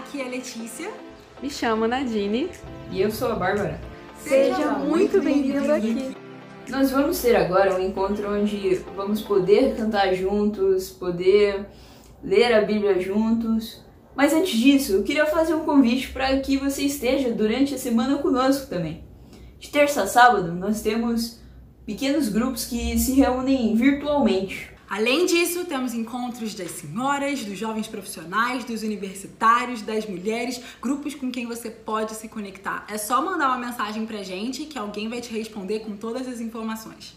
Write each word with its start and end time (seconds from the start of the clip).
aqui 0.00 0.20
é 0.20 0.24
a 0.24 0.28
Letícia. 0.28 0.90
Me 1.42 1.50
chamo 1.50 1.86
Nadine. 1.86 2.48
E 2.90 3.00
eu 3.00 3.10
sou 3.10 3.30
a 3.30 3.34
Bárbara. 3.34 3.78
Seja, 4.22 4.56
Seja 4.56 4.70
muito 4.72 5.20
bem-vindo 5.20 5.70
aqui. 5.72 6.16
Nós 6.68 6.90
vamos 6.90 7.20
ter 7.20 7.36
agora 7.36 7.74
um 7.74 7.80
encontro 7.80 8.32
onde 8.32 8.76
vamos 8.96 9.20
poder 9.20 9.76
cantar 9.76 10.14
juntos, 10.14 10.90
poder 10.90 11.66
ler 12.22 12.54
a 12.54 12.62
Bíblia 12.62 12.98
juntos. 12.98 13.84
Mas 14.16 14.32
antes 14.32 14.58
disso, 14.58 14.92
eu 14.92 15.02
queria 15.02 15.26
fazer 15.26 15.54
um 15.54 15.64
convite 15.64 16.08
para 16.08 16.38
que 16.40 16.56
você 16.56 16.82
esteja 16.82 17.30
durante 17.30 17.74
a 17.74 17.78
semana 17.78 18.18
conosco 18.18 18.68
também. 18.68 19.04
De 19.58 19.68
terça 19.68 20.02
a 20.02 20.06
sábado, 20.06 20.52
nós 20.54 20.80
temos 20.80 21.40
pequenos 21.84 22.28
grupos 22.28 22.64
que 22.64 22.98
se 22.98 23.12
reúnem 23.12 23.74
virtualmente. 23.74 24.69
Além 24.90 25.24
disso, 25.24 25.64
temos 25.66 25.94
encontros 25.94 26.52
das 26.52 26.72
senhoras, 26.72 27.44
dos 27.44 27.56
jovens 27.56 27.86
profissionais, 27.86 28.64
dos 28.64 28.82
universitários, 28.82 29.82
das 29.82 30.04
mulheres, 30.04 30.60
grupos 30.82 31.14
com 31.14 31.30
quem 31.30 31.46
você 31.46 31.70
pode 31.70 32.12
se 32.16 32.26
conectar. 32.26 32.84
É 32.92 32.98
só 32.98 33.24
mandar 33.24 33.50
uma 33.50 33.68
mensagem 33.68 34.04
pra 34.04 34.24
gente 34.24 34.64
que 34.64 34.76
alguém 34.76 35.08
vai 35.08 35.20
te 35.20 35.32
responder 35.32 35.78
com 35.80 35.94
todas 35.94 36.26
as 36.26 36.40
informações. 36.40 37.16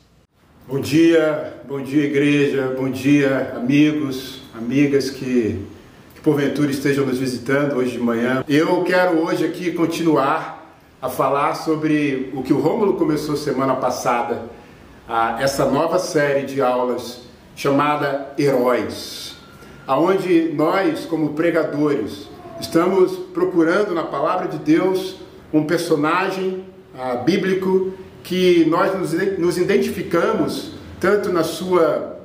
Bom 0.68 0.80
dia, 0.80 1.64
bom 1.68 1.82
dia 1.82 2.04
igreja, 2.04 2.76
bom 2.78 2.92
dia 2.92 3.54
amigos, 3.56 4.44
amigas 4.56 5.10
que, 5.10 5.60
que 6.14 6.22
porventura 6.22 6.70
estejam 6.70 7.08
nos 7.08 7.18
visitando 7.18 7.78
hoje 7.78 7.94
de 7.94 8.00
manhã. 8.00 8.46
Eu 8.48 8.84
quero 8.84 9.18
hoje 9.18 9.44
aqui 9.44 9.72
continuar 9.72 10.78
a 11.02 11.10
falar 11.10 11.56
sobre 11.56 12.32
o 12.36 12.44
que 12.44 12.54
o 12.54 12.60
Rômulo 12.60 12.98
começou 12.98 13.36
semana 13.36 13.76
passada, 13.78 14.48
essa 15.40 15.66
nova 15.66 15.98
série 15.98 16.46
de 16.46 16.62
aulas 16.62 17.23
chamada 17.56 18.34
Heróis, 18.38 19.36
aonde 19.86 20.52
nós, 20.54 21.06
como 21.06 21.34
pregadores, 21.34 22.28
estamos 22.60 23.12
procurando 23.34 23.94
na 23.94 24.04
palavra 24.04 24.48
de 24.48 24.58
Deus 24.58 25.16
um 25.52 25.66
personagem 25.66 26.66
ah, 26.98 27.16
bíblico 27.16 27.94
que 28.24 28.66
nós 28.66 28.98
nos, 28.98 29.14
nos 29.38 29.58
identificamos 29.58 30.72
tanto 31.00 31.32
na 31.32 31.44
sua 31.44 32.18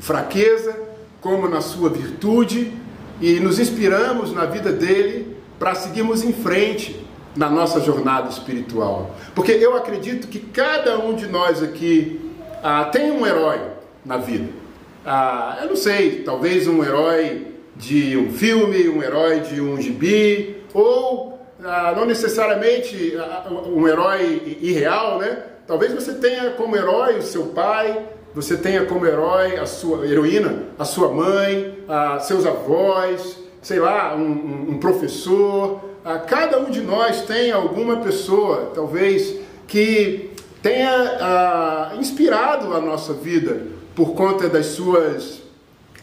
fraqueza 0.00 0.74
como 1.20 1.48
na 1.48 1.60
sua 1.60 1.90
virtude 1.90 2.72
e 3.20 3.38
nos 3.38 3.60
inspiramos 3.60 4.32
na 4.32 4.46
vida 4.46 4.72
dele 4.72 5.36
para 5.58 5.74
seguirmos 5.74 6.24
em 6.24 6.32
frente 6.32 7.06
na 7.36 7.48
nossa 7.48 7.80
jornada 7.80 8.28
espiritual. 8.28 9.14
Porque 9.34 9.52
eu 9.52 9.76
acredito 9.76 10.26
que 10.26 10.40
cada 10.40 10.98
um 10.98 11.14
de 11.14 11.28
nós 11.28 11.62
aqui 11.62 12.20
ah, 12.62 12.84
tem 12.86 13.12
um 13.12 13.24
herói 13.24 13.60
na 14.04 14.16
vida 14.16 14.61
ah, 15.04 15.58
eu 15.62 15.68
não 15.68 15.76
sei, 15.76 16.22
talvez 16.22 16.68
um 16.68 16.82
herói 16.82 17.48
de 17.76 18.16
um 18.16 18.30
filme, 18.30 18.88
um 18.88 19.02
herói 19.02 19.40
de 19.40 19.60
um 19.60 19.80
gibi, 19.80 20.62
ou 20.72 21.40
ah, 21.64 21.92
não 21.96 22.04
necessariamente 22.04 23.16
ah, 23.18 23.46
um 23.66 23.86
herói 23.88 24.58
irreal, 24.60 25.18
né? 25.18 25.44
Talvez 25.66 25.92
você 25.92 26.14
tenha 26.14 26.50
como 26.50 26.76
herói 26.76 27.18
o 27.18 27.22
seu 27.22 27.46
pai, 27.46 28.06
você 28.34 28.56
tenha 28.56 28.84
como 28.84 29.06
herói 29.06 29.58
a 29.58 29.66
sua 29.66 30.06
heroína, 30.06 30.66
a 30.78 30.84
sua 30.84 31.08
mãe, 31.08 31.78
ah, 31.88 32.18
seus 32.20 32.46
avós, 32.46 33.38
sei 33.60 33.78
lá, 33.78 34.14
um, 34.14 34.70
um 34.70 34.78
professor. 34.78 35.80
Ah, 36.04 36.18
cada 36.18 36.58
um 36.58 36.70
de 36.70 36.80
nós 36.80 37.22
tem 37.22 37.50
alguma 37.50 37.98
pessoa, 37.98 38.70
talvez, 38.74 39.36
que 39.66 40.30
tenha 40.62 40.90
ah, 41.20 41.92
inspirado 41.98 42.72
a 42.72 42.80
nossa 42.80 43.12
vida 43.12 43.71
por 43.94 44.14
conta 44.14 44.48
das 44.48 44.66
suas 44.66 45.42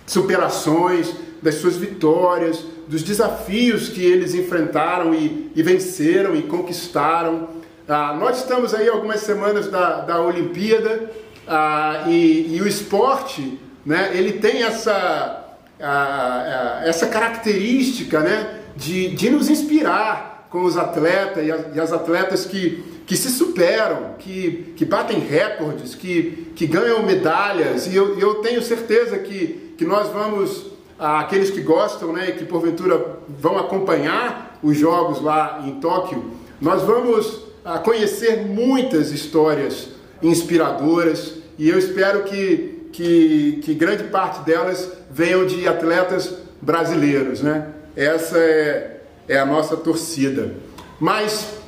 superações, 0.05 1.13
das 1.41 1.55
suas 1.55 1.77
vitórias, 1.77 2.63
dos 2.87 3.03
desafios 3.03 3.89
que 3.89 4.03
eles 4.03 4.33
enfrentaram 4.33 5.13
e, 5.13 5.51
e 5.55 5.61
venceram 5.61 6.35
e 6.35 6.41
conquistaram. 6.43 7.49
Ah, 7.87 8.15
nós 8.19 8.39
estamos 8.39 8.73
aí 8.73 8.87
algumas 8.89 9.21
semanas 9.21 9.67
da, 9.67 10.01
da 10.01 10.21
Olimpíada 10.21 11.09
ah, 11.47 12.05
e, 12.07 12.55
e, 12.55 12.61
o 12.61 12.67
esporte, 12.67 13.59
né, 13.85 14.11
ele 14.13 14.33
tem 14.33 14.63
essa, 14.63 15.55
ah, 15.79 16.81
essa 16.83 17.07
característica 17.07 18.19
né, 18.19 18.59
de, 18.75 19.15
de 19.15 19.29
nos 19.29 19.49
inspirar 19.49 20.47
com 20.49 20.63
os 20.63 20.77
atletas 20.77 21.45
e 21.75 21.79
as 21.79 21.93
atletas 21.93 22.45
que 22.45 22.98
que 23.09 23.17
se 23.17 23.31
superam, 23.31 24.13
que, 24.19 24.71
que 24.75 24.85
batem 24.85 25.17
recordes, 25.17 25.95
que, 25.95 26.51
que 26.55 26.67
ganham 26.67 27.01
medalhas, 27.01 27.87
e 27.87 27.95
eu, 27.95 28.19
eu 28.19 28.35
tenho 28.35 28.61
certeza 28.61 29.17
que, 29.17 29.73
que 29.75 29.83
nós 29.83 30.09
vamos, 30.09 30.67
aqueles 30.99 31.49
que 31.49 31.59
gostam, 31.59 32.13
né, 32.13 32.29
que 32.33 32.45
porventura 32.45 33.17
vão 33.27 33.57
acompanhar 33.57 34.59
os 34.61 34.77
jogos 34.77 35.23
lá 35.23 35.63
em 35.65 35.79
Tóquio, 35.79 36.23
nós 36.61 36.83
vamos 36.83 37.45
conhecer 37.83 38.45
muitas 38.45 39.11
histórias 39.11 39.89
inspiradoras, 40.21 41.33
e 41.57 41.67
eu 41.67 41.79
espero 41.79 42.25
que, 42.25 42.89
que, 42.93 43.59
que 43.63 43.73
grande 43.73 44.03
parte 44.03 44.45
delas 44.45 44.87
venham 45.09 45.47
de 45.47 45.67
atletas 45.67 46.31
brasileiros, 46.61 47.41
né? 47.41 47.69
Essa 47.95 48.37
é, 48.37 49.01
é 49.27 49.39
a 49.39 49.47
nossa 49.47 49.75
torcida. 49.75 50.53
Mas 50.99 51.58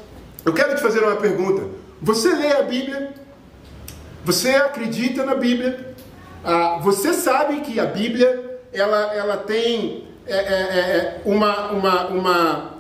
eu 0.45 0.53
quero 0.53 0.75
te 0.75 0.81
fazer 0.81 1.03
uma 1.03 1.15
pergunta. 1.15 1.63
Você 2.01 2.33
lê 2.33 2.51
a 2.51 2.63
Bíblia? 2.63 3.13
Você 4.25 4.49
acredita 4.49 5.25
na 5.25 5.35
Bíblia? 5.35 5.93
Ah, 6.43 6.79
você 6.81 7.13
sabe 7.13 7.61
que 7.61 7.79
a 7.79 7.85
Bíblia 7.85 8.59
ela, 8.73 9.13
ela 9.13 9.37
tem 9.37 10.07
é, 10.25 10.33
é, 10.33 10.37
é, 10.37 10.79
é 10.79 11.21
uma, 11.25 11.71
uma, 11.71 12.07
uma 12.07 12.73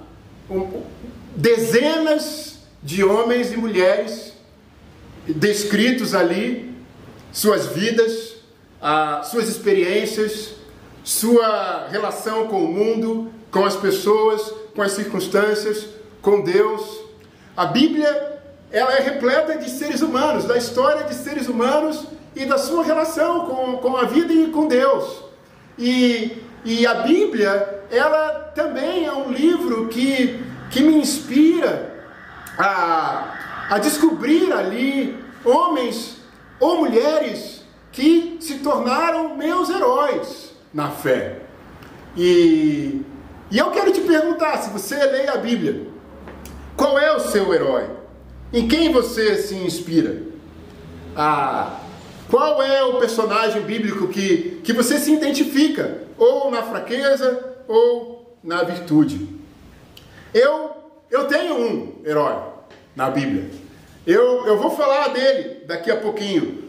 um, 0.49 0.83
dezenas 1.35 2.59
de 2.81 3.03
homens 3.03 3.51
e 3.51 3.57
mulheres 3.57 4.33
descritos 5.27 6.15
ali, 6.15 6.75
suas 7.31 7.67
vidas, 7.67 8.35
ah, 8.81 9.21
suas 9.23 9.47
experiências, 9.47 10.55
sua 11.03 11.87
relação 11.89 12.47
com 12.47 12.63
o 12.63 12.67
mundo, 12.67 13.31
com 13.51 13.65
as 13.65 13.75
pessoas, 13.75 14.41
com 14.75 14.81
as 14.81 14.93
circunstâncias, 14.93 15.87
com 16.21 16.41
Deus. 16.41 17.01
A 17.55 17.65
Bíblia 17.65 18.39
ela 18.71 18.93
é 18.93 19.01
repleta 19.01 19.57
de 19.57 19.69
seres 19.69 20.01
humanos, 20.01 20.45
da 20.45 20.57
história 20.57 21.03
de 21.03 21.13
seres 21.13 21.47
humanos 21.47 22.07
e 22.35 22.45
da 22.45 22.57
sua 22.57 22.83
relação 22.83 23.45
com, 23.45 23.77
com 23.77 23.97
a 23.97 24.05
vida 24.05 24.31
e 24.31 24.47
com 24.47 24.67
Deus. 24.67 25.23
E, 25.77 26.41
e 26.63 26.87
a 26.87 26.95
Bíblia, 26.95 27.83
ela 27.91 28.51
também 28.55 29.05
é 29.05 29.11
um 29.11 29.29
livro 29.29 29.87
que, 29.89 30.41
que 30.69 30.81
me 30.81 30.95
inspira 30.95 32.05
a, 32.57 33.67
a 33.71 33.77
descobrir 33.79 34.53
ali 34.53 35.21
homens 35.43 36.17
ou 36.59 36.77
mulheres 36.77 37.63
que 37.91 38.37
se 38.39 38.59
tornaram 38.59 39.35
meus 39.35 39.69
heróis 39.69 40.53
na 40.73 40.89
fé. 40.91 41.39
E, 42.15 43.01
e 43.49 43.57
eu 43.57 43.69
quero 43.71 43.91
te 43.91 43.99
perguntar, 43.99 44.57
se 44.59 44.69
você 44.69 44.95
lê 44.95 45.27
a 45.27 45.35
Bíblia, 45.35 45.90
qual 46.81 46.97
é 46.97 47.15
o 47.15 47.19
seu 47.19 47.53
herói? 47.53 47.87
Em 48.51 48.67
quem 48.67 48.91
você 48.91 49.37
se 49.37 49.53
inspira? 49.53 50.23
Ah, 51.15 51.79
qual 52.27 52.59
é 52.63 52.83
o 52.83 52.97
personagem 52.97 53.61
bíblico 53.61 54.07
que, 54.07 54.59
que 54.63 54.73
você 54.73 54.97
se 54.97 55.13
identifica? 55.13 55.99
Ou 56.17 56.49
na 56.49 56.63
fraqueza 56.63 57.55
ou 57.67 58.35
na 58.43 58.63
virtude? 58.63 59.29
Eu, 60.33 60.71
eu 61.11 61.27
tenho 61.27 61.55
um 61.55 62.01
herói 62.03 62.35
na 62.95 63.11
Bíblia. 63.11 63.47
Eu, 64.07 64.47
eu 64.47 64.57
vou 64.57 64.71
falar 64.71 65.09
dele 65.09 65.63
daqui 65.67 65.91
a 65.91 65.97
pouquinho. 65.97 66.63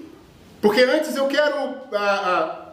Porque 0.61 0.83
antes 0.83 1.17
eu 1.17 1.27
quero 1.27 1.57
ah, 1.95 1.95
ah, 1.95 2.73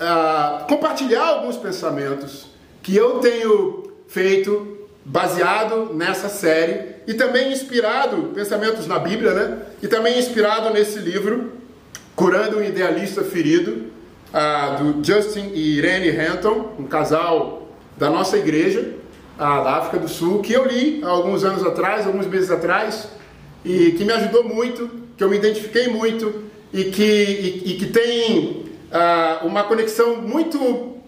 ah, 0.00 0.66
compartilhar 0.66 1.26
alguns 1.26 1.58
pensamentos 1.58 2.46
que 2.82 2.96
eu 2.96 3.18
tenho 3.18 3.92
feito 4.08 4.77
baseado 5.08 5.94
nessa 5.94 6.28
série 6.28 6.96
e 7.06 7.14
também 7.14 7.50
inspirado, 7.50 8.30
pensamentos 8.34 8.86
na 8.86 8.98
Bíblia, 8.98 9.32
né? 9.32 9.58
E 9.82 9.88
também 9.88 10.18
inspirado 10.18 10.70
nesse 10.70 10.98
livro, 10.98 11.52
Curando 12.14 12.58
um 12.58 12.62
Idealista 12.62 13.24
Ferido, 13.24 13.86
uh, 14.34 14.82
do 14.92 15.04
Justin 15.04 15.52
e 15.54 15.78
Irene 15.78 16.10
Hanton, 16.10 16.74
um 16.78 16.84
casal 16.84 17.68
da 17.96 18.10
nossa 18.10 18.36
igreja, 18.36 18.80
uh, 19.36 19.38
da 19.38 19.76
África 19.76 19.98
do 19.98 20.08
Sul, 20.08 20.42
que 20.42 20.52
eu 20.52 20.66
li 20.66 21.00
há 21.02 21.08
alguns 21.08 21.42
anos 21.42 21.64
atrás, 21.64 22.06
alguns 22.06 22.26
meses 22.26 22.50
atrás, 22.50 23.08
e 23.64 23.92
que 23.92 24.04
me 24.04 24.12
ajudou 24.12 24.44
muito, 24.44 24.90
que 25.16 25.24
eu 25.24 25.30
me 25.30 25.36
identifiquei 25.36 25.88
muito 25.88 26.44
e 26.70 26.84
que, 26.84 27.02
e, 27.02 27.72
e 27.72 27.78
que 27.78 27.86
tem 27.86 28.66
uh, 28.92 29.46
uma 29.46 29.64
conexão 29.64 30.16
muito 30.16 30.98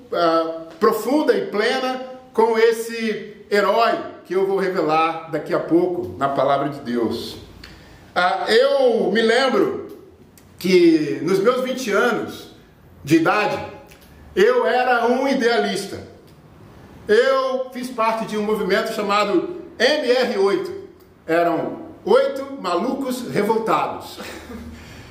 profunda 0.81 1.37
e 1.37 1.43
plena 1.43 2.03
com 2.33 2.59
esse 2.59 3.40
herói 3.51 3.99
que 4.25 4.35
eu 4.35 4.47
vou 4.47 4.59
revelar 4.59 5.31
daqui 5.31 5.53
a 5.53 5.59
pouco 5.59 6.17
na 6.17 6.29
palavra 6.29 6.69
de 6.69 6.81
Deus. 6.81 7.37
Ah, 8.15 8.47
eu 8.49 9.11
me 9.11 9.21
lembro 9.21 9.99
que 10.57 11.19
nos 11.23 11.41
meus 11.41 11.65
20 11.65 11.91
anos 11.91 12.51
de 13.03 13.17
idade, 13.17 13.59
eu 14.37 14.67
era 14.67 15.07
um 15.07 15.27
idealista. 15.27 15.99
eu 17.09 17.71
fiz 17.73 17.89
parte 17.91 18.27
de 18.27 18.39
um 18.39 18.43
movimento 18.43 18.93
chamado 18.93 19.63
MR8. 19.79 20.71
Eram 21.27 21.81
oito 22.05 22.59
malucos 22.61 23.29
revoltados. 23.33 24.19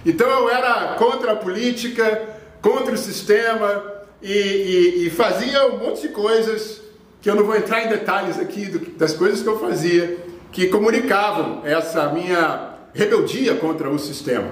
Então 0.06 0.30
eu 0.30 0.50
era 0.50 0.96
contra 0.98 1.34
a 1.34 1.36
política, 1.36 2.30
contra 2.62 2.94
o 2.94 2.98
sistema 2.98 3.84
e, 4.22 4.32
e, 4.32 5.08
e 5.08 5.10
fazia 5.10 5.68
um 5.68 5.78
monte 5.78 6.04
de 6.04 6.08
coisas 6.10 6.82
que 7.21 7.30
eu 7.30 7.36
não 7.36 7.44
vou 7.44 7.56
entrar 7.56 7.86
em 7.86 7.89
detalhes 7.89 8.39
aqui 8.39 8.66
do, 8.66 8.80
das 8.98 9.13
coisas 9.13 9.42
que 9.42 9.48
eu 9.48 9.60
fazia, 9.60 10.18
que 10.51 10.68
comunicavam 10.68 11.62
essa 11.63 12.10
minha 12.10 12.75
rebeldia 12.94 13.56
contra 13.56 13.89
o 13.89 14.00
sistema. 14.00 14.48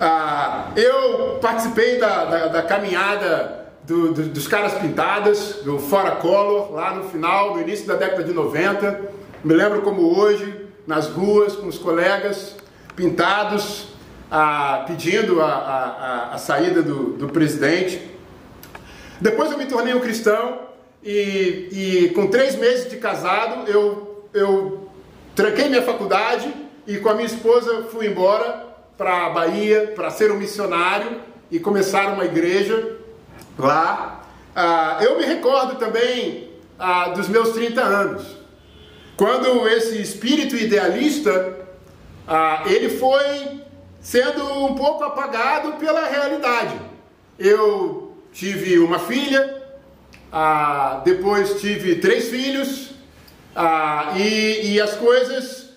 Ah, 0.00 0.70
eu 0.76 1.38
participei 1.40 1.98
da, 1.98 2.24
da, 2.24 2.46
da 2.48 2.62
caminhada 2.62 3.68
do, 3.84 4.12
do, 4.12 4.22
dos 4.24 4.46
caras 4.46 4.74
pintadas, 4.74 5.60
do 5.64 5.78
Fora 5.78 6.12
Color, 6.12 6.72
lá 6.72 6.94
no 6.94 7.04
final, 7.04 7.54
no 7.54 7.60
início 7.60 7.86
da 7.86 7.94
década 7.94 8.24
de 8.24 8.32
90. 8.32 9.00
Me 9.44 9.54
lembro 9.54 9.82
como 9.82 10.18
hoje, 10.18 10.66
nas 10.86 11.08
ruas, 11.08 11.54
com 11.54 11.66
os 11.66 11.78
colegas, 11.78 12.56
pintados, 12.96 13.88
ah, 14.30 14.84
pedindo 14.86 15.40
a, 15.40 15.46
a, 15.46 16.34
a 16.34 16.38
saída 16.38 16.82
do, 16.82 17.12
do, 17.12 17.28
presidente. 17.28 18.10
Depois 19.20 19.52
eu 19.52 19.58
me 19.58 19.66
tornei 19.66 19.94
um 19.94 20.00
cristão 20.00 20.71
e, 21.04 21.68
e 21.72 22.08
com 22.14 22.28
três 22.28 22.56
meses 22.56 22.88
de 22.88 22.96
casado 22.96 23.70
eu, 23.70 24.26
eu 24.32 24.88
tranquei 25.34 25.68
minha 25.68 25.82
faculdade 25.82 26.52
e 26.86 26.98
com 26.98 27.08
a 27.08 27.14
minha 27.14 27.26
esposa 27.26 27.84
fui 27.90 28.06
embora 28.06 28.66
para 28.96 29.26
a 29.26 29.30
Bahia 29.30 29.92
para 29.94 30.10
ser 30.10 30.30
um 30.30 30.36
missionário 30.36 31.20
e 31.50 31.58
começar 31.58 32.12
uma 32.12 32.24
igreja 32.24 32.96
lá. 33.58 34.24
Ah, 34.54 34.98
eu 35.02 35.18
me 35.18 35.24
recordo 35.24 35.76
também 35.76 36.50
ah, 36.78 37.08
dos 37.08 37.28
meus 37.28 37.50
30 37.50 37.80
anos, 37.82 38.36
quando 39.16 39.68
esse 39.68 40.00
espírito 40.00 40.56
idealista 40.56 41.58
ah, 42.26 42.62
ele 42.66 42.88
foi 42.90 43.62
sendo 44.00 44.64
um 44.64 44.74
pouco 44.74 45.04
apagado 45.04 45.72
pela 45.74 46.06
realidade. 46.06 46.74
Eu 47.38 48.16
tive 48.32 48.78
uma 48.78 48.98
filha, 48.98 49.61
ah, 50.32 51.02
depois 51.04 51.60
tive 51.60 51.96
três 51.96 52.28
filhos, 52.28 52.90
ah, 53.54 54.14
e, 54.16 54.72
e, 54.72 54.80
as 54.80 54.94
coisas 54.94 55.74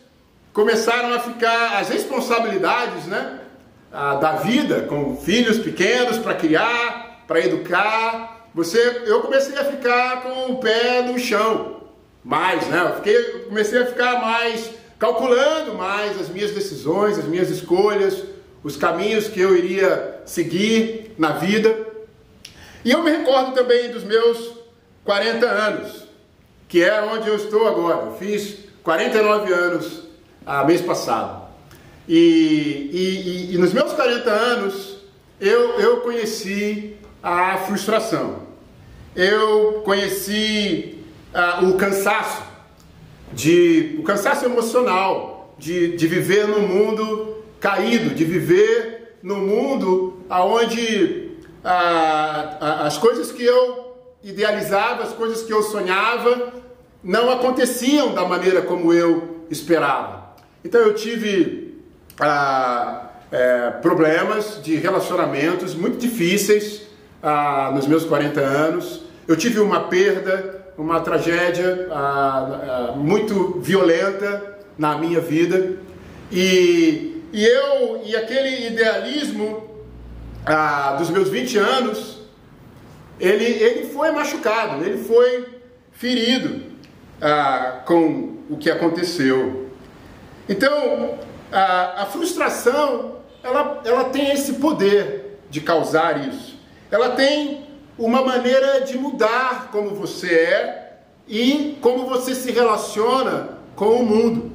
começaram 0.53 1.13
a 1.13 1.19
ficar, 1.19 1.79
as 1.79 1.89
responsabilidades 1.89 3.05
né, 3.05 3.41
ah, 3.91 4.15
da 4.15 4.37
vida, 4.37 4.83
com 4.83 5.17
filhos 5.17 5.59
pequenos 5.59 6.17
para 6.17 6.33
criar, 6.35 7.23
para 7.27 7.41
educar, 7.41 8.47
você, 8.53 9.03
eu 9.05 9.19
comecei 9.19 9.57
a 9.57 9.65
ficar 9.65 10.21
com 10.21 10.53
o 10.53 10.57
pé 10.59 11.01
no 11.01 11.19
chão, 11.19 11.81
mais, 12.23 12.65
né? 12.67 12.81
Eu, 12.81 12.95
fiquei, 12.95 13.23
comecei 13.49 13.81
a 13.81 13.85
ficar 13.85 14.21
mais 14.21 14.71
calculando 14.97 15.73
mais 15.75 16.19
as 16.19 16.29
minhas 16.29 16.51
decisões, 16.51 17.19
as 17.19 17.25
minhas 17.25 17.49
escolhas, 17.49 18.23
os 18.63 18.77
caminhos 18.77 19.27
que 19.27 19.39
eu 19.39 19.55
iria 19.55 20.21
seguir 20.25 21.13
na 21.17 21.33
vida. 21.33 21.75
E 22.85 22.91
eu 22.91 23.01
me 23.01 23.09
recordo 23.09 23.55
também 23.55 23.89
dos 23.89 24.03
meus 24.03 24.53
40 25.03 25.43
anos, 25.43 26.03
que 26.67 26.83
é 26.83 27.01
onde 27.01 27.27
eu 27.27 27.35
estou 27.35 27.67
agora. 27.67 28.05
Eu 28.05 28.15
fiz 28.17 28.59
49 28.83 29.51
anos 29.51 30.03
a 30.45 30.63
mês 30.63 30.81
passado. 30.81 31.47
E, 32.07 32.15
e, 32.93 33.49
e, 33.51 33.55
e 33.55 33.57
nos 33.57 33.73
meus 33.73 33.91
40 33.91 34.29
anos 34.29 34.97
eu, 35.41 35.79
eu 35.79 36.01
conheci 36.01 36.95
a 37.23 37.57
frustração. 37.57 38.43
Eu 39.15 39.81
conheci 39.83 41.03
uh, 41.33 41.65
o 41.65 41.77
cansaço, 41.77 42.43
de, 43.33 43.95
o 43.97 44.03
cansaço 44.03 44.45
emocional 44.45 45.55
de, 45.57 45.97
de 45.97 46.07
viver 46.07 46.47
num 46.47 46.67
mundo 46.67 47.37
caído, 47.59 48.13
de 48.13 48.23
viver 48.23 49.17
num 49.23 49.39
mundo 49.39 50.19
onde 50.29 51.24
uh, 51.65 52.85
as 52.85 52.97
coisas 52.97 53.31
que 53.31 53.43
eu 53.43 53.97
idealizava, 54.23 55.03
as 55.03 55.13
coisas 55.13 55.41
que 55.41 55.51
eu 55.51 55.61
sonhava, 55.63 56.53
não 57.03 57.31
aconteciam 57.31 58.13
da 58.13 58.25
maneira 58.25 58.61
como 58.61 58.93
eu 58.93 59.45
esperava. 59.49 60.35
Então 60.63 60.81
eu 60.81 60.95
tive 60.95 61.83
ah, 62.19 63.09
é, 63.31 63.69
problemas 63.81 64.59
de 64.63 64.75
relacionamentos 64.75 65.75
muito 65.75 65.97
difíceis 65.97 66.81
ah, 67.21 67.71
nos 67.75 67.85
meus 67.85 68.03
40 68.05 68.39
anos. 68.39 69.01
Eu 69.27 69.35
tive 69.35 69.59
uma 69.59 69.81
perda, 69.81 70.65
uma 70.75 70.99
tragédia 71.01 71.87
ah, 71.91 72.93
muito 72.95 73.59
violenta 73.59 74.57
na 74.75 74.97
minha 74.97 75.19
vida. 75.19 75.73
E, 76.31 77.21
e 77.31 77.45
eu, 77.45 78.01
e 78.03 78.15
aquele 78.15 78.67
idealismo 78.67 79.74
ah, 80.45 80.95
dos 80.97 81.09
meus 81.09 81.29
20 81.29 81.57
anos, 81.57 82.19
ele, 83.19 83.45
ele 83.45 83.87
foi 83.89 84.11
machucado, 84.11 84.83
ele 84.83 84.97
foi 84.97 85.45
ferido 85.91 86.61
ah, 87.21 87.81
com 87.85 88.37
o 88.49 88.57
que 88.57 88.69
aconteceu. 88.69 89.69
Então, 90.47 91.17
a, 91.51 92.03
a 92.03 92.05
frustração, 92.05 93.17
ela, 93.43 93.81
ela 93.83 94.05
tem 94.05 94.31
esse 94.31 94.53
poder 94.53 95.39
de 95.49 95.61
causar 95.61 96.27
isso. 96.27 96.59
Ela 96.91 97.11
tem 97.11 97.65
uma 97.97 98.21
maneira 98.21 98.81
de 98.81 98.97
mudar 98.97 99.69
como 99.71 99.95
você 99.95 100.33
é 100.33 100.97
e 101.27 101.77
como 101.81 102.05
você 102.07 102.35
se 102.35 102.51
relaciona 102.51 103.57
com 103.75 104.01
o 104.01 104.05
mundo 104.05 104.51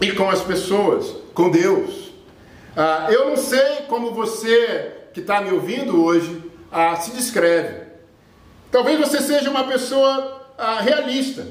e 0.00 0.12
com 0.12 0.30
as 0.30 0.40
pessoas, 0.40 1.14
com 1.34 1.50
Deus. 1.50 2.03
Ah, 2.76 3.06
eu 3.10 3.28
não 3.28 3.36
sei 3.36 3.82
como 3.88 4.10
você 4.10 4.92
que 5.12 5.20
está 5.20 5.40
me 5.40 5.52
ouvindo 5.52 6.04
hoje 6.04 6.42
ah, 6.72 6.96
se 6.96 7.12
descreve. 7.12 7.84
Talvez 8.70 8.98
você 8.98 9.20
seja 9.20 9.48
uma 9.48 9.64
pessoa 9.64 10.50
ah, 10.58 10.80
realista, 10.80 11.46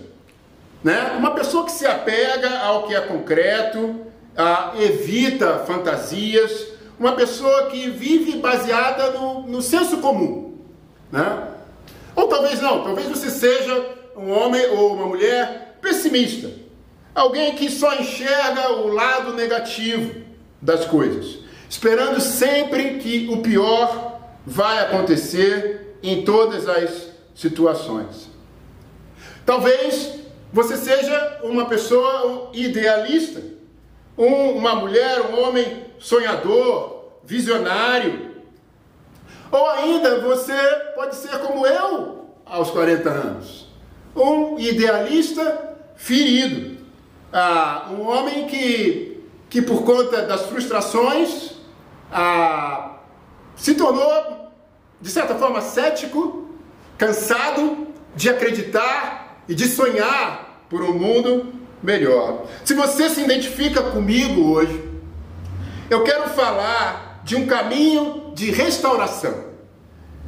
né? 0.84 1.16
uma 1.18 1.32
pessoa 1.32 1.64
que 1.64 1.72
se 1.72 1.86
apega 1.86 2.60
ao 2.60 2.84
que 2.84 2.94
é 2.94 3.00
concreto, 3.00 4.02
ah, 4.36 4.74
evita 4.78 5.60
fantasias, 5.60 6.74
uma 7.00 7.14
pessoa 7.14 7.68
que 7.68 7.90
vive 7.90 8.40
baseada 8.40 9.12
no, 9.12 9.44
no 9.44 9.62
senso 9.62 9.98
comum. 9.98 10.58
Né? 11.10 11.48
Ou 12.18 12.28
talvez 12.28 12.60
não, 12.60 12.84
talvez 12.84 13.08
você 13.08 13.30
seja 13.30 13.94
um 14.18 14.30
homem 14.30 14.66
ou 14.72 14.94
uma 14.94 15.06
mulher 15.06 15.78
pessimista, 15.82 16.52
alguém 17.16 17.56
que 17.56 17.72
só 17.72 17.96
enxerga 17.96 18.74
o 18.74 18.90
lado 18.90 19.34
negativo 19.34 20.33
das 20.64 20.86
coisas, 20.86 21.40
esperando 21.70 22.22
sempre 22.22 23.00
que 23.00 23.28
o 23.30 23.42
pior 23.42 24.20
vai 24.46 24.80
acontecer 24.80 25.98
em 26.02 26.24
todas 26.24 26.68
as 26.68 27.10
situações. 27.36 28.30
Talvez 29.46 30.20
você 30.52 30.78
seja 30.78 31.40
uma 31.44 31.66
pessoa 31.66 32.50
idealista, 32.54 33.42
um, 34.18 34.52
uma 34.52 34.76
mulher, 34.76 35.22
um 35.32 35.44
homem 35.44 35.86
sonhador, 36.00 37.06
visionário. 37.24 38.34
Ou 39.52 39.70
ainda 39.70 40.20
você 40.22 40.56
pode 40.96 41.16
ser 41.16 41.38
como 41.40 41.66
eu 41.66 42.30
aos 42.46 42.70
40 42.72 43.10
anos, 43.10 43.68
um 44.16 44.60
idealista 44.60 45.76
ferido, 45.96 46.78
ah, 47.32 47.90
um 47.92 48.08
homem 48.08 48.46
que, 48.46 49.13
que 49.54 49.62
por 49.62 49.84
conta 49.84 50.24
das 50.24 50.48
frustrações 50.48 51.52
ah, 52.12 52.94
se 53.56 53.76
tornou, 53.76 54.52
de 55.00 55.12
certa 55.12 55.36
forma, 55.36 55.62
cético, 55.62 56.50
cansado 56.98 57.86
de 58.16 58.32
acreditar 58.32 59.44
e 59.48 59.54
de 59.54 59.68
sonhar 59.68 60.66
por 60.68 60.82
um 60.82 60.98
mundo 60.98 61.54
melhor. 61.84 62.48
Se 62.66 62.74
você 62.74 63.08
se 63.12 63.22
identifica 63.22 63.84
comigo 63.84 64.54
hoje, 64.54 64.90
eu 65.88 66.04
quero 66.04 66.30
falar 66.30 67.22
de 67.24 67.36
um 67.36 67.46
caminho 67.46 68.32
de 68.34 68.50
restauração, 68.50 69.50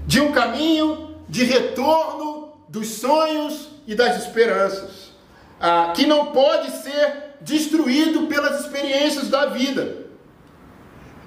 de 0.05 0.21
um 0.21 0.31
caminho 0.31 1.15
de 1.27 1.45
retorno 1.45 2.53
dos 2.69 2.89
sonhos 2.89 3.69
e 3.87 3.95
das 3.95 4.23
esperanças, 4.23 5.15
ah, 5.59 5.93
que 5.95 6.05
não 6.05 6.27
pode 6.27 6.69
ser 6.69 7.24
destruído 7.45 8.25
pelas 8.25 8.61
experiências 8.61 9.29
da 9.29 9.45
vida. 9.45 10.05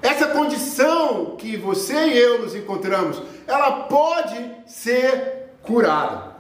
Essa 0.03 0.27
condição 0.27 1.37
que 1.37 1.57
você 1.57 1.95
e 1.95 2.19
eu 2.19 2.43
nos 2.43 2.55
encontramos, 2.55 3.23
ela 3.47 3.85
pode 3.85 4.37
ser 4.67 5.53
curada. 5.63 6.37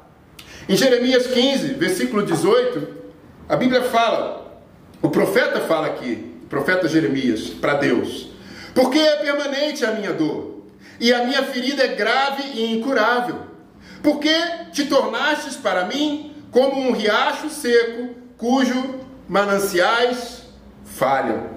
Em 0.68 0.76
Jeremias 0.76 1.28
15, 1.28 1.74
versículo 1.74 2.24
18, 2.24 2.88
a 3.48 3.56
Bíblia 3.56 3.84
fala, 3.84 4.60
o 5.00 5.08
profeta 5.08 5.60
fala 5.60 5.86
aqui, 5.86 6.34
o 6.42 6.46
profeta 6.48 6.88
Jeremias, 6.88 7.48
para 7.48 7.74
Deus: 7.74 8.30
Porque 8.74 8.98
é 8.98 9.16
permanente 9.16 9.84
a 9.84 9.92
minha 9.92 10.12
dor, 10.12 10.64
e 10.98 11.12
a 11.12 11.24
minha 11.24 11.44
ferida 11.44 11.84
é 11.84 11.94
grave 11.94 12.42
e 12.54 12.76
incurável. 12.76 13.46
Porque 14.02 14.32
te 14.72 14.86
tornastes 14.86 15.56
para 15.56 15.84
mim 15.84 16.34
como 16.50 16.80
um 16.80 16.92
riacho 16.92 17.48
seco, 17.48 18.14
cujo 18.36 19.07
mananciais 19.28 20.42
falham. 20.84 21.50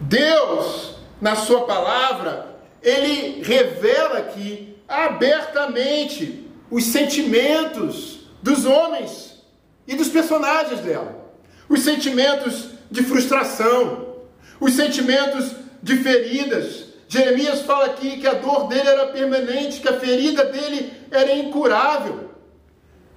Deus, 0.00 0.96
na 1.20 1.36
sua 1.36 1.64
palavra, 1.64 2.56
ele 2.82 3.42
revela 3.42 4.18
aqui 4.18 4.76
abertamente 4.88 6.46
os 6.70 6.84
sentimentos 6.84 8.28
dos 8.42 8.64
homens 8.64 9.42
e 9.86 9.94
dos 9.94 10.08
personagens 10.08 10.80
dela. 10.80 11.24
Os 11.68 11.80
sentimentos 11.80 12.70
de 12.90 13.02
frustração, 13.02 14.16
os 14.60 14.74
sentimentos 14.74 15.52
de 15.82 15.96
feridas. 15.96 16.86
Jeremias 17.08 17.62
fala 17.62 17.86
aqui 17.86 18.18
que 18.18 18.26
a 18.26 18.34
dor 18.34 18.68
dele 18.68 18.88
era 18.88 19.06
permanente, 19.06 19.80
que 19.80 19.88
a 19.88 19.98
ferida 19.98 20.44
dele 20.44 20.92
era 21.10 21.34
incurável. 21.34 22.30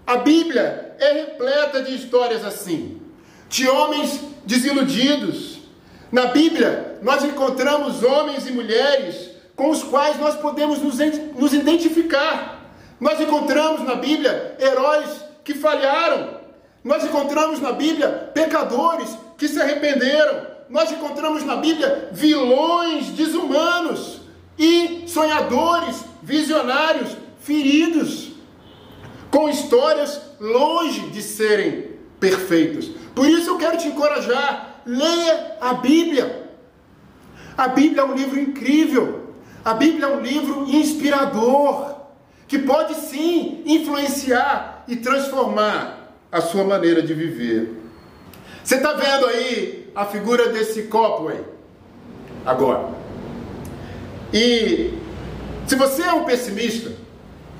A 0.06 0.18
Bíblia 0.18 0.96
é 1.00 1.14
repleta 1.14 1.84
de 1.84 1.96
histórias 1.96 2.44
assim, 2.46 3.02
de 3.50 3.68
homens 3.68 4.22
desiludidos. 4.46 5.60
Na 6.12 6.28
Bíblia, 6.28 7.00
nós 7.02 7.24
encontramos 7.24 8.04
homens 8.04 8.48
e 8.48 8.52
mulheres 8.52 9.32
com 9.56 9.70
os 9.70 9.84
quais 9.84 10.18
nós 10.18 10.36
podemos 10.36 10.80
nos 10.80 11.54
identificar. 11.54 12.64
Nós 13.00 13.20
encontramos 13.20 13.82
na 13.82 13.96
Bíblia 13.96 14.56
heróis 14.60 15.10
que 15.44 15.54
falharam. 15.54 16.40
Nós 16.84 17.04
encontramos 17.04 17.60
na 17.60 17.72
Bíblia 17.72 18.32
pecadores 18.34 19.10
que 19.38 19.48
se 19.48 19.60
arrependeram. 19.60 20.48
Nós 20.70 20.92
encontramos 20.92 21.44
na 21.44 21.58
Bíblia 21.58 22.10
vilões 22.12 23.08
desumanos 23.08 24.22
e 24.58 25.04
sonhadores, 25.08 26.04
visionários, 26.22 27.16
feridos, 27.42 28.30
com 29.32 29.50
histórias 29.50 30.22
longe 30.40 31.02
de 31.10 31.22
serem 31.22 31.89
perfeitos. 32.20 32.92
Por 33.16 33.28
isso 33.28 33.50
eu 33.50 33.58
quero 33.58 33.78
te 33.78 33.88
encorajar, 33.88 34.82
leia 34.86 35.58
a 35.60 35.74
Bíblia. 35.74 36.50
A 37.58 37.68
Bíblia 37.68 38.02
é 38.02 38.06
um 38.06 38.14
livro 38.14 38.40
incrível. 38.40 39.34
A 39.64 39.74
Bíblia 39.74 40.06
é 40.06 40.16
um 40.16 40.22
livro 40.22 40.66
inspirador, 40.70 41.96
que 42.48 42.58
pode 42.60 42.96
sim 42.96 43.62
influenciar 43.66 44.84
e 44.88 44.96
transformar 44.96 46.16
a 46.32 46.42
sua 46.42 46.64
maneira 46.64 47.02
de 47.02 47.14
viver. 47.14 47.74
Você 48.64 48.76
está 48.76 48.94
vendo 48.94 49.26
aí 49.26 49.92
a 49.96 50.06
figura 50.06 50.50
desse 50.50 50.84
copo 50.84 51.28
aí? 51.30 51.44
Agora. 52.46 52.90
E 54.34 54.94
se 55.68 55.76
você 55.76 56.04
é 56.04 56.14
um 56.14 56.24
pessimista, 56.24 56.92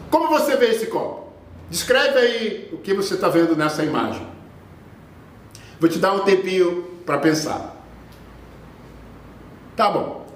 como 0.10 0.30
você 0.30 0.56
vê 0.56 0.68
esse 0.68 0.88
copo? 0.88 1.30
Descreve 1.70 2.18
aí 2.18 2.70
o 2.72 2.78
que 2.78 2.94
você 2.94 3.16
está 3.16 3.30
vendo 3.30 3.56
nessa 3.56 3.84
imagem. 3.84 4.26
Vou 5.80 5.90
te 5.90 6.00
dar 6.00 6.14
um 6.14 6.20
tempinho 6.20 6.84
para 7.06 7.18
pensar. 7.18 7.76
Tá 9.76 9.90
bom. 9.90 10.28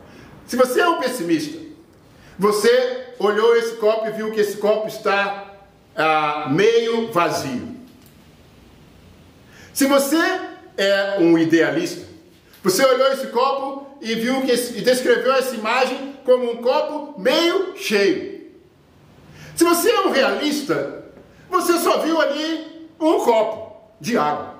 Se 0.46 0.56
você 0.56 0.80
é 0.82 0.88
um 0.88 1.00
pessimista, 1.00 1.60
você 2.38 3.14
olhou 3.20 3.56
esse 3.56 3.76
copo 3.76 4.08
e 4.08 4.12
viu 4.12 4.32
que 4.32 4.40
esse 4.40 4.58
copo 4.58 4.88
está 4.88 5.54
ah, 5.96 6.48
meio 6.50 7.12
vazio. 7.12 7.76
Se 9.74 9.86
você 9.86 10.18
é 10.78 11.18
um 11.20 11.38
idealista. 11.38 12.08
Você 12.64 12.86
olhou 12.86 13.12
esse 13.12 13.28
copo 13.28 13.98
e 14.02 14.16
viu 14.16 14.42
que 14.42 14.54
e 14.54 14.82
descreveu 14.82 15.34
essa 15.34 15.56
imagem 15.56 16.18
como 16.24 16.52
um 16.52 16.58
copo 16.58 17.20
meio 17.20 17.76
cheio. 17.78 18.52
Se 19.56 19.64
você 19.64 19.92
é 19.92 20.02
um 20.02 20.12
realista, 20.12 21.04
você 21.50 21.78
só 21.78 22.00
viu 22.00 22.20
ali 22.20 22.90
um 23.00 23.20
copo 23.20 23.94
de 24.00 24.18
água. 24.18 24.53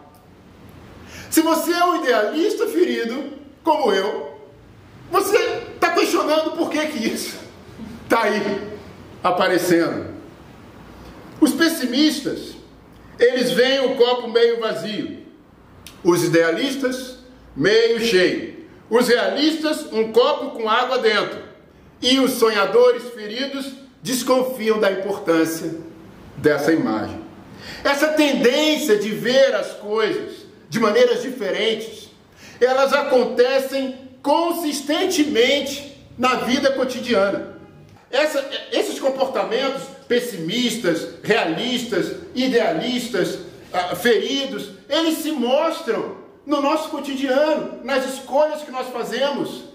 Se 1.34 1.42
você 1.42 1.72
é 1.72 1.84
um 1.84 2.04
idealista 2.04 2.68
ferido, 2.68 3.24
como 3.64 3.92
eu, 3.92 4.40
você 5.10 5.36
está 5.74 5.90
questionando 5.90 6.52
por 6.52 6.70
que, 6.70 6.86
que 6.86 7.08
isso 7.08 7.40
está 8.04 8.22
aí 8.22 8.40
aparecendo. 9.24 10.14
Os 11.42 11.52
pessimistas, 11.52 12.54
eles 13.18 13.50
veem 13.50 13.80
o 13.80 13.96
copo 13.96 14.28
meio 14.28 14.60
vazio. 14.60 15.24
Os 16.04 16.24
idealistas, 16.24 17.18
meio 17.56 18.00
cheio. 18.00 18.68
Os 18.88 19.08
realistas, 19.08 19.92
um 19.92 20.12
copo 20.12 20.52
com 20.52 20.70
água 20.70 21.00
dentro. 21.00 21.40
E 22.00 22.20
os 22.20 22.34
sonhadores 22.34 23.06
feridos 23.06 23.74
desconfiam 24.04 24.80
da 24.80 24.92
importância 24.92 25.80
dessa 26.38 26.72
imagem. 26.72 27.20
Essa 27.84 28.10
tendência 28.10 29.00
de 29.00 29.10
ver 29.10 29.56
as 29.56 29.72
coisas 29.72 30.43
de 30.74 30.80
maneiras 30.80 31.22
diferentes, 31.22 32.10
elas 32.60 32.92
acontecem 32.94 33.96
consistentemente 34.24 36.04
na 36.18 36.34
vida 36.38 36.72
cotidiana. 36.72 37.60
Essa, 38.10 38.44
esses 38.72 39.00
comportamentos 39.00 39.84
pessimistas, 40.08 41.10
realistas, 41.22 42.16
idealistas, 42.34 43.38
ah, 43.72 43.96
feridos, 43.96 44.72
eles 44.90 45.20
se 45.20 45.32
mostram 45.32 46.18
no 46.44 46.60
nosso 46.60 46.90
cotidiano, 46.90 47.80
nas 47.84 48.12
escolhas 48.12 48.64
que 48.64 48.72
nós 48.72 48.88
fazemos, 48.88 49.66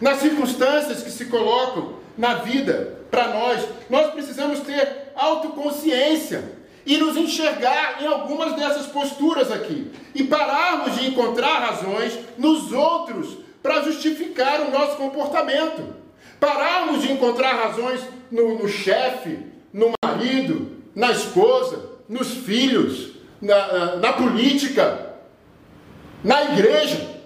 nas 0.00 0.20
circunstâncias 0.20 1.02
que 1.02 1.10
se 1.10 1.24
colocam 1.24 1.94
na 2.16 2.34
vida 2.34 3.00
para 3.10 3.34
nós. 3.34 3.64
Nós 3.90 4.12
precisamos 4.12 4.60
ter 4.60 5.10
autoconsciência 5.16 6.44
e 6.86 6.96
nos 6.98 7.16
enxergar 7.16 8.00
em 8.00 8.06
algumas 8.06 8.54
dessas 8.54 8.86
posturas 8.86 9.50
aqui 9.50 9.90
e 10.14 10.22
pararmos 10.22 10.96
de 10.96 11.08
encontrar 11.08 11.58
razões 11.58 12.16
nos 12.38 12.72
outros 12.72 13.38
para 13.60 13.82
justificar 13.82 14.60
o 14.60 14.70
nosso 14.70 14.96
comportamento. 14.96 15.96
Pararmos 16.38 17.02
de 17.02 17.10
encontrar 17.10 17.54
razões 17.54 18.00
no, 18.30 18.60
no 18.60 18.68
chefe, 18.68 19.38
no 19.72 19.90
marido, 20.04 20.76
na 20.94 21.10
esposa, 21.10 21.90
nos 22.08 22.28
filhos, 22.28 23.16
na, 23.42 23.96
na 23.96 24.12
política, 24.12 25.14
na 26.22 26.44
igreja, 26.52 27.16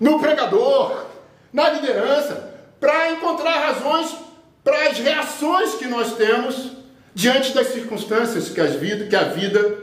no 0.00 0.18
pregador, 0.18 1.06
na 1.52 1.70
liderança, 1.70 2.52
para 2.80 3.12
encontrar 3.12 3.72
razões 3.72 4.16
para 4.64 4.88
as 4.88 4.98
reações 4.98 5.74
que 5.74 5.86
nós 5.86 6.14
temos 6.14 6.72
diante 7.14 7.54
das 7.54 7.68
circunstâncias 7.68 8.48
que, 8.48 8.60
as 8.60 8.74
vida, 8.74 9.06
que 9.06 9.16
a 9.16 9.24
vida 9.24 9.78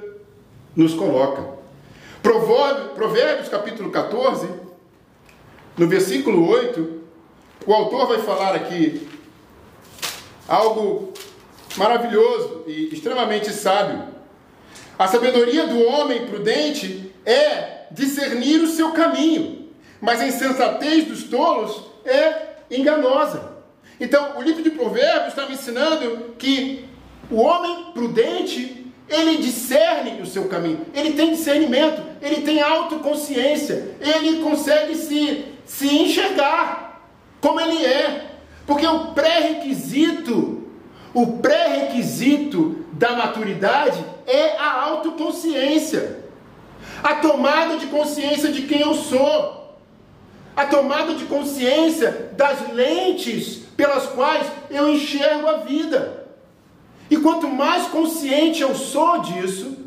nos 0.75 0.93
coloca. 0.93 1.59
Provérbios, 2.21 3.47
capítulo 3.50 3.89
14, 3.89 4.47
no 5.77 5.88
versículo 5.88 6.47
8, 6.47 7.01
o 7.65 7.73
autor 7.73 8.07
vai 8.07 8.19
falar 8.19 8.53
aqui 8.55 9.07
algo 10.47 11.13
maravilhoso 11.77 12.65
e 12.67 12.93
extremamente 12.93 13.51
sábio. 13.51 14.03
A 15.00 15.07
sabedoria 15.07 15.65
do 15.67 15.81
homem 15.88 16.27
prudente 16.27 17.11
é 17.25 17.88
discernir 17.91 18.61
o 18.61 18.67
seu 18.67 18.91
caminho, 18.91 19.69
mas 20.00 20.19
a 20.19 20.27
insensatez 20.27 21.05
dos 21.05 21.23
tolos 21.23 21.81
é 22.05 22.55
enganosa. 22.69 23.51
Então, 24.00 24.38
o 24.38 24.41
livro 24.41 24.63
de 24.63 24.71
Provérbios 24.71 25.29
está 25.29 25.45
me 25.45 25.53
ensinando 25.53 26.35
que 26.38 26.89
o 27.29 27.41
homem 27.41 27.91
prudente, 27.93 28.91
ele 29.09 29.37
discerne 29.37 30.21
o 30.21 30.25
seu 30.25 30.47
caminho, 30.47 30.85
ele 30.93 31.13
tem 31.13 31.31
discernimento, 31.31 32.01
ele 32.21 32.41
tem 32.41 32.61
autoconsciência, 32.61 33.95
ele 33.99 34.41
consegue 34.41 34.95
se, 34.95 35.45
se 35.65 35.87
enxergar 35.87 37.01
como 37.41 37.59
ele 37.59 37.85
é. 37.85 38.27
Porque 38.65 38.85
o 38.85 39.07
pré-requisito, 39.07 40.67
o 41.13 41.39
pré-requisito 41.39 42.85
da 42.93 43.13
maturidade 43.15 44.03
é 44.25 44.57
a 44.57 44.83
autoconsciência. 44.83 46.21
A 47.03 47.15
tomada 47.15 47.77
de 47.77 47.87
consciência 47.87 48.51
de 48.51 48.61
quem 48.61 48.81
eu 48.81 48.93
sou. 48.93 49.77
A 50.55 50.65
tomada 50.65 51.15
de 51.15 51.25
consciência 51.25 52.31
das 52.33 52.71
lentes 52.71 53.63
pelas 53.75 54.05
quais 54.07 54.45
eu 54.69 54.87
enxergo 54.87 55.47
a 55.47 55.57
vida. 55.57 56.20
E 57.11 57.17
quanto 57.17 57.45
mais 57.49 57.87
consciente 57.87 58.61
eu 58.61 58.73
sou 58.73 59.19
disso, 59.19 59.77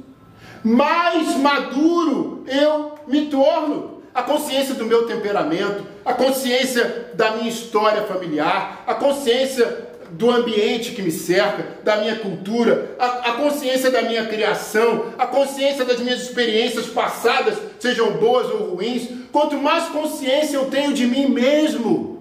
mais 0.62 1.34
maduro 1.38 2.44
eu 2.46 2.96
me 3.08 3.26
torno. 3.26 4.02
A 4.14 4.22
consciência 4.22 4.74
do 4.74 4.84
meu 4.84 5.06
temperamento, 5.06 5.84
a 6.04 6.12
consciência 6.12 7.10
da 7.14 7.32
minha 7.32 7.48
história 7.48 8.02
familiar, 8.02 8.84
a 8.86 8.94
consciência 8.94 9.88
do 10.10 10.30
ambiente 10.30 10.92
que 10.92 11.02
me 11.02 11.10
cerca, 11.10 11.66
da 11.82 11.96
minha 11.96 12.16
cultura, 12.16 12.94
a, 12.98 13.30
a, 13.30 13.32
consciência 13.32 13.90
da 13.90 14.02
minha 14.02 14.26
criação, 14.26 15.06
a 15.18 15.26
consciência 15.26 15.84
das 15.84 15.98
minhas 15.98 16.20
experiências 16.20 16.86
passadas, 16.86 17.56
sejam 17.80 18.12
boas 18.12 18.48
ou 18.50 18.74
ruins, 18.74 19.08
quanto 19.32 19.56
mais 19.56 19.88
consciência 19.88 20.56
eu 20.56 20.66
tenho 20.66 20.92
de 20.92 21.06
mim 21.06 21.26
mesmo, 21.26 22.13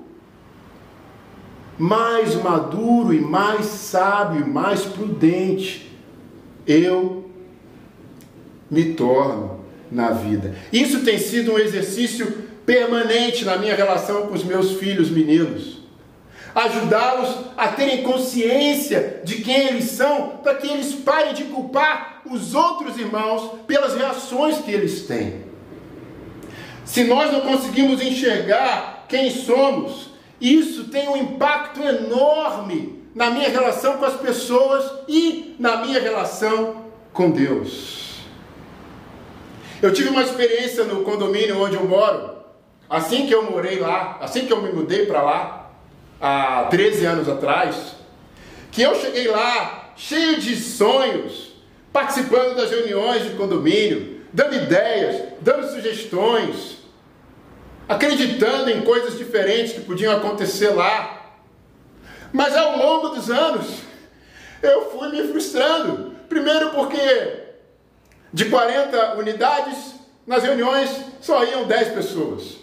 mais 1.77 2.35
maduro 2.35 3.13
e 3.13 3.19
mais 3.19 3.65
sábio, 3.65 4.47
mais 4.47 4.81
prudente 4.81 5.91
eu 6.65 7.29
me 8.69 8.93
torno 8.93 9.59
na 9.91 10.11
vida. 10.11 10.55
Isso 10.71 11.03
tem 11.03 11.17
sido 11.17 11.53
um 11.53 11.59
exercício 11.59 12.43
permanente 12.65 13.45
na 13.45 13.57
minha 13.57 13.75
relação 13.75 14.27
com 14.27 14.33
os 14.33 14.43
meus 14.43 14.73
filhos 14.73 15.09
meninos. 15.09 15.83
Ajudá-los 16.55 17.35
a 17.57 17.69
terem 17.69 18.03
consciência 18.03 19.21
de 19.23 19.41
quem 19.41 19.67
eles 19.67 19.85
são, 19.85 20.39
para 20.43 20.55
que 20.55 20.67
eles 20.67 20.93
parem 20.93 21.33
de 21.33 21.45
culpar 21.45 22.21
os 22.29 22.53
outros 22.53 22.97
irmãos 22.97 23.59
pelas 23.65 23.95
reações 23.95 24.59
que 24.59 24.71
eles 24.71 25.01
têm. 25.07 25.41
Se 26.85 27.03
nós 27.05 27.31
não 27.31 27.41
conseguimos 27.41 28.01
enxergar 28.01 29.05
quem 29.09 29.31
somos, 29.31 30.12
isso 30.43 30.89
tem 30.89 31.07
um 31.07 31.15
impacto 31.15 31.81
enorme 31.81 33.01
na 33.15 33.29
minha 33.29 33.47
relação 33.47 33.97
com 33.97 34.03
as 34.03 34.15
pessoas 34.15 34.91
e 35.07 35.55
na 35.57 35.77
minha 35.77 36.01
relação 36.01 36.83
com 37.13 37.31
Deus. 37.31 38.17
Eu 39.81 39.93
tive 39.93 40.09
uma 40.09 40.21
experiência 40.21 40.83
no 40.83 41.03
condomínio 41.03 41.61
onde 41.61 41.75
eu 41.75 41.85
moro, 41.85 42.31
assim 42.89 43.25
que 43.25 43.33
eu 43.33 43.49
morei 43.49 43.79
lá, 43.79 44.17
assim 44.19 44.45
que 44.45 44.51
eu 44.51 44.61
me 44.61 44.73
mudei 44.73 45.05
para 45.05 45.21
lá, 45.21 45.71
há 46.19 46.67
13 46.69 47.05
anos 47.05 47.29
atrás, 47.29 47.95
que 48.69 48.81
eu 48.81 48.95
cheguei 48.95 49.29
lá 49.29 49.93
cheio 49.95 50.41
de 50.41 50.57
sonhos, 50.57 51.53
participando 51.93 52.55
das 52.55 52.69
reuniões 52.69 53.23
de 53.23 53.35
condomínio, 53.35 54.21
dando 54.33 54.55
ideias, 54.55 55.21
dando 55.39 55.69
sugestões, 55.69 56.82
acreditando 57.93 58.69
em 58.69 58.81
coisas 58.81 59.17
diferentes 59.17 59.73
que 59.73 59.81
podiam 59.81 60.15
acontecer 60.15 60.69
lá. 60.69 61.35
Mas 62.31 62.55
ao 62.55 62.77
longo 62.77 63.09
dos 63.09 63.29
anos, 63.29 63.67
eu 64.61 64.89
fui 64.91 65.09
me 65.09 65.27
frustrando. 65.27 66.13
Primeiro 66.27 66.71
porque 66.71 67.43
de 68.31 68.45
40 68.45 69.15
unidades, 69.15 69.93
nas 70.25 70.41
reuniões 70.41 70.89
só 71.21 71.43
iam 71.45 71.65
10 71.65 71.89
pessoas. 71.89 72.57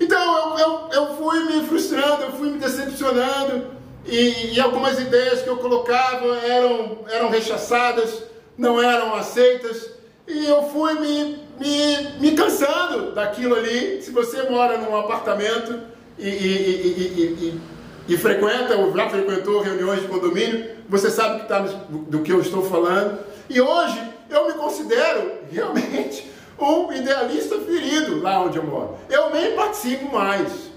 Então 0.00 0.58
eu, 0.58 0.58
eu, 0.58 0.88
eu 0.92 1.16
fui 1.16 1.44
me 1.44 1.66
frustrando, 1.66 2.24
eu 2.24 2.32
fui 2.32 2.50
me 2.50 2.58
decepcionando, 2.58 3.78
e, 4.04 4.54
e 4.54 4.60
algumas 4.60 4.98
ideias 4.98 5.42
que 5.42 5.48
eu 5.48 5.58
colocava 5.58 6.38
eram, 6.38 6.98
eram 7.10 7.28
rechaçadas, 7.28 8.22
não 8.56 8.82
eram 8.82 9.14
aceitas, 9.14 9.97
e 10.28 10.46
eu 10.46 10.62
fui 10.64 10.92
me, 11.00 11.38
me, 11.58 12.08
me 12.20 12.32
cansando 12.36 13.12
daquilo 13.12 13.54
ali. 13.54 14.02
Se 14.02 14.10
você 14.10 14.42
mora 14.42 14.76
num 14.76 14.94
apartamento 14.94 15.80
e, 16.18 16.28
e, 16.28 17.60
e, 18.08 18.14
e 18.14 18.16
frequenta, 18.18 18.76
ou 18.76 18.94
já 18.94 19.08
frequentou 19.08 19.62
reuniões 19.62 20.02
de 20.02 20.08
condomínio, 20.08 20.66
você 20.86 21.10
sabe 21.10 21.40
que 21.40 21.48
tá, 21.48 21.60
do 21.60 22.20
que 22.20 22.30
eu 22.30 22.40
estou 22.40 22.62
falando. 22.62 23.18
E 23.48 23.58
hoje 23.58 23.98
eu 24.28 24.46
me 24.48 24.52
considero 24.52 25.32
realmente 25.50 26.30
um 26.60 26.92
idealista 26.92 27.58
ferido 27.60 28.20
lá 28.20 28.42
onde 28.42 28.58
eu 28.58 28.64
moro. 28.64 28.96
Eu 29.08 29.30
nem 29.30 29.56
participo 29.56 30.12
mais 30.12 30.68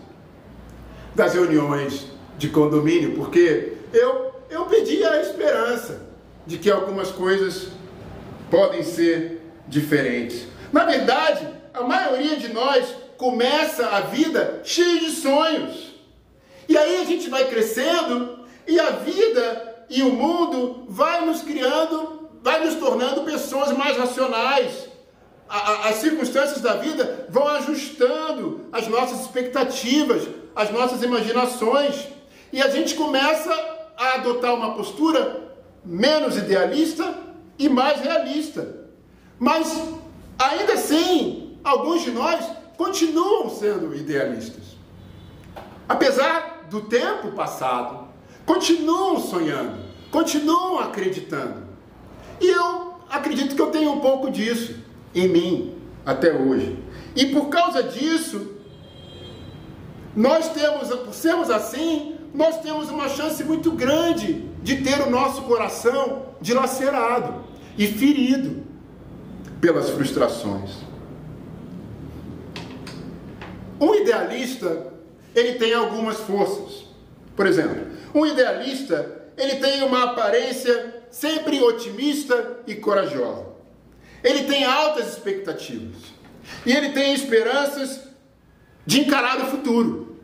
das 1.14 1.34
reuniões 1.34 2.08
de 2.38 2.48
condomínio, 2.48 3.16
porque 3.16 3.74
eu, 3.94 4.32
eu 4.50 4.66
pedi 4.66 5.04
a 5.04 5.22
esperança 5.22 6.02
de 6.48 6.58
que 6.58 6.72
algumas 6.72 7.12
coisas 7.12 7.68
podem 8.50 8.84
ser 8.84 9.41
diferentes. 9.72 10.46
Na 10.72 10.84
verdade, 10.84 11.48
a 11.74 11.82
maioria 11.82 12.36
de 12.36 12.50
nós 12.50 12.94
começa 13.18 13.88
a 13.88 14.02
vida 14.02 14.62
cheia 14.64 15.00
de 15.00 15.12
sonhos. 15.12 15.94
E 16.68 16.78
aí 16.78 17.02
a 17.02 17.06
gente 17.06 17.30
vai 17.30 17.48
crescendo 17.48 18.40
e 18.68 18.80
a 18.80 18.92
vida 18.92 19.86
e 19.90 20.04
o 20.04 20.12
mundo 20.12 20.86
vai 20.88 21.26
nos 21.26 21.42
criando, 21.42 22.30
vai 22.44 22.64
nos 22.64 22.76
tornando 22.76 23.24
pessoas 23.24 23.76
mais 23.76 23.98
racionais, 23.98 24.90
as 25.50 25.96
circunstâncias 25.96 26.62
da 26.62 26.74
vida 26.76 27.28
vão 27.30 27.48
ajustando 27.48 28.68
as 28.72 28.88
nossas 28.88 29.22
expectativas, 29.22 30.28
as 30.56 30.72
nossas 30.72 31.04
imaginações, 31.04 32.08
e 32.54 32.62
a 32.62 32.70
gente 32.70 32.96
começa 32.96 33.54
a 33.98 34.16
adotar 34.16 34.54
uma 34.54 34.74
postura 34.74 35.54
menos 35.84 36.38
idealista 36.38 37.14
e 37.60 37.68
mais 37.68 38.00
realista. 38.00 38.81
Mas 39.42 39.76
ainda 40.38 40.74
assim, 40.74 41.58
alguns 41.64 42.04
de 42.04 42.12
nós 42.12 42.46
continuam 42.78 43.50
sendo 43.50 43.96
idealistas. 43.96 44.78
Apesar 45.90 46.68
do 46.70 46.82
tempo 46.82 47.32
passado, 47.32 48.08
continuam 48.46 49.20
sonhando, 49.20 49.80
continuam 50.12 50.78
acreditando. 50.78 51.64
E 52.40 52.48
eu 52.48 52.94
acredito 53.10 53.56
que 53.56 53.62
eu 53.62 53.72
tenho 53.72 53.92
um 53.94 54.00
pouco 54.00 54.30
disso 54.30 54.76
em 55.16 55.28
mim 55.28 55.76
até 56.06 56.32
hoje. 56.32 56.78
E 57.16 57.26
por 57.26 57.50
causa 57.50 57.82
disso, 57.82 58.58
nós 60.16 60.50
temos, 60.50 60.88
por 60.88 61.16
sermos 61.16 61.50
assim, 61.50 62.16
nós 62.32 62.62
temos 62.62 62.92
uma 62.92 63.10
chance 63.10 63.44
muito 63.44 63.72
grande 63.72 64.34
de 64.62 64.84
ter 64.84 65.02
o 65.02 65.10
nosso 65.10 65.42
coração 65.42 66.28
dilacerado 66.40 67.44
e 67.76 67.88
ferido 67.88 68.70
pelas 69.62 69.92
frustrações. 69.92 70.72
Um 73.80 73.96
idealista, 73.96 74.92
ele 75.36 75.54
tem 75.54 75.74
algumas 75.74 76.18
forças. 76.18 76.86
Por 77.36 77.46
exemplo, 77.46 77.88
um 78.14 78.26
idealista, 78.26 79.30
ele 79.38 79.56
tem 79.56 79.84
uma 79.84 80.04
aparência 80.12 81.04
sempre 81.10 81.62
otimista 81.62 82.60
e 82.68 82.76
corajosa. 82.76 83.46
Ele 84.24 84.44
tem 84.44 84.64
altas 84.64 85.10
expectativas. 85.10 85.98
E 86.66 86.72
ele 86.72 86.90
tem 86.90 87.14
esperanças 87.14 88.02
de 88.86 89.02
encarar 89.02 89.40
o 89.42 89.46
futuro. 89.46 90.18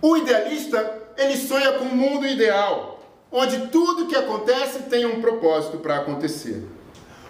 O 0.00 0.16
idealista, 0.16 1.02
ele 1.16 1.36
sonha 1.36 1.72
com 1.72 1.84
um 1.84 1.94
mundo 1.94 2.26
ideal, 2.26 3.02
onde 3.30 3.68
tudo 3.68 4.06
que 4.06 4.16
acontece 4.16 4.84
tem 4.84 5.06
um 5.06 5.20
propósito 5.20 5.78
para 5.78 5.96
acontecer. 5.98 6.64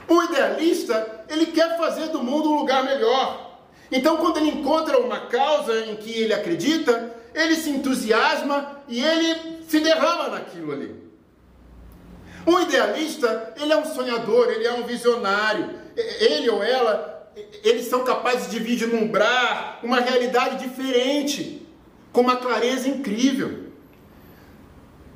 O 0.09 0.23
idealista, 0.23 1.25
ele 1.29 1.47
quer 1.47 1.77
fazer 1.77 2.09
do 2.09 2.23
mundo 2.23 2.51
um 2.51 2.59
lugar 2.59 2.83
melhor. 2.83 3.61
Então, 3.92 4.16
quando 4.16 4.38
ele 4.38 4.49
encontra 4.49 4.99
uma 4.99 5.27
causa 5.27 5.87
em 5.87 5.97
que 5.97 6.11
ele 6.11 6.33
acredita, 6.33 7.14
ele 7.35 7.55
se 7.55 7.71
entusiasma 7.71 8.83
e 8.88 9.03
ele 9.03 9.62
se 9.68 9.81
derrama 9.81 10.29
naquilo 10.31 10.73
ali. 10.73 11.09
Um 12.47 12.61
idealista, 12.61 13.55
ele 13.61 13.73
é 13.73 13.77
um 13.77 13.85
sonhador, 13.85 14.51
ele 14.51 14.66
é 14.66 14.73
um 14.73 14.85
visionário. 14.85 15.79
Ele 15.94 16.49
ou 16.49 16.62
ela, 16.62 17.31
eles 17.62 17.87
são 17.87 18.05
capazes 18.05 18.51
de 18.51 18.59
vislumbrar 18.59 19.81
uma 19.83 20.01
realidade 20.01 20.66
diferente, 20.66 21.66
com 22.12 22.23
uma 22.23 22.37
clareza 22.37 22.88
incrível. 22.88 23.68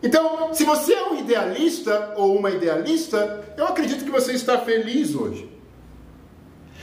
Então, 0.03 0.53
se 0.53 0.65
você 0.65 0.95
é 0.95 1.05
um 1.05 1.19
idealista 1.19 2.15
ou 2.17 2.37
uma 2.37 2.51
idealista, 2.51 3.45
eu 3.57 3.67
acredito 3.67 4.05
que 4.05 4.11
você 4.11 4.33
está 4.33 4.59
feliz 4.59 5.15
hoje. 5.15 5.49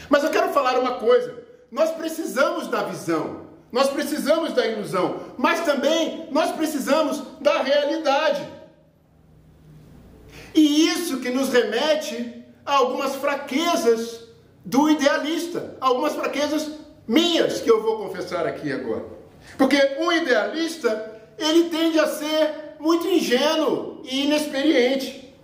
Mas 0.09 0.23
eu 0.23 0.29
quero 0.29 0.53
falar 0.53 0.79
uma 0.79 0.95
coisa: 0.95 1.35
nós 1.69 1.91
precisamos 1.91 2.67
da 2.67 2.83
visão, 2.83 3.47
nós 3.71 3.89
precisamos 3.89 4.53
da 4.53 4.65
ilusão, 4.65 5.19
mas 5.37 5.65
também 5.65 6.27
nós 6.31 6.51
precisamos 6.51 7.21
da 7.41 7.61
realidade. 7.61 8.47
E 10.55 10.87
isso 10.87 11.19
que 11.19 11.29
nos 11.29 11.49
remete 11.49 12.43
a 12.65 12.75
algumas 12.75 13.15
fraquezas 13.15 14.27
do 14.63 14.89
idealista, 14.89 15.75
algumas 15.81 16.13
fraquezas 16.13 16.71
minhas 17.07 17.59
que 17.59 17.69
eu 17.69 17.81
vou 17.81 17.97
confessar 17.97 18.47
aqui 18.47 18.71
agora. 18.71 19.05
Porque 19.57 19.77
um 19.99 20.11
idealista, 20.11 21.21
ele 21.37 21.69
tende 21.69 21.99
a 21.99 22.07
ser 22.07 22.68
muito 22.79 23.07
ingênuo 23.07 24.01
e 24.03 24.25
inexperiente. 24.25 25.35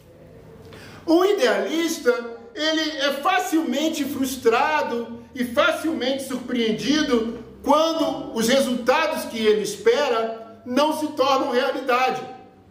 Um 1.08 1.24
idealista, 1.26 2.12
ele 2.56 2.98
é 2.98 3.14
facilmente 3.14 4.04
frustrado 4.06 5.24
e 5.36 5.44
facilmente 5.44 6.24
surpreendido 6.24 7.44
quando 7.62 8.36
os 8.36 8.48
resultados 8.48 9.26
que 9.26 9.38
ele 9.38 9.62
espera 9.62 10.62
não 10.66 10.98
se 10.98 11.08
tornam 11.08 11.52
realidade. 11.52 12.22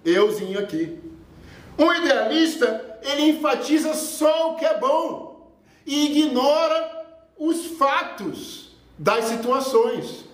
Euzinho 0.05 0.59
aqui. 0.59 0.99
Um 1.79 1.93
idealista, 1.93 2.99
ele 3.03 3.31
enfatiza 3.31 3.95
só 3.95 4.53
o 4.53 4.57
que 4.57 4.65
é 4.65 4.79
bom 4.79 5.53
e 5.87 6.07
ignora 6.07 7.05
os 7.39 7.67
fatos 7.67 8.77
das 8.99 9.27
situações. 9.27 10.25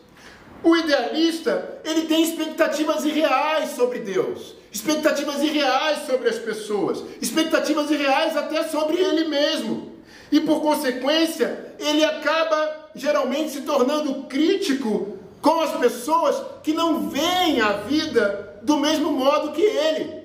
O 0.63 0.77
idealista, 0.77 1.81
ele 1.85 2.03
tem 2.03 2.23
expectativas 2.23 3.05
irreais 3.05 3.71
sobre 3.71 4.01
Deus, 4.01 4.55
expectativas 4.71 5.43
irreais 5.43 6.07
sobre 6.07 6.29
as 6.29 6.39
pessoas, 6.39 7.03
expectativas 7.21 7.91
irreais 7.91 8.37
até 8.37 8.65
sobre 8.65 8.99
ele 8.99 9.29
mesmo. 9.29 9.93
E 10.31 10.41
por 10.41 10.61
consequência, 10.61 11.75
ele 11.79 12.05
acaba 12.05 12.91
geralmente 12.95 13.51
se 13.51 13.63
tornando 13.63 14.25
crítico 14.25 15.19
com 15.41 15.61
as 15.61 15.73
pessoas 15.79 16.41
que 16.63 16.73
não 16.73 17.09
veem 17.09 17.61
a 17.61 17.73
vida 17.73 18.59
do 18.63 18.77
mesmo 18.77 19.11
modo 19.13 19.53
que 19.53 19.63
ele 19.63 20.21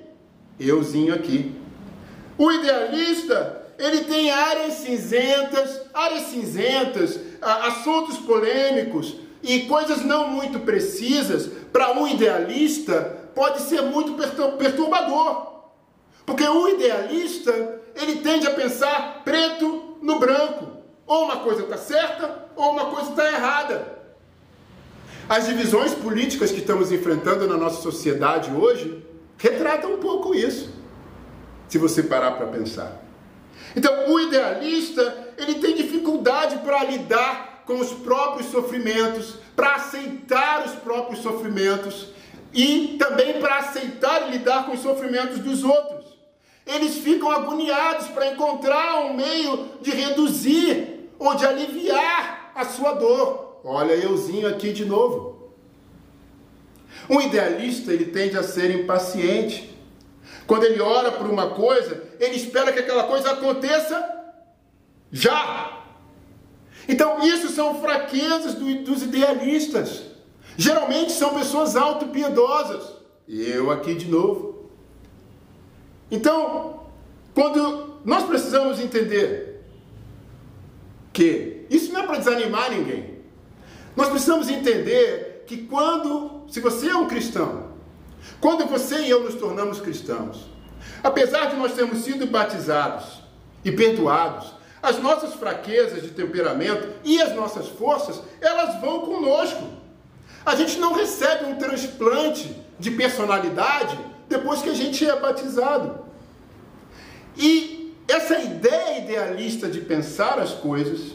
euzinho 0.58 1.14
aqui. 1.14 1.54
O 2.38 2.50
idealista, 2.50 3.62
ele 3.78 4.04
tem 4.04 4.30
áreas 4.30 4.74
cinzentas, 4.74 5.82
áreas 5.92 6.24
cinzentas, 6.24 7.18
assuntos 7.40 8.18
polêmicos 8.18 9.14
e 9.46 9.60
coisas 9.66 10.04
não 10.04 10.28
muito 10.28 10.60
precisas. 10.60 11.46
Para 11.72 11.92
um 11.92 12.06
idealista, 12.06 13.30
pode 13.34 13.62
ser 13.62 13.80
muito 13.82 14.14
perturbador. 14.58 15.54
Porque 16.26 16.46
o 16.46 16.68
idealista, 16.68 17.80
ele 17.94 18.16
tende 18.16 18.46
a 18.46 18.50
pensar 18.50 19.22
preto 19.24 19.96
no 20.02 20.18
branco. 20.18 20.66
Ou 21.06 21.24
uma 21.24 21.36
coisa 21.36 21.62
está 21.62 21.76
certa, 21.76 22.48
ou 22.56 22.72
uma 22.72 22.86
coisa 22.86 23.10
está 23.10 23.30
errada. 23.30 23.96
As 25.28 25.46
divisões 25.46 25.94
políticas 25.94 26.50
que 26.50 26.58
estamos 26.58 26.90
enfrentando 26.90 27.46
na 27.46 27.56
nossa 27.56 27.80
sociedade 27.80 28.50
hoje 28.50 29.04
retratam 29.38 29.94
um 29.94 29.98
pouco 29.98 30.34
isso, 30.34 30.72
se 31.68 31.78
você 31.78 32.02
parar 32.02 32.32
para 32.32 32.46
pensar. 32.46 33.02
Então, 33.74 34.10
o 34.10 34.20
idealista, 34.20 35.32
ele 35.36 35.56
tem 35.56 35.74
dificuldade 35.74 36.58
para 36.58 36.84
lidar 36.84 37.55
com 37.66 37.80
os 37.80 37.92
próprios 37.92 38.50
sofrimentos, 38.50 39.34
para 39.54 39.74
aceitar 39.74 40.64
os 40.64 40.72
próprios 40.76 41.20
sofrimentos 41.20 42.08
e 42.54 42.96
também 42.98 43.40
para 43.40 43.58
aceitar 43.58 44.28
e 44.28 44.30
lidar 44.30 44.64
com 44.64 44.72
os 44.72 44.80
sofrimentos 44.80 45.40
dos 45.40 45.64
outros. 45.64 46.16
Eles 46.66 46.98
ficam 46.98 47.30
agoniados 47.30 48.08
para 48.08 48.32
encontrar 48.32 49.00
um 49.04 49.14
meio 49.14 49.68
de 49.82 49.90
reduzir 49.90 51.10
ou 51.18 51.34
de 51.34 51.44
aliviar 51.44 52.52
a 52.54 52.64
sua 52.64 52.92
dor. 52.92 53.60
Olha 53.64 53.92
euzinho 53.92 54.48
aqui 54.48 54.72
de 54.72 54.84
novo. 54.84 55.52
Um 57.10 57.20
idealista, 57.20 57.92
ele 57.92 58.06
tende 58.06 58.38
a 58.38 58.42
ser 58.42 58.70
impaciente. 58.70 59.76
Quando 60.46 60.64
ele 60.64 60.80
ora 60.80 61.12
por 61.12 61.28
uma 61.28 61.50
coisa, 61.50 62.02
ele 62.18 62.36
espera 62.36 62.72
que 62.72 62.78
aquela 62.78 63.04
coisa 63.04 63.32
aconteça 63.32 64.16
já. 65.10 65.85
Então, 66.88 67.24
isso 67.24 67.48
são 67.48 67.80
fraquezas 67.80 68.54
do, 68.54 68.84
dos 68.84 69.02
idealistas. 69.02 70.02
Geralmente 70.56 71.12
são 71.12 71.34
pessoas 71.34 71.76
autopiedosas. 71.76 72.96
E 73.26 73.42
eu 73.42 73.70
aqui 73.70 73.94
de 73.94 74.06
novo. 74.06 74.70
Então, 76.10 76.86
quando 77.34 77.96
nós 78.04 78.24
precisamos 78.24 78.78
entender 78.78 79.64
que 81.12 81.66
isso 81.70 81.92
não 81.92 82.02
é 82.02 82.06
para 82.06 82.18
desanimar 82.18 82.70
ninguém. 82.70 83.16
Nós 83.96 84.08
precisamos 84.08 84.50
entender 84.50 85.44
que 85.46 85.56
quando, 85.62 86.42
se 86.48 86.60
você 86.60 86.90
é 86.90 86.94
um 86.96 87.06
cristão, 87.06 87.72
quando 88.40 88.66
você 88.66 89.00
e 89.00 89.10
eu 89.10 89.24
nos 89.24 89.34
tornamos 89.34 89.80
cristãos, 89.80 90.46
apesar 91.02 91.46
de 91.46 91.56
nós 91.56 91.72
termos 91.72 92.00
sido 92.00 92.26
batizados 92.26 93.22
e 93.64 93.72
perdoados, 93.72 94.52
as 94.82 94.98
nossas 94.98 95.34
fraquezas 95.34 96.02
de 96.02 96.10
temperamento 96.10 96.88
e 97.04 97.20
as 97.20 97.34
nossas 97.34 97.68
forças, 97.68 98.20
elas 98.40 98.80
vão 98.80 99.00
conosco. 99.00 99.64
A 100.44 100.54
gente 100.54 100.78
não 100.78 100.92
recebe 100.92 101.46
um 101.46 101.56
transplante 101.56 102.54
de 102.78 102.90
personalidade 102.90 103.98
depois 104.28 104.62
que 104.62 104.68
a 104.68 104.74
gente 104.74 105.08
é 105.08 105.18
batizado. 105.18 106.04
E 107.36 107.94
essa 108.08 108.38
ideia 108.38 108.98
idealista 108.98 109.68
de 109.68 109.80
pensar 109.80 110.38
as 110.38 110.52
coisas, 110.52 111.12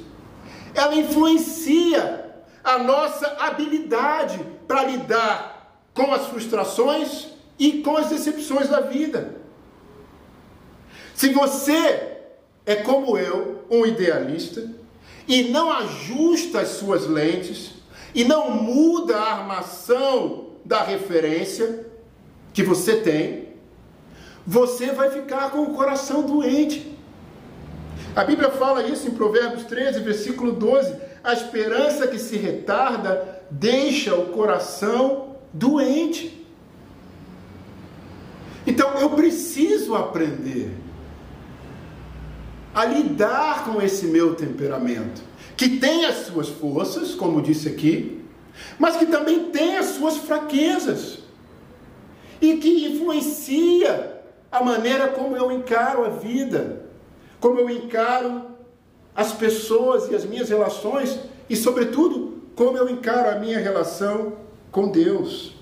ela 0.73 0.95
influencia 0.95 2.29
a 2.63 2.77
nossa 2.77 3.27
habilidade 3.39 4.39
para 4.67 4.83
lidar 4.83 5.79
com 5.93 6.13
as 6.13 6.27
frustrações 6.27 7.27
e 7.57 7.81
com 7.81 7.97
as 7.97 8.09
decepções 8.09 8.69
da 8.69 8.81
vida. 8.81 9.35
Se 11.13 11.29
você 11.29 12.20
é 12.65 12.75
como 12.75 13.17
eu, 13.17 13.65
um 13.69 13.85
idealista, 13.85 14.69
e 15.27 15.43
não 15.43 15.71
ajusta 15.71 16.61
as 16.61 16.69
suas 16.69 17.07
lentes, 17.07 17.73
e 18.13 18.23
não 18.23 18.51
muda 18.51 19.17
a 19.17 19.33
armação 19.33 20.49
da 20.65 20.83
referência 20.83 21.87
que 22.53 22.63
você 22.63 22.97
tem, 22.97 23.49
você 24.45 24.91
vai 24.91 25.09
ficar 25.09 25.51
com 25.51 25.63
o 25.63 25.73
coração 25.73 26.23
doente. 26.23 26.97
A 28.15 28.23
Bíblia 28.23 28.49
fala 28.49 28.83
isso 28.83 29.07
em 29.07 29.11
Provérbios 29.11 29.63
13, 29.63 29.99
versículo 30.01 30.51
12. 30.51 30.95
A 31.23 31.33
esperança 31.33 32.07
que 32.07 32.19
se 32.19 32.35
retarda 32.35 33.41
deixa 33.49 34.15
o 34.15 34.29
coração 34.29 35.35
doente. 35.53 36.45
Então 38.65 38.95
eu 38.99 39.11
preciso 39.11 39.95
aprender 39.95 40.71
a 42.73 42.85
lidar 42.85 43.65
com 43.65 43.81
esse 43.81 44.07
meu 44.07 44.35
temperamento 44.35 45.21
que 45.57 45.77
tem 45.77 46.05
as 46.05 46.25
suas 46.25 46.49
forças, 46.49 47.13
como 47.13 47.41
disse 47.41 47.67
aqui, 47.67 48.21
mas 48.79 48.97
que 48.97 49.05
também 49.05 49.51
tem 49.51 49.77
as 49.77 49.87
suas 49.87 50.17
fraquezas 50.17 51.19
e 52.41 52.57
que 52.57 52.87
influencia 52.87 54.21
a 54.51 54.63
maneira 54.63 55.09
como 55.09 55.37
eu 55.37 55.51
encaro 55.51 56.03
a 56.03 56.09
vida, 56.09 56.85
como 57.39 57.59
eu 57.59 57.69
encaro 57.69 58.43
as 59.15 59.31
pessoas 59.31 60.09
e 60.09 60.15
as 60.15 60.25
minhas 60.25 60.49
relações 60.49 61.19
e, 61.49 61.55
sobretudo, 61.55 62.41
como 62.55 62.77
eu 62.77 62.89
encaro 62.89 63.29
a 63.29 63.39
minha 63.39 63.59
relação 63.59 64.33
com 64.71 64.89
Deus. 64.89 65.53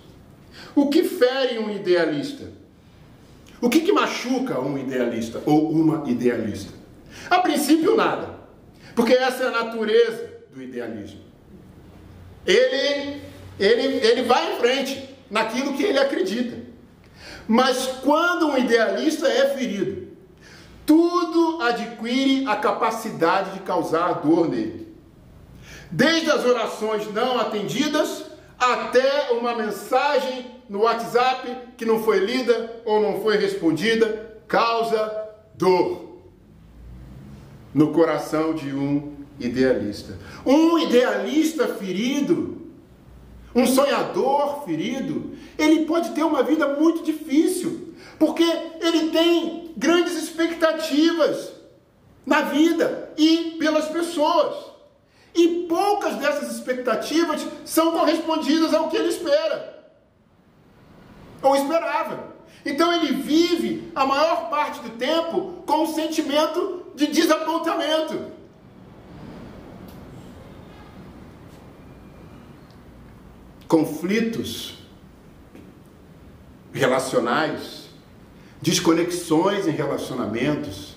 O 0.76 0.89
que 0.89 1.04
fere 1.04 1.60
um 1.60 1.69
idealista? 1.69 2.52
O 3.62 3.69
que, 3.69 3.82
que 3.82 3.91
machuca 3.91 4.60
um 4.62 4.78
idealista 4.78 5.41
ou 5.45 5.69
uma 5.69 6.10
idealista? 6.10 6.79
A 7.30 7.39
princípio, 7.39 7.95
nada. 7.95 8.39
Porque 8.95 9.13
essa 9.13 9.43
é 9.43 9.48
a 9.48 9.52
natureza 9.52 10.30
do 10.54 10.62
idealismo. 10.62 11.22
Ele, 12.45 13.22
ele, 13.60 14.06
ele 14.06 14.24
vai 14.24 14.54
em 14.54 14.60
frente 14.60 15.15
naquilo 15.30 15.74
que 15.74 15.84
ele 15.84 16.00
acredita. 16.00 16.58
Mas 17.48 17.88
quando 18.04 18.48
um 18.48 18.58
idealista 18.58 19.28
é 19.28 19.56
ferido, 19.56 20.10
tudo 20.86 21.62
adquire 21.62 22.48
a 22.48 22.56
capacidade 22.56 23.52
de 23.52 23.60
causar 23.60 24.22
dor 24.22 24.50
nele. 24.50 24.88
Desde 25.91 26.30
as 26.30 26.45
orações 26.45 27.12
não 27.13 27.39
atendidas 27.39 28.26
até 28.60 29.32
uma 29.32 29.56
mensagem 29.56 30.60
no 30.67 30.82
WhatsApp 30.82 31.56
que 31.78 31.86
não 31.86 32.04
foi 32.04 32.19
lida 32.19 32.82
ou 32.86 33.02
não 33.02 33.22
foi 33.22 33.38
respondida, 33.38 34.39
causa 34.48 35.30
dor 35.56 36.09
no 37.80 37.94
coração 37.94 38.54
de 38.54 38.76
um 38.76 39.15
idealista. 39.39 40.20
Um 40.46 40.78
idealista 40.78 41.65
ferido, 41.65 42.74
um 43.56 43.65
sonhador 43.65 44.65
ferido, 44.65 45.32
ele 45.58 45.86
pode 45.86 46.10
ter 46.10 46.24
uma 46.24 46.44
vida 46.44 46.76
muito 46.76 47.06
difícil, 47.06 47.94
porque 48.20 48.44
ele 48.82 49.12
tem 49.12 49.72
grandes 49.78 50.22
expectativas 50.22 51.54
na 52.26 52.42
vida 52.42 53.13
e 53.18 53.56
pelas 53.58 53.86
pessoas. 53.86 54.58
E 55.34 55.65
poucas 55.70 56.15
dessas 56.15 56.54
expectativas 56.54 57.48
são 57.63 57.94
correspondidas 57.94 58.74
ao 58.74 58.89
que 58.89 58.98
ele 58.98 59.08
espera 59.08 59.88
ou 61.42 61.56
esperava. 61.56 62.36
Então 62.65 62.92
ele 62.92 63.13
vive 63.13 63.89
a 63.96 64.06
maior 64.06 64.50
parte 64.50 64.82
do 64.82 64.89
tempo 64.98 65.63
com 65.65 65.84
um 65.84 65.94
sentimento 65.94 66.79
de 67.00 67.08
desapontamento. 67.08 68.20
Conflitos 73.68 74.80
relacionais, 76.74 77.88
desconexões 78.62 79.66
em 79.66 79.72
relacionamentos, 79.72 80.96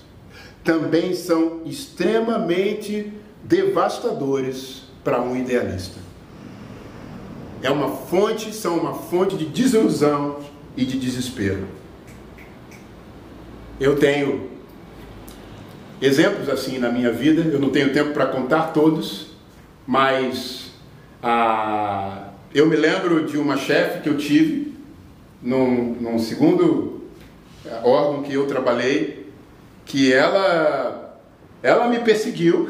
também 0.63 1.13
são 1.13 1.61
extremamente 1.65 3.13
devastadores 3.43 4.83
para 5.03 5.21
um 5.21 5.37
idealista. 5.37 5.99
É 7.61 7.69
uma 7.69 7.89
fonte, 7.89 8.53
são 8.53 8.77
uma 8.77 8.93
fonte 8.93 9.37
de 9.37 9.45
desilusão 9.45 10.39
e 10.75 10.83
de 10.83 10.99
desespero. 10.99 11.65
Eu 13.79 13.97
tenho 13.97 14.52
exemplos 16.03 16.49
assim 16.49 16.77
na 16.77 16.89
minha 16.89 17.11
vida. 17.11 17.41
Eu 17.41 17.59
não 17.59 17.69
tenho 17.69 17.93
tempo 17.93 18.11
para 18.11 18.25
contar 18.25 18.73
todos, 18.73 19.27
mas 19.87 20.71
ah, 21.21 22.29
eu 22.53 22.67
me 22.67 22.75
lembro 22.75 23.25
de 23.25 23.37
uma 23.37 23.55
chefe 23.55 24.01
que 24.01 24.09
eu 24.09 24.17
tive 24.17 24.73
num, 25.41 25.95
num 25.95 26.19
segundo 26.19 27.03
eh, 27.65 27.79
órgão 27.83 28.23
que 28.23 28.33
eu 28.33 28.45
trabalhei, 28.45 29.31
que 29.85 30.11
ela, 30.11 31.17
ela 31.61 31.87
me 31.87 31.99
perseguiu 31.99 32.67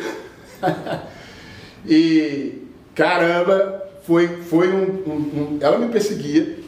e 1.88 2.62
caramba, 2.94 3.84
foi, 4.04 4.28
foi 4.44 4.70
um, 4.70 4.84
um, 4.84 5.14
um, 5.14 5.58
ela 5.60 5.78
me 5.78 5.90
perseguia 5.90 6.60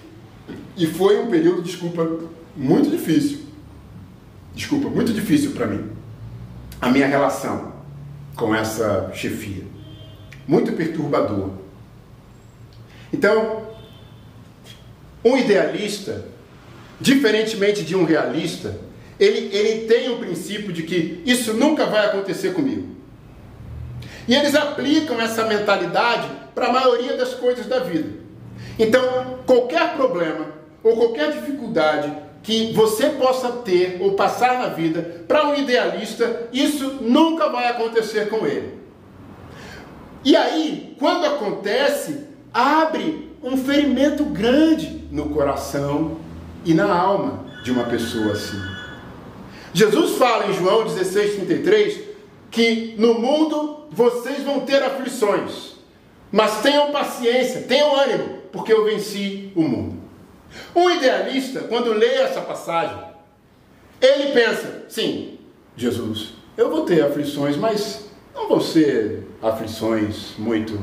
e 0.75 0.87
foi 0.87 1.19
um 1.19 1.27
período, 1.27 1.61
desculpa, 1.61 2.07
muito 2.55 2.89
difícil. 2.89 3.39
desculpa, 4.53 4.89
muito 4.89 5.13
difícil 5.13 5.51
para 5.51 5.67
mim 5.67 5.94
a 6.85 6.89
minha 6.91 7.07
relação 7.07 7.73
com 8.35 8.53
essa 8.53 9.09
chefia. 9.11 9.63
Muito 10.47 10.73
perturbador. 10.73 11.49
Então, 13.11 13.69
um 15.23 15.35
idealista, 15.35 16.25
diferentemente 17.01 17.81
de 17.83 17.95
um 17.95 18.05
realista, 18.05 18.79
ele, 19.19 19.49
ele 19.51 19.87
tem 19.87 20.09
o 20.09 20.19
princípio 20.19 20.71
de 20.71 20.83
que 20.83 21.23
isso 21.25 21.55
nunca 21.55 21.87
vai 21.87 22.05
acontecer 22.05 22.53
comigo. 22.53 22.87
E 24.27 24.35
eles 24.35 24.53
aplicam 24.53 25.19
essa 25.19 25.43
mentalidade 25.47 26.29
para 26.53 26.67
a 26.67 26.73
maioria 26.73 27.17
das 27.17 27.33
coisas 27.33 27.65
da 27.65 27.79
vida. 27.79 28.09
Então, 28.77 29.39
qualquer 29.47 29.95
problema 29.95 30.49
ou 30.83 30.95
qualquer 30.95 31.31
dificuldade 31.31 32.15
que 32.45 32.71
você 32.73 33.09
possa 33.09 33.51
ter 33.51 33.97
ou 33.99 34.13
passar 34.13 34.59
na 34.59 34.67
vida, 34.67 35.25
para 35.27 35.47
um 35.47 35.55
idealista, 35.55 36.47
isso 36.53 36.99
nunca 37.01 37.49
vai 37.49 37.67
acontecer 37.67 38.29
com 38.29 38.45
ele. 38.45 38.79
E 40.23 40.35
aí, 40.35 40.95
quando 40.99 41.25
acontece, 41.25 42.27
abre 42.53 43.31
um 43.41 43.57
ferimento 43.57 44.23
grande 44.25 45.07
no 45.11 45.29
coração 45.29 46.17
e 46.63 46.75
na 46.75 46.93
alma 46.93 47.45
de 47.63 47.71
uma 47.71 47.85
pessoa 47.85 48.33
assim. 48.33 48.61
Jesus 49.73 50.17
fala 50.17 50.45
em 50.45 50.53
João 50.53 50.85
16,33 50.85 51.99
que 52.51 52.93
no 52.99 53.15
mundo 53.15 53.87
vocês 53.89 54.43
vão 54.43 54.59
ter 54.61 54.83
aflições, 54.83 55.73
mas 56.31 56.61
tenham 56.61 56.91
paciência, 56.91 57.61
tenham 57.63 57.99
ânimo, 57.99 58.41
porque 58.51 58.71
eu 58.71 58.85
venci 58.85 59.51
o 59.55 59.63
mundo. 59.63 59.94
Um 60.75 60.89
idealista, 60.89 61.61
quando 61.61 61.93
lê 61.93 62.15
essa 62.15 62.41
passagem, 62.41 62.97
ele 64.01 64.31
pensa: 64.31 64.83
sim, 64.87 65.39
Jesus, 65.75 66.33
eu 66.57 66.69
vou 66.69 66.85
ter 66.85 67.03
aflições, 67.03 67.57
mas 67.57 68.09
não 68.33 68.47
vão 68.47 68.59
ser 68.59 69.23
aflições 69.41 70.33
muito 70.37 70.79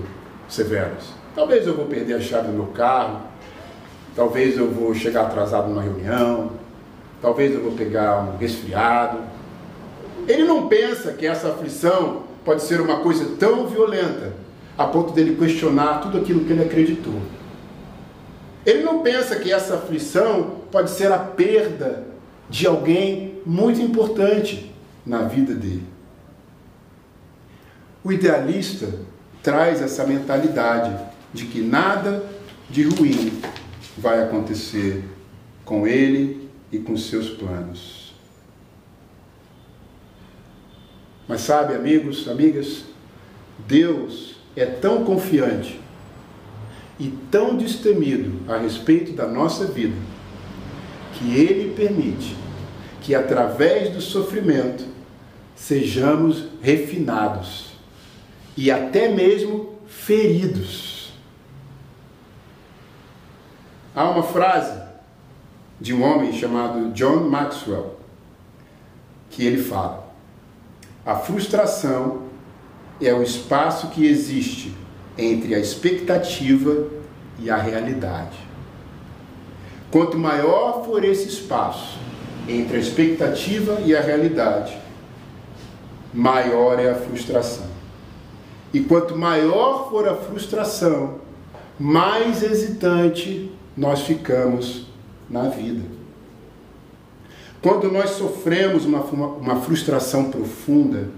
severas. 0.48 1.04
Talvez 1.35 1.66
eu 1.66 1.74
vou 1.74 1.87
perder 1.87 2.14
a 2.14 2.20
chave 2.20 2.48
do 2.48 2.54
meu 2.54 2.66
carro, 2.66 3.22
talvez 4.14 4.56
eu 4.56 4.70
vou 4.70 4.94
chegar 4.94 5.22
atrasado 5.22 5.68
numa 5.68 5.82
reunião, 5.82 6.52
talvez 7.20 7.54
eu 7.54 7.62
vou 7.62 7.72
pegar 7.72 8.20
um 8.20 8.37
resfriado. 8.37 9.18
Ele 10.28 10.44
não 10.44 10.68
pensa 10.68 11.12
que 11.12 11.26
essa 11.26 11.48
aflição 11.48 12.24
pode 12.44 12.62
ser 12.62 12.80
uma 12.80 13.00
coisa 13.00 13.37
tão 13.38 13.66
violenta 13.66 14.32
a 14.76 14.85
ponto 14.85 15.12
dele 15.12 15.37
questionar 15.37 16.00
tudo 16.00 16.18
aquilo 16.18 16.44
que 16.44 16.52
ele 16.52 16.62
acreditou. 16.62 17.20
Ele 18.64 18.83
não 18.83 19.03
pensa 19.03 19.37
que 19.37 19.53
essa 19.53 19.75
aflição 19.75 20.62
pode 20.70 20.90
ser 20.90 21.11
a 21.11 21.18
perda 21.18 22.07
de 22.48 22.66
alguém 22.66 23.40
muito 23.44 23.81
importante 23.81 24.72
na 25.05 25.22
vida 25.22 25.55
dele. 25.55 25.87
O 28.05 28.12
idealista 28.12 29.01
traz 29.42 29.81
essa 29.83 30.07
mentalidade 30.07 30.96
de 31.33 31.46
que 31.46 31.61
nada 31.61 32.25
de 32.70 32.85
ruim 32.85 33.40
vai 33.98 34.22
acontecer 34.22 35.05
com 35.64 35.87
ele 35.87 36.48
e 36.70 36.79
com 36.79 36.96
seus 36.96 37.29
planos. 37.31 38.14
Mas 41.27 41.42
sabe, 41.42 41.75
amigos, 41.75 42.29
amigas, 42.29 42.85
Deus 43.66 44.37
é 44.55 44.66
tão 44.66 45.05
confiante 45.05 45.82
e 47.03 47.09
tão 47.33 47.57
destemido 47.57 48.49
a 48.49 48.59
respeito 48.59 49.12
da 49.12 49.27
nossa 49.27 49.65
vida, 49.65 49.97
que 51.15 51.37
Ele 51.37 51.75
permite 51.75 52.37
que 53.01 53.12
através 53.12 53.91
do 53.91 54.01
sofrimento 54.01 54.85
sejamos 55.57 56.45
refinados 56.62 57.73
e 58.57 58.71
até 58.71 59.09
mesmo 59.09 59.75
feridos. 59.85 61.12
Há 63.93 64.09
uma 64.09 64.23
frase 64.23 64.81
de 65.81 65.93
um 65.93 66.05
homem 66.05 66.33
chamado 66.33 66.93
John 66.93 67.29
Maxwell 67.29 67.99
que 69.29 69.45
ele 69.45 69.61
fala: 69.61 70.15
a 71.05 71.17
frustração 71.17 72.29
é 73.01 73.12
o 73.12 73.25
espaço 73.25 73.88
que 73.88 74.07
existe 74.07 74.73
entre 75.16 75.55
a 75.55 75.59
expectativa 75.59 76.88
e 77.38 77.51
a 77.51 77.57
realidade. 77.57 78.37
Quanto 79.90 80.18
maior 80.18 80.85
for 80.85 81.05
esse 81.05 81.29
espaço 81.29 81.98
entre 82.48 82.77
a 82.77 82.81
expectativa 82.81 83.81
e 83.85 83.94
a 83.94 84.01
realidade, 84.01 84.77
maior 86.12 86.79
é 86.79 86.90
a 86.90 86.94
frustração. 86.94 87.66
E 88.72 88.81
quanto 88.81 89.16
maior 89.16 89.90
for 89.90 90.09
a 90.09 90.14
frustração, 90.14 91.20
mais 91.79 92.42
hesitante 92.42 93.51
nós 93.77 94.01
ficamos 94.03 94.87
na 95.29 95.48
vida. 95.48 95.83
Quando 97.61 97.92
nós 97.92 98.11
sofremos 98.11 98.85
uma, 98.85 99.01
uma 99.01 99.61
frustração 99.61 100.31
profunda, 100.31 101.11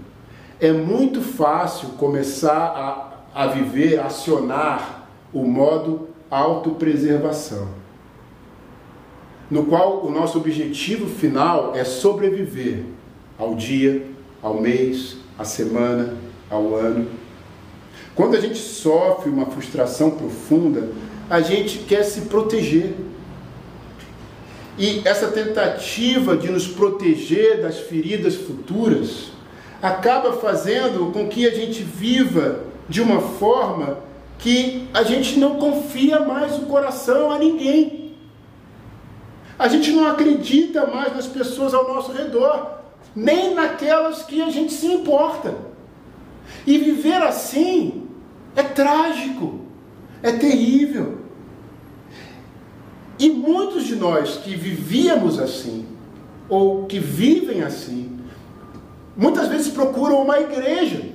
é 0.59 0.71
muito 0.71 1.21
fácil 1.21 1.89
começar 1.89 2.67
a 2.67 3.04
a 3.35 3.47
viver, 3.47 3.99
a 3.99 4.05
acionar 4.05 5.09
o 5.33 5.43
modo 5.43 6.07
autopreservação, 6.31 7.67
no 9.51 9.65
qual 9.65 10.05
o 10.05 10.09
nosso 10.09 10.37
objetivo 10.37 11.05
final 11.05 11.75
é 11.75 11.83
sobreviver 11.83 12.85
ao 13.37 13.53
dia, 13.53 14.07
ao 14.41 14.61
mês, 14.61 15.17
à 15.37 15.43
semana, 15.43 16.15
ao 16.49 16.75
ano. 16.75 17.07
Quando 18.15 18.37
a 18.37 18.39
gente 18.39 18.57
sofre 18.57 19.29
uma 19.29 19.47
frustração 19.47 20.11
profunda, 20.11 20.89
a 21.29 21.41
gente 21.41 21.79
quer 21.79 22.03
se 22.03 22.21
proteger. 22.21 22.95
E 24.77 25.01
essa 25.05 25.27
tentativa 25.27 26.37
de 26.37 26.49
nos 26.49 26.67
proteger 26.67 27.61
das 27.61 27.79
feridas 27.79 28.35
futuras 28.35 29.31
acaba 29.81 30.33
fazendo 30.33 31.11
com 31.11 31.27
que 31.27 31.45
a 31.45 31.53
gente 31.53 31.83
viva 31.83 32.64
de 32.87 33.01
uma 33.01 33.19
forma 33.19 33.99
que 34.37 34.87
a 34.93 35.03
gente 35.03 35.39
não 35.39 35.55
confia 35.55 36.19
mais 36.19 36.57
o 36.57 36.65
coração 36.65 37.31
a 37.31 37.39
ninguém. 37.39 38.13
A 39.57 39.67
gente 39.67 39.91
não 39.91 40.07
acredita 40.07 40.85
mais 40.85 41.15
nas 41.15 41.27
pessoas 41.27 41.73
ao 41.73 41.87
nosso 41.87 42.11
redor, 42.11 42.81
nem 43.15 43.53
naquelas 43.53 44.23
que 44.23 44.41
a 44.41 44.49
gente 44.49 44.73
se 44.73 44.85
importa. 44.87 45.55
E 46.67 46.77
viver 46.77 47.21
assim 47.21 48.07
é 48.55 48.63
trágico, 48.63 49.61
é 50.21 50.33
terrível. 50.33 51.19
E 53.17 53.29
muitos 53.29 53.85
de 53.85 53.95
nós 53.95 54.37
que 54.37 54.55
vivíamos 54.55 55.39
assim, 55.39 55.85
ou 56.49 56.85
que 56.85 56.99
vivem 56.99 57.63
assim, 57.63 58.19
muitas 59.15 59.47
vezes 59.47 59.69
procuram 59.69 60.21
uma 60.21 60.39
igreja 60.39 61.14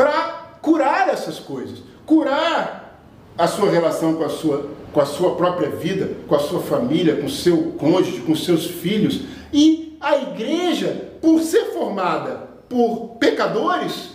para 0.00 0.56
curar 0.62 1.10
essas 1.10 1.38
coisas, 1.38 1.80
curar 2.06 3.04
a 3.36 3.46
sua 3.46 3.70
relação 3.70 4.14
com 4.14 4.24
a 4.24 4.30
sua, 4.30 4.70
com 4.94 4.98
a 4.98 5.04
sua 5.04 5.34
própria 5.34 5.68
vida, 5.68 6.10
com 6.26 6.34
a 6.34 6.38
sua 6.38 6.62
família, 6.62 7.16
com 7.16 7.26
o 7.26 7.30
seu 7.30 7.72
cônjuge, 7.72 8.22
com 8.22 8.34
seus 8.34 8.64
filhos. 8.64 9.20
E 9.52 9.98
a 10.00 10.16
igreja, 10.16 11.10
por 11.20 11.42
ser 11.42 11.66
formada 11.74 12.48
por 12.66 13.16
pecadores, 13.18 14.12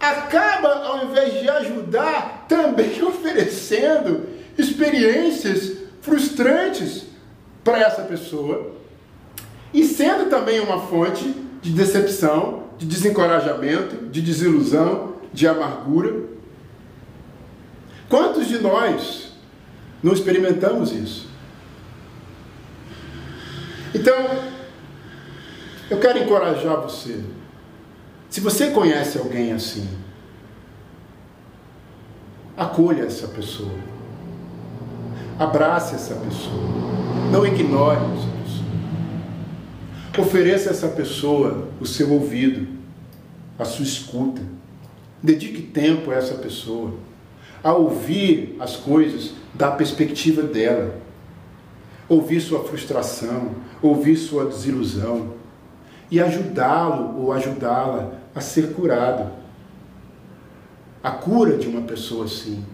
acaba, 0.00 0.86
ao 0.86 1.04
invés 1.04 1.40
de 1.40 1.48
ajudar, 1.48 2.46
também 2.48 3.00
oferecendo 3.06 4.26
experiências 4.58 5.74
frustrantes 6.00 7.04
para 7.62 7.78
essa 7.78 8.02
pessoa 8.02 8.72
e 9.72 9.84
sendo 9.84 10.28
também 10.28 10.58
uma 10.58 10.80
fonte 10.88 11.32
de 11.62 11.70
decepção 11.70 12.71
de 12.82 12.88
desencorajamento, 12.88 14.08
de 14.10 14.20
desilusão, 14.20 15.14
de 15.32 15.46
amargura. 15.46 16.24
Quantos 18.08 18.48
de 18.48 18.58
nós 18.58 19.34
não 20.02 20.12
experimentamos 20.12 20.90
isso? 20.90 21.28
Então, 23.94 24.16
eu 25.88 26.00
quero 26.00 26.18
encorajar 26.18 26.80
você. 26.80 27.22
Se 28.28 28.40
você 28.40 28.70
conhece 28.70 29.16
alguém 29.16 29.52
assim, 29.52 29.88
acolha 32.56 33.04
essa 33.04 33.28
pessoa. 33.28 33.78
Abrace 35.38 35.94
essa 35.94 36.16
pessoa. 36.16 36.72
Não 37.30 37.46
ignore 37.46 38.00
essa 38.16 38.41
Ofereça 40.18 40.68
a 40.68 40.72
essa 40.72 40.88
pessoa 40.88 41.68
o 41.80 41.86
seu 41.86 42.12
ouvido, 42.12 42.68
a 43.58 43.64
sua 43.64 43.84
escuta. 43.84 44.42
Dedique 45.22 45.62
tempo 45.62 46.10
a 46.10 46.14
essa 46.14 46.34
pessoa, 46.34 46.94
a 47.62 47.72
ouvir 47.72 48.56
as 48.60 48.76
coisas 48.76 49.34
da 49.54 49.70
perspectiva 49.70 50.42
dela. 50.42 51.00
ouvir 52.08 52.40
sua 52.40 52.64
frustração, 52.64 53.54
ouvir 53.80 54.16
sua 54.16 54.44
desilusão 54.44 55.34
e 56.10 56.20
ajudá-lo 56.20 57.18
ou 57.18 57.32
ajudá-la 57.32 58.12
a 58.34 58.40
ser 58.40 58.74
curado. 58.74 59.32
A 61.02 61.10
cura 61.10 61.56
de 61.56 61.66
uma 61.66 61.82
pessoa 61.82 62.26
assim 62.26 62.64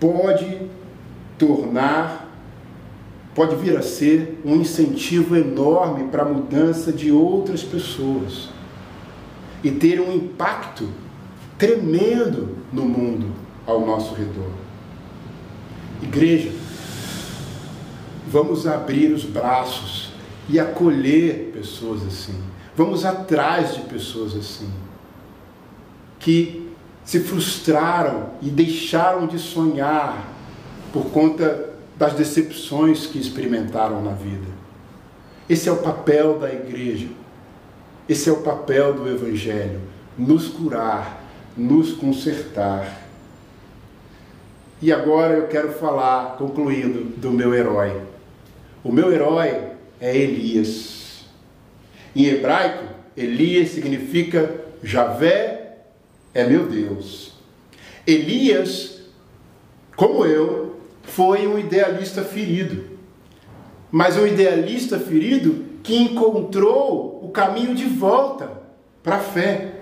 pode 0.00 0.68
tornar, 1.38 2.23
pode 3.34 3.56
vir 3.56 3.76
a 3.76 3.82
ser 3.82 4.40
um 4.44 4.56
incentivo 4.56 5.36
enorme 5.36 6.08
para 6.08 6.22
a 6.22 6.28
mudança 6.28 6.92
de 6.92 7.10
outras 7.10 7.62
pessoas 7.62 8.48
e 9.62 9.70
ter 9.70 10.00
um 10.00 10.14
impacto 10.14 10.88
tremendo 11.58 12.56
no 12.72 12.84
mundo 12.84 13.26
ao 13.66 13.84
nosso 13.84 14.14
redor. 14.14 14.50
Igreja, 16.02 16.52
vamos 18.28 18.66
abrir 18.66 19.12
os 19.12 19.24
braços 19.24 20.12
e 20.48 20.60
acolher 20.60 21.50
pessoas 21.52 22.06
assim. 22.06 22.34
Vamos 22.76 23.04
atrás 23.04 23.74
de 23.74 23.80
pessoas 23.82 24.36
assim, 24.36 24.68
que 26.18 26.68
se 27.04 27.20
frustraram 27.20 28.30
e 28.42 28.48
deixaram 28.48 29.26
de 29.26 29.38
sonhar 29.38 30.28
por 30.92 31.06
conta 31.06 31.73
das 31.96 32.14
decepções 32.14 33.06
que 33.06 33.18
experimentaram 33.18 34.02
na 34.02 34.12
vida. 34.12 34.46
Esse 35.48 35.68
é 35.68 35.72
o 35.72 35.76
papel 35.76 36.38
da 36.38 36.52
igreja, 36.52 37.08
esse 38.08 38.28
é 38.28 38.32
o 38.32 38.42
papel 38.42 38.94
do 38.94 39.08
Evangelho: 39.08 39.80
nos 40.16 40.48
curar, 40.48 41.22
nos 41.56 41.92
consertar. 41.92 43.02
E 44.80 44.92
agora 44.92 45.34
eu 45.34 45.46
quero 45.46 45.72
falar, 45.72 46.36
concluindo, 46.36 47.04
do 47.16 47.30
meu 47.30 47.54
herói. 47.54 48.02
O 48.82 48.92
meu 48.92 49.12
herói 49.12 49.72
é 50.00 50.16
Elias. 50.16 51.24
Em 52.14 52.26
hebraico, 52.26 52.84
Elias 53.16 53.70
significa 53.70 54.62
Javé 54.82 55.64
é 56.34 56.44
meu 56.44 56.66
Deus. 56.66 57.32
Elias, 58.06 59.00
como 59.96 60.26
eu, 60.26 60.63
foi 61.06 61.46
um 61.46 61.58
idealista 61.58 62.22
ferido. 62.22 62.84
Mas 63.90 64.16
um 64.16 64.26
idealista 64.26 64.98
ferido 64.98 65.64
que 65.82 65.96
encontrou 65.96 67.20
o 67.22 67.28
caminho 67.28 67.74
de 67.74 67.84
volta 67.84 68.50
para 69.02 69.16
a 69.16 69.20
fé. 69.20 69.74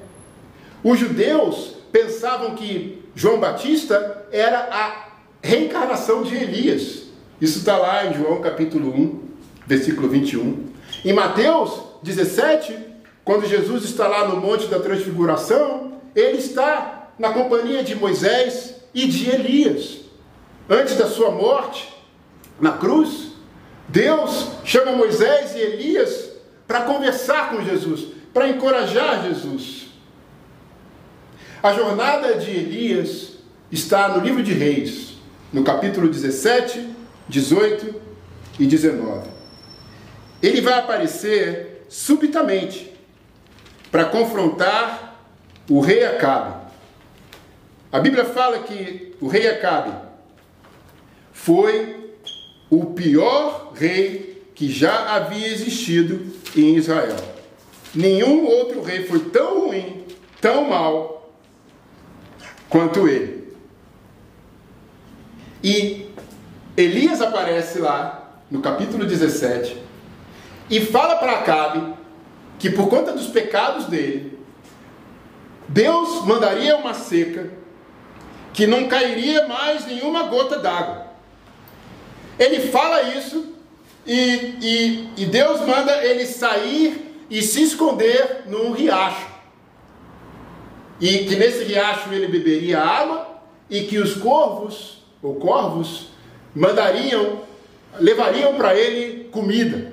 Os 0.83 0.99
judeus 0.99 1.77
pensavam 1.93 2.55
que 2.55 3.05
João 3.15 3.39
Batista 3.39 4.27
era 4.33 4.69
a 4.71 5.09
reencarnação 5.43 6.23
de 6.23 6.35
Elias. 6.35 7.05
Isso 7.41 7.59
está 7.59 7.77
lá 7.77 8.07
em 8.07 8.15
João 8.15 8.41
capítulo 8.41 8.91
1, 8.91 9.21
versículo 9.67 10.09
21. 10.09 10.67
Em 11.05 11.13
Mateus 11.13 11.81
17, 12.03 12.77
quando 13.25 13.47
Jesus 13.47 13.85
está 13.85 14.09
lá 14.09 14.29
no 14.29 14.41
Monte 14.41 14.67
da 14.67 14.81
Transfiguração, 14.81 15.93
ele 16.15 16.39
está 16.39 17.11
na 17.19 17.33
companhia 17.33 17.83
de 17.83 17.95
Moisés 17.95 18.75
e 18.93 19.07
de 19.07 19.31
Elias. 19.31 20.02
Antes 20.69 20.97
da 20.97 21.07
sua 21.07 21.31
morte, 21.31 21.93
na 22.61 22.73
cruz, 22.73 23.33
Deus 23.89 24.53
chama 24.65 24.93
Moisés 24.93 25.55
e 25.55 25.59
Elias 25.59 26.31
para 26.67 26.83
conversar 26.83 27.51
com 27.51 27.63
Jesus, 27.63 28.09
para 28.33 28.49
encorajar 28.49 29.25
Jesus. 29.25 29.89
A 31.63 31.73
jornada 31.73 32.35
de 32.35 32.51
Elias 32.51 33.33
está 33.71 34.09
no 34.09 34.21
livro 34.25 34.43
de 34.43 34.53
Reis, 34.53 35.15
no 35.53 35.63
capítulo 35.65 36.09
17, 36.09 36.89
18 37.29 37.95
e 38.59 38.67
19. 38.67 39.31
Ele 40.43 40.61
vai 40.61 40.79
aparecer 40.79 41.85
subitamente 41.89 42.93
para 43.91 44.07
confrontar 44.07 45.21
o 45.69 45.81
rei 45.81 46.05
Acabe. 46.05 46.55
A 47.93 48.01
Bíblia 48.01 48.25
fala 48.25 48.61
que 48.61 49.15
o 49.21 49.29
rei 49.29 49.47
Acabe 49.49 50.12
foi 51.33 52.15
o 52.71 52.87
pior 52.87 53.73
rei 53.75 54.51
que 54.55 54.71
já 54.71 55.15
havia 55.15 55.49
existido 55.49 56.27
em 56.57 56.77
Israel. 56.77 57.17
Nenhum 57.95 58.47
outro 58.47 58.83
rei 58.83 59.05
foi 59.05 59.21
tão 59.21 59.67
ruim, 59.67 60.05
tão 60.41 60.69
mau 60.69 61.33
quanto 62.69 63.09
ele. 63.09 63.53
E 65.63 66.11
Elias 66.77 67.21
aparece 67.21 67.79
lá 67.79 68.41
no 68.51 68.61
capítulo 68.61 69.05
17 69.05 69.77
e 70.71 70.81
fala 70.81 71.17
para 71.17 71.33
Acabe 71.33 71.95
que 72.59 72.71
por 72.71 72.89
conta 72.89 73.13
dos 73.13 73.27
pecados 73.27 73.87
dele, 73.87 74.39
Deus 75.69 76.25
mandaria 76.25 76.77
uma 76.77 76.95
seca 76.95 77.51
que 78.53 78.67
não 78.67 78.89
cairia 78.89 79.47
mais 79.47 79.87
nenhuma 79.87 80.25
gota 80.25 80.59
d'água. 80.59 81.12
Ele 82.39 82.61
fala 82.61 83.03
isso 83.03 83.55
e, 84.07 84.15
e, 84.61 85.09
e 85.17 85.27
Deus 85.27 85.61
manda 85.61 86.05
ele 86.05 86.27
sair 86.27 87.25
e 87.31 87.43
se 87.43 87.63
esconder 87.63 88.45
num 88.47 88.73
riacho 88.73 89.33
e 91.03 91.25
que 91.25 91.35
nesse 91.35 91.65
riacho 91.65 92.13
ele 92.13 92.29
beberia 92.29 92.81
água 92.81 93.27
e 93.69 93.83
que 93.83 93.99
os 93.99 94.15
corvos 94.15 95.03
ou 95.21 95.35
corvos 95.35 96.11
mandariam, 96.55 97.41
levariam 97.99 98.55
para 98.55 98.77
ele 98.77 99.25
comida, 99.25 99.93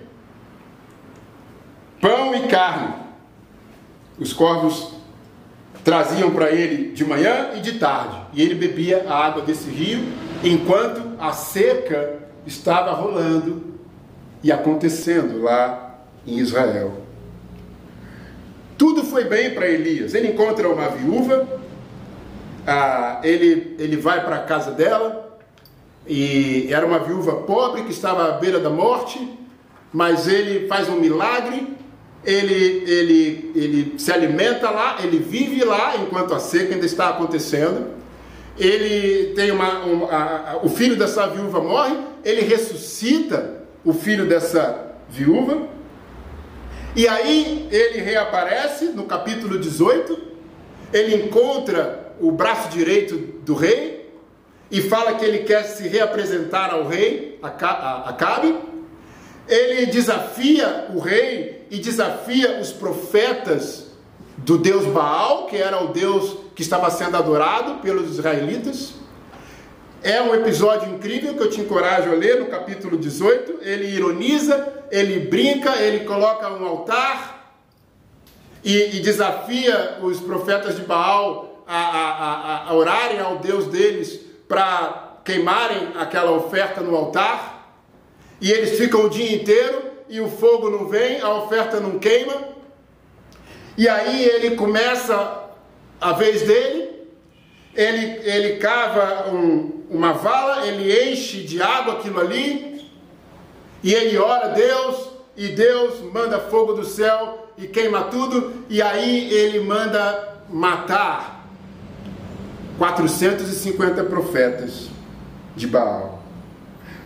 pão 1.99 2.35
e 2.35 2.47
carne. 2.47 2.93
Os 4.19 4.33
corvos 4.33 4.93
traziam 5.83 6.29
para 6.29 6.51
ele 6.51 6.91
de 6.91 7.03
manhã 7.03 7.53
e 7.55 7.59
de 7.59 7.79
tarde, 7.79 8.15
e 8.33 8.43
ele 8.43 8.53
bebia 8.53 9.05
a 9.07 9.25
água 9.25 9.41
desse 9.41 9.67
rio 9.67 10.03
enquanto 10.43 11.13
a 11.19 11.31
seca 11.31 12.18
estava 12.49 12.91
rolando 12.91 13.63
e 14.43 14.51
acontecendo 14.51 15.41
lá 15.41 15.99
em 16.25 16.37
Israel. 16.39 17.03
Tudo 18.77 19.03
foi 19.03 19.25
bem 19.25 19.53
para 19.53 19.67
Elias. 19.67 20.13
Ele 20.13 20.29
encontra 20.29 20.67
uma 20.67 20.89
viúva, 20.89 21.47
ah, 22.65 23.19
ele, 23.23 23.75
ele 23.77 23.97
vai 23.97 24.23
para 24.23 24.37
a 24.37 24.43
casa 24.43 24.71
dela, 24.71 25.37
e 26.07 26.67
era 26.71 26.85
uma 26.85 26.99
viúva 26.99 27.35
pobre 27.43 27.83
que 27.83 27.91
estava 27.91 28.29
à 28.29 28.31
beira 28.31 28.59
da 28.59 28.69
morte, 28.69 29.37
mas 29.93 30.27
ele 30.27 30.67
faz 30.67 30.89
um 30.89 30.99
milagre, 30.99 31.77
ele, 32.25 32.83
ele, 32.89 33.51
ele 33.55 33.99
se 33.99 34.11
alimenta 34.11 34.69
lá, 34.69 34.97
ele 35.03 35.19
vive 35.19 35.63
lá 35.63 35.95
enquanto 35.97 36.33
a 36.33 36.39
seca 36.39 36.73
ainda 36.73 36.85
está 36.85 37.09
acontecendo. 37.09 37.98
Ele 38.59 39.33
tem 39.33 39.51
uma, 39.51 39.79
uma 39.79 40.07
a, 40.07 40.51
a, 40.51 40.57
o 40.57 40.69
filho 40.69 40.95
dessa 40.95 41.25
viúva 41.27 41.61
morre, 41.61 41.97
ele 42.23 42.41
ressuscita 42.41 43.63
o 43.85 43.93
filho 43.93 44.27
dessa 44.27 44.95
viúva 45.09 45.69
e 46.95 47.07
aí 47.07 47.67
ele 47.71 47.99
reaparece 47.99 48.85
no 48.85 49.05
capítulo 49.05 49.59
18, 49.59 50.19
ele 50.91 51.15
encontra 51.15 52.13
o 52.19 52.31
braço 52.31 52.69
direito 52.69 53.15
do 53.45 53.53
rei 53.53 54.11
e 54.71 54.81
fala 54.81 55.13
que 55.13 55.23
ele 55.23 55.39
quer 55.39 55.63
se 55.63 55.87
reapresentar 55.87 56.73
ao 56.73 56.87
rei, 56.87 57.39
Acabe. 57.41 58.55
Ele 59.47 59.85
desafia 59.87 60.87
o 60.93 60.99
rei 60.99 61.65
e 61.71 61.77
desafia 61.77 62.59
os 62.59 62.71
profetas 62.71 63.91
do 64.37 64.57
deus 64.57 64.85
Baal, 64.85 65.45
que 65.45 65.57
era 65.57 65.83
o 65.83 65.87
deus 65.87 66.37
que 66.59 66.63
estava 66.63 66.91
sendo 66.91 67.15
adorado 67.15 67.75
pelos 67.75 68.09
israelitas. 68.09 68.95
É 70.03 70.21
um 70.21 70.35
episódio 70.35 70.93
incrível 70.93 71.33
que 71.33 71.41
eu 71.41 71.49
te 71.49 71.61
encorajo 71.61 72.11
a 72.11 72.15
ler 72.15 72.37
no 72.37 72.47
capítulo 72.47 72.97
18. 72.97 73.59
Ele 73.61 73.85
ironiza, 73.85 74.67
ele 74.91 75.21
brinca, 75.21 75.77
ele 75.77 76.03
coloca 76.03 76.49
um 76.49 76.67
altar 76.67 77.55
e, 78.61 78.97
e 78.97 78.99
desafia 78.99 79.99
os 80.01 80.19
profetas 80.19 80.75
de 80.75 80.81
Baal 80.81 81.63
a, 81.65 81.77
a, 81.77 82.09
a, 82.09 82.67
a 82.67 82.73
orarem 82.73 83.21
ao 83.21 83.37
Deus 83.37 83.67
deles 83.67 84.19
para 84.45 85.21
queimarem 85.23 85.93
aquela 85.97 86.31
oferta 86.31 86.81
no 86.81 86.93
altar. 86.93 87.73
E 88.41 88.51
eles 88.51 88.77
ficam 88.77 89.05
o 89.05 89.09
dia 89.09 89.33
inteiro 89.33 89.81
e 90.09 90.19
o 90.19 90.27
fogo 90.27 90.69
não 90.69 90.89
vem, 90.89 91.21
a 91.21 91.33
oferta 91.35 91.79
não 91.79 91.97
queima. 91.99 92.35
E 93.77 93.87
aí 93.87 94.25
ele 94.25 94.57
começa 94.57 95.47
a 95.99 96.13
vez 96.13 96.41
dele, 96.43 96.89
ele, 97.75 98.19
ele 98.23 98.57
cava 98.57 99.29
um, 99.31 99.83
uma 99.89 100.13
vala, 100.13 100.65
ele 100.67 101.11
enche 101.11 101.43
de 101.43 101.61
água 101.61 101.93
aquilo 101.93 102.19
ali, 102.19 102.89
e 103.83 103.93
ele 103.93 104.17
ora 104.17 104.47
a 104.47 104.49
Deus, 104.49 105.09
e 105.35 105.47
Deus 105.49 106.01
manda 106.11 106.39
fogo 106.39 106.73
do 106.73 106.83
céu 106.83 107.47
e 107.57 107.67
queima 107.67 108.05
tudo, 108.05 108.65
e 108.69 108.81
aí 108.81 109.33
ele 109.33 109.59
manda 109.61 110.37
matar 110.49 111.47
450 112.77 114.03
profetas 114.05 114.89
de 115.55 115.67
Baal. 115.67 116.23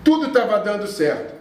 tudo 0.04 0.28
estava 0.28 0.60
dando 0.60 0.88
certo. 0.88 1.34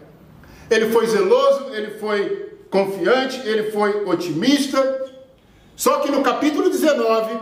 Ele 0.71 0.91
foi 0.91 1.07
zeloso, 1.07 1.75
ele 1.75 1.99
foi 1.99 2.57
confiante, 2.71 3.47
ele 3.47 3.71
foi 3.71 4.05
otimista. 4.07 5.12
Só 5.77 6.01
que 6.01 6.11
no 6.11 6.23
capítulo 6.23 6.71
19 6.71 7.39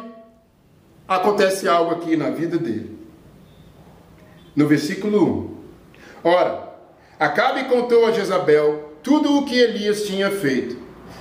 acontece 1.07 1.69
algo 1.69 1.93
aqui 1.93 2.17
na 2.17 2.31
vida 2.31 2.59
dele. 2.59 2.99
No 4.55 4.67
versículo 4.67 5.55
1. 6.25 6.29
Ora, 6.29 6.71
Acabe 7.21 7.65
contou 7.65 8.07
a 8.07 8.13
Jezabel 8.13 8.95
tudo 9.03 9.37
o 9.37 9.45
que 9.45 9.55
Elias 9.55 10.05
tinha 10.05 10.31
feito 10.31 10.79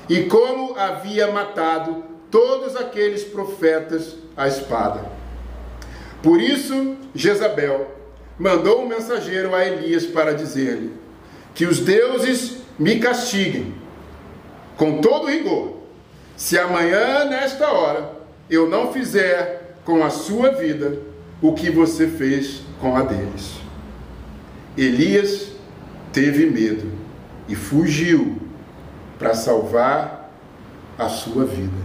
e 0.07 0.23
como 0.23 0.73
havia 0.79 1.29
matado 1.29 2.05
todos 2.31 2.77
aqueles 2.77 3.25
profetas 3.25 4.15
à 4.37 4.47
espada. 4.47 5.03
Por 6.23 6.39
isso, 6.39 6.95
Jezabel 7.13 7.91
mandou 8.39 8.81
um 8.81 8.87
mensageiro 8.87 9.53
a 9.53 9.65
Elias 9.65 10.05
para 10.05 10.33
dizer-lhe: 10.33 10.93
Que 11.53 11.65
os 11.65 11.79
deuses 11.79 12.59
me 12.79 12.97
castiguem 12.99 13.75
com 14.77 15.01
todo 15.01 15.27
rigor, 15.27 15.78
se 16.39 16.57
amanhã, 16.57 17.25
nesta 17.25 17.69
hora, 17.69 18.13
eu 18.49 18.69
não 18.69 18.93
fizer 18.93 19.75
com 19.83 20.01
a 20.01 20.09
sua 20.09 20.51
vida 20.51 20.97
o 21.41 21.51
que 21.51 21.69
você 21.69 22.07
fez 22.07 22.61
com 22.79 22.95
a 22.95 23.01
deles. 23.01 23.55
Elias 24.77 25.51
teve 26.13 26.45
medo 26.45 26.89
e 27.49 27.55
fugiu 27.55 28.37
para 29.19 29.33
salvar 29.33 30.31
a 30.97 31.09
sua 31.09 31.43
vida. 31.43 31.83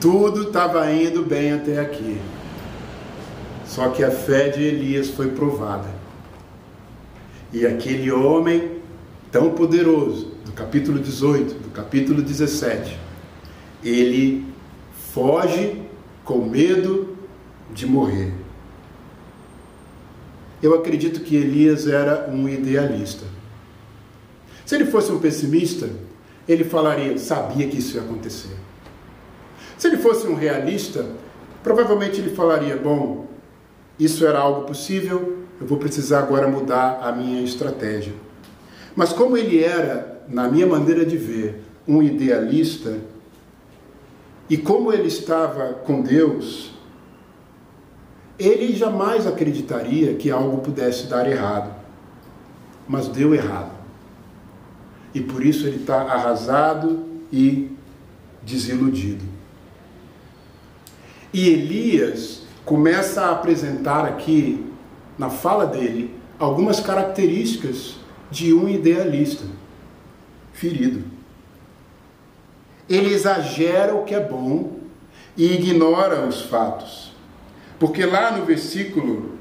Tudo 0.00 0.44
estava 0.44 0.90
indo 0.90 1.22
bem 1.26 1.52
até 1.52 1.78
aqui. 1.78 2.18
Só 3.66 3.90
que 3.90 4.02
a 4.02 4.10
fé 4.10 4.48
de 4.48 4.62
Elias 4.62 5.10
foi 5.10 5.32
provada. 5.32 5.90
E 7.52 7.66
aquele 7.66 8.10
homem 8.10 8.78
tão 9.30 9.50
poderoso, 9.50 10.37
capítulo 10.58 10.98
18, 10.98 11.54
do 11.54 11.70
capítulo 11.70 12.20
17, 12.20 12.98
ele 13.84 14.44
foge 15.12 15.80
com 16.24 16.38
medo 16.38 17.16
de 17.72 17.86
morrer. 17.86 18.34
Eu 20.60 20.74
acredito 20.74 21.20
que 21.20 21.36
Elias 21.36 21.86
era 21.86 22.28
um 22.28 22.48
idealista. 22.48 23.24
Se 24.66 24.74
ele 24.74 24.86
fosse 24.86 25.12
um 25.12 25.20
pessimista, 25.20 25.88
ele 26.48 26.64
falaria, 26.64 27.16
sabia 27.18 27.68
que 27.68 27.78
isso 27.78 27.96
ia 27.96 28.02
acontecer. 28.02 28.56
Se 29.78 29.86
ele 29.86 29.98
fosse 29.98 30.26
um 30.26 30.34
realista, 30.34 31.06
provavelmente 31.62 32.20
ele 32.20 32.34
falaria: 32.34 32.76
bom, 32.76 33.28
isso 33.96 34.26
era 34.26 34.40
algo 34.40 34.62
possível, 34.62 35.38
eu 35.60 35.66
vou 35.68 35.78
precisar 35.78 36.18
agora 36.18 36.48
mudar 36.48 36.98
a 37.00 37.12
minha 37.12 37.42
estratégia. 37.42 38.12
Mas 38.96 39.12
como 39.12 39.36
ele 39.36 39.62
era, 39.62 40.17
na 40.28 40.48
minha 40.48 40.66
maneira 40.66 41.04
de 41.04 41.16
ver, 41.16 41.62
um 41.86 42.02
idealista, 42.02 42.98
e 44.48 44.56
como 44.56 44.92
ele 44.92 45.08
estava 45.08 45.74
com 45.74 46.02
Deus, 46.02 46.72
ele 48.38 48.74
jamais 48.74 49.26
acreditaria 49.26 50.14
que 50.14 50.30
algo 50.30 50.58
pudesse 50.58 51.06
dar 51.06 51.28
errado. 51.28 51.74
Mas 52.86 53.08
deu 53.08 53.34
errado. 53.34 53.72
E 55.14 55.20
por 55.20 55.44
isso 55.44 55.66
ele 55.66 55.76
está 55.76 56.02
arrasado 56.02 57.04
e 57.32 57.70
desiludido. 58.42 59.24
E 61.32 61.48
Elias 61.48 62.42
começa 62.64 63.22
a 63.22 63.32
apresentar 63.32 64.06
aqui, 64.06 64.64
na 65.18 65.28
fala 65.28 65.66
dele, 65.66 66.14
algumas 66.38 66.80
características 66.80 67.96
de 68.30 68.54
um 68.54 68.68
idealista 68.68 69.44
ferido. 70.58 71.04
Ele 72.88 73.12
exagera 73.12 73.94
o 73.94 74.04
que 74.04 74.14
é 74.14 74.20
bom 74.20 74.78
e 75.36 75.54
ignora 75.54 76.26
os 76.26 76.42
fatos. 76.42 77.12
Porque 77.78 78.04
lá 78.04 78.36
no 78.36 78.44
versículo 78.44 79.38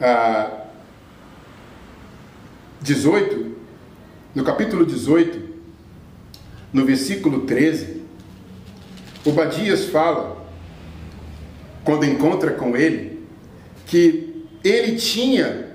ah, 0.00 0.62
18, 2.80 3.54
no 4.34 4.42
capítulo 4.42 4.86
18, 4.86 5.40
no 6.72 6.86
versículo 6.86 7.40
13, 7.42 8.02
Obadias 9.24 9.84
fala, 9.84 10.44
quando 11.84 12.04
encontra 12.04 12.52
com 12.52 12.76
ele, 12.76 13.22
que 13.86 14.46
ele 14.64 14.96
tinha, 14.96 15.71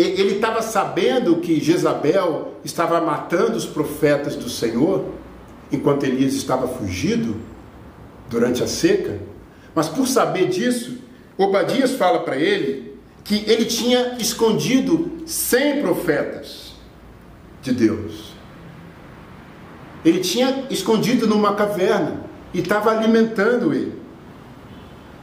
ele 0.00 0.34
estava 0.34 0.62
sabendo 0.62 1.36
que 1.36 1.60
Jezabel 1.60 2.54
estava 2.64 3.00
matando 3.00 3.56
os 3.56 3.66
profetas 3.66 4.36
do 4.36 4.48
Senhor, 4.48 5.06
enquanto 5.72 6.04
Elias 6.04 6.34
estava 6.34 6.68
fugido 6.68 7.36
durante 8.28 8.62
a 8.62 8.66
seca, 8.66 9.18
mas 9.74 9.88
por 9.88 10.06
saber 10.06 10.48
disso, 10.48 10.98
Obadias 11.36 11.92
fala 11.92 12.20
para 12.20 12.36
ele 12.36 12.94
que 13.24 13.44
ele 13.50 13.64
tinha 13.64 14.16
escondido 14.18 15.22
100 15.26 15.80
profetas 15.82 16.72
de 17.62 17.72
Deus. 17.72 18.32
Ele 20.04 20.20
tinha 20.20 20.66
escondido 20.70 21.26
numa 21.26 21.54
caverna 21.54 22.20
e 22.52 22.60
estava 22.60 22.90
alimentando 22.90 23.72
ele. 23.72 23.94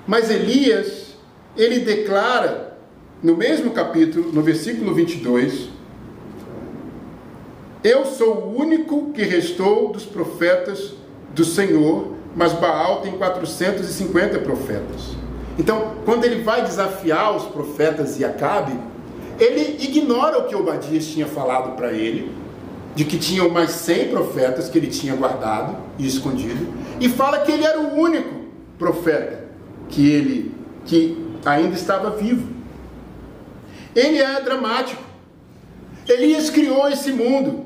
Mas 0.06 0.30
Elias, 0.30 1.18
ele 1.56 1.80
declara, 1.80 2.67
no 3.22 3.36
mesmo 3.36 3.72
capítulo, 3.72 4.32
no 4.32 4.42
versículo 4.42 4.94
22, 4.94 5.70
Eu 7.84 8.06
sou 8.06 8.36
o 8.36 8.60
único 8.60 9.12
que 9.12 9.24
restou 9.24 9.92
dos 9.92 10.04
profetas 10.04 10.94
do 11.34 11.46
Senhor, 11.46 12.14
mas 12.36 12.52
Baal 12.54 13.02
tem 13.02 13.14
450 13.14 14.40
profetas. 14.40 15.16
Então, 15.58 15.94
quando 16.04 16.26
ele 16.26 16.44
vai 16.44 16.64
desafiar 16.64 17.36
os 17.36 17.44
profetas 17.44 18.20
e 18.20 18.26
Acabe, 18.26 18.74
ele 19.40 19.78
ignora 19.80 20.40
o 20.40 20.48
que 20.48 20.56
Obadias 20.56 21.06
tinha 21.08 21.28
falado 21.28 21.76
para 21.76 21.94
ele, 21.94 22.32
de 22.96 23.06
que 23.06 23.18
tinham 23.18 23.50
mais 23.50 23.72
100 23.72 24.10
profetas 24.10 24.70
que 24.70 24.78
ele 24.78 24.88
tinha 24.88 25.16
guardado 25.16 25.78
e 25.98 26.06
escondido, 26.06 26.68
e 27.00 27.08
fala 27.08 27.40
que 27.40 27.52
ele 27.52 27.64
era 27.64 27.80
o 27.80 27.96
único 27.96 28.34
profeta 28.78 29.46
que 29.90 30.10
ele 30.10 30.52
que 30.86 31.18
ainda 31.46 31.76
estava 31.76 32.12
vivo. 32.12 32.57
Ele 33.98 34.22
é 34.22 34.40
dramático. 34.42 35.02
Elias 36.08 36.52
criou 36.52 36.88
esse 36.88 37.12
mundo. 37.12 37.66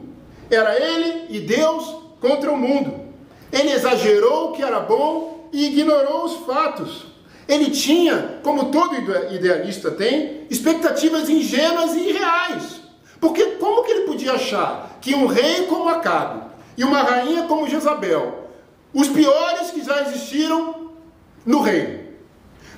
Era 0.49 0.79
ele 0.79 1.25
e 1.27 1.41
Deus 1.41 1.93
contra 2.21 2.49
o 2.49 2.57
mundo. 2.57 3.01
Ele 3.51 3.69
exagerou 3.69 4.47
o 4.47 4.51
que 4.53 4.63
era 4.63 4.79
bom 4.79 5.49
e 5.51 5.67
ignorou 5.67 6.23
os 6.23 6.37
fatos. 6.45 7.07
Ele 7.49 7.69
tinha, 7.69 8.39
como 8.43 8.71
todo 8.71 8.95
idealista 9.33 9.91
tem, 9.91 10.47
expectativas 10.49 11.29
ingênuas 11.29 11.95
e 11.95 12.09
irreais. 12.11 12.79
Porque 13.19 13.45
como 13.59 13.83
que 13.83 13.91
ele 13.91 14.07
podia 14.07 14.31
achar 14.31 14.99
que 15.01 15.13
um 15.13 15.25
rei 15.25 15.65
como 15.65 15.89
Acabe 15.89 16.43
e 16.77 16.85
uma 16.85 17.01
rainha 17.01 17.43
como 17.43 17.67
Jezabel 17.67 18.47
os 18.93 19.09
piores 19.09 19.71
que 19.71 19.83
já 19.83 20.01
existiram 20.03 20.91
no 21.45 21.59
reino. 21.59 21.99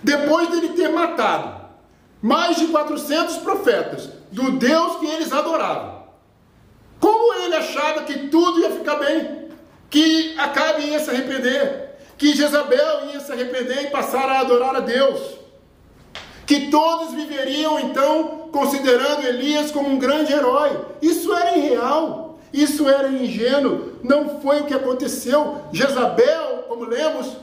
Depois 0.01 0.49
dele 0.49 0.69
ter 0.69 0.89
matado 0.89 1.62
mais 2.23 2.55
de 2.55 2.67
400 2.67 3.37
profetas 3.39 4.09
do 4.31 4.51
Deus 4.51 4.95
que 4.95 5.05
eles 5.05 5.33
adoravam. 5.33 6.03
Como 6.97 7.33
ele 7.41 7.53
achava 7.53 8.03
que 8.03 8.29
tudo 8.29 8.61
ia 8.61 8.71
ficar 8.71 8.95
bem? 8.95 9.49
Que 9.89 10.33
Acabe 10.39 10.83
ia 10.83 10.99
se 10.99 11.09
arrepender? 11.09 11.97
Que 12.17 12.33
Jezabel 12.33 13.09
ia 13.11 13.19
se 13.19 13.29
arrepender 13.29 13.83
e 13.83 13.87
passar 13.87 14.29
a 14.29 14.39
adorar 14.39 14.73
a 14.77 14.79
Deus? 14.79 15.19
Que 16.47 16.71
todos 16.71 17.13
viveriam 17.13 17.77
então 17.81 18.47
considerando 18.53 19.27
Elias 19.27 19.69
como 19.69 19.89
um 19.89 19.99
grande 19.99 20.31
herói? 20.31 20.79
Isso 21.01 21.33
era 21.33 21.57
irreal. 21.57 22.39
Isso 22.53 22.87
era 22.87 23.09
ingênuo, 23.09 23.93
não 24.03 24.39
foi 24.39 24.61
o 24.61 24.65
que 24.65 24.75
aconteceu. 24.75 25.63
Jezabel, 25.73 26.65
como 26.69 26.85
lemos, 26.85 27.35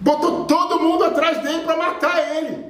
botou 0.00 0.46
todo 0.46 0.80
mundo 0.80 1.04
atrás 1.04 1.40
dele 1.40 1.60
para 1.60 1.76
matar 1.76 2.36
ele. 2.36 2.69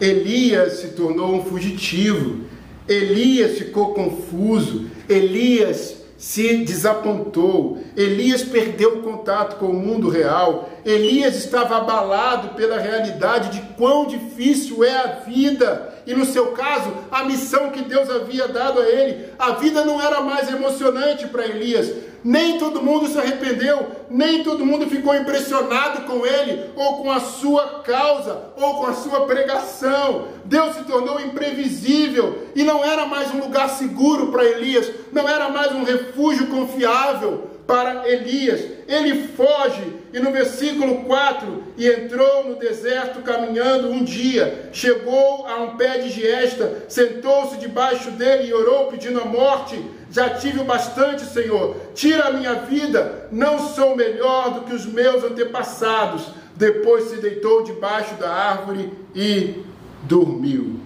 Elias 0.00 0.74
se 0.74 0.88
tornou 0.88 1.34
um 1.34 1.44
fugitivo. 1.44 2.44
Elias 2.88 3.58
ficou 3.58 3.94
confuso. 3.94 4.86
Elias 5.08 6.04
se 6.18 6.58
desapontou. 6.58 7.78
Elias 7.96 8.42
perdeu 8.42 8.98
o 8.98 9.02
contato 9.02 9.56
com 9.56 9.66
o 9.66 9.74
mundo 9.74 10.08
real. 10.08 10.70
Elias 10.84 11.36
estava 11.36 11.76
abalado 11.76 12.54
pela 12.54 12.78
realidade 12.78 13.50
de 13.50 13.66
quão 13.74 14.06
difícil 14.06 14.82
é 14.84 14.96
a 14.96 15.06
vida. 15.26 15.92
E 16.06 16.14
no 16.14 16.24
seu 16.24 16.48
caso, 16.48 16.92
a 17.10 17.24
missão 17.24 17.70
que 17.70 17.82
Deus 17.82 18.10
havia 18.10 18.48
dado 18.48 18.80
a 18.80 18.88
ele, 18.88 19.26
a 19.38 19.52
vida 19.52 19.84
não 19.84 20.00
era 20.00 20.20
mais 20.20 20.48
emocionante 20.48 21.26
para 21.28 21.46
Elias. 21.46 21.90
Nem 22.24 22.58
todo 22.58 22.82
mundo 22.82 23.06
se 23.06 23.18
arrependeu, 23.18 23.86
nem 24.08 24.42
todo 24.42 24.64
mundo 24.64 24.88
ficou 24.88 25.14
impressionado 25.14 26.02
com 26.02 26.24
ele, 26.24 26.70
ou 26.74 27.02
com 27.02 27.10
a 27.10 27.20
sua 27.20 27.82
causa, 27.82 28.40
ou 28.56 28.76
com 28.76 28.86
a 28.86 28.94
sua 28.94 29.26
pregação. 29.26 30.28
Deus 30.46 30.74
se 30.76 30.84
tornou 30.84 31.20
imprevisível 31.20 32.48
e 32.54 32.64
não 32.64 32.82
era 32.82 33.04
mais 33.04 33.32
um 33.34 33.40
lugar 33.40 33.68
seguro 33.68 34.32
para 34.32 34.44
Elias, 34.44 34.90
não 35.12 35.28
era 35.28 35.50
mais 35.50 35.72
um 35.72 35.84
refúgio 35.84 36.46
confiável 36.46 37.50
para 37.66 38.08
Elias. 38.08 38.60
Ele 38.88 39.28
foge 39.28 40.04
e 40.14 40.20
no 40.20 40.30
versículo 40.30 41.04
4, 41.04 41.64
e 41.76 41.88
entrou 41.88 42.44
no 42.44 42.54
deserto 42.54 43.20
caminhando 43.22 43.90
um 43.90 44.04
dia, 44.04 44.70
chegou 44.72 45.44
a 45.44 45.56
um 45.56 45.76
pé 45.76 45.98
de 45.98 46.10
giesta, 46.10 46.84
sentou-se 46.88 47.56
debaixo 47.56 48.12
dele 48.12 48.48
e 48.48 48.54
orou 48.54 48.86
pedindo 48.86 49.20
a 49.20 49.24
morte. 49.24 49.82
Já 50.14 50.30
tive 50.30 50.60
o 50.60 50.64
bastante, 50.64 51.24
Senhor. 51.24 51.76
Tira 51.92 52.28
a 52.28 52.32
minha 52.32 52.54
vida, 52.54 53.26
não 53.32 53.58
sou 53.74 53.96
melhor 53.96 54.54
do 54.54 54.60
que 54.60 54.72
os 54.72 54.86
meus 54.86 55.24
antepassados. 55.24 56.28
Depois 56.54 57.06
se 57.08 57.16
deitou 57.16 57.64
debaixo 57.64 58.14
da 58.14 58.32
árvore 58.32 58.92
e 59.12 59.64
dormiu. 60.02 60.78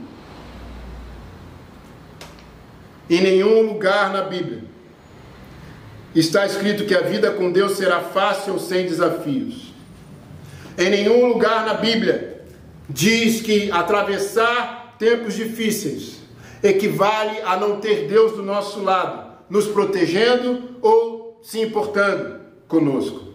Em 3.10 3.20
nenhum 3.20 3.66
lugar 3.66 4.10
na 4.14 4.22
Bíblia 4.22 4.64
está 6.14 6.46
escrito 6.46 6.86
que 6.86 6.94
a 6.94 7.02
vida 7.02 7.30
com 7.30 7.52
Deus 7.52 7.72
será 7.76 8.00
fácil 8.00 8.54
ou 8.54 8.58
sem 8.58 8.86
desafios. 8.86 9.74
Em 10.78 10.88
nenhum 10.88 11.26
lugar 11.26 11.66
na 11.66 11.74
Bíblia 11.74 12.44
diz 12.88 13.42
que 13.42 13.70
atravessar 13.70 14.96
tempos 14.98 15.34
difíceis 15.34 16.17
equivale 16.62 17.40
a 17.42 17.56
não 17.56 17.80
ter 17.80 18.08
Deus 18.08 18.32
do 18.32 18.42
nosso 18.42 18.82
lado, 18.82 19.38
nos 19.48 19.66
protegendo 19.66 20.76
ou 20.82 21.38
se 21.42 21.60
importando 21.60 22.40
conosco. 22.66 23.28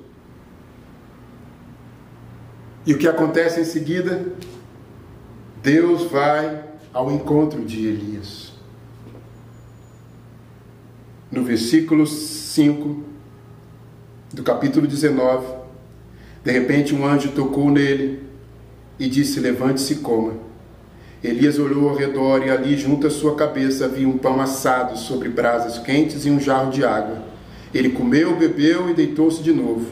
E 2.86 2.94
o 2.94 2.98
que 2.98 3.08
acontece 3.08 3.62
em 3.62 3.66
seguida? 3.66 4.34
Deus 5.62 6.04
vai 6.04 6.64
ao 6.94 7.10
encontro 7.10 7.64
de 7.64 7.88
Elias. 7.88 8.52
No 11.32 11.44
versículo 11.44 12.06
5 12.06 13.04
do 14.34 14.44
capítulo 14.44 14.86
19, 14.86 15.48
de 16.44 16.52
repente 16.52 16.94
um 16.94 17.06
anjo 17.06 17.32
tocou 17.32 17.72
nele 17.72 18.22
e 19.00 19.08
disse: 19.08 19.40
Levante-se 19.40 19.94
e 19.94 19.96
coma. 19.98 20.34
Elias 21.24 21.58
olhou 21.58 21.88
ao 21.88 21.96
redor 21.96 22.46
e 22.46 22.50
ali, 22.50 22.76
junto 22.76 23.08
à 23.08 23.10
sua 23.10 23.34
cabeça, 23.36 23.86
havia 23.86 24.08
um 24.08 24.18
pão 24.18 24.42
assado 24.42 24.98
sobre 24.98 25.30
brasas 25.30 25.80
quentes 25.80 26.26
e 26.26 26.30
um 26.30 26.38
jarro 26.38 26.70
de 26.70 26.84
água. 26.84 27.24
Ele 27.74 27.92
comeu, 27.92 28.36
bebeu 28.36 28.90
e 28.90 28.94
deitou-se 28.94 29.42
de 29.42 29.54
novo. 29.54 29.86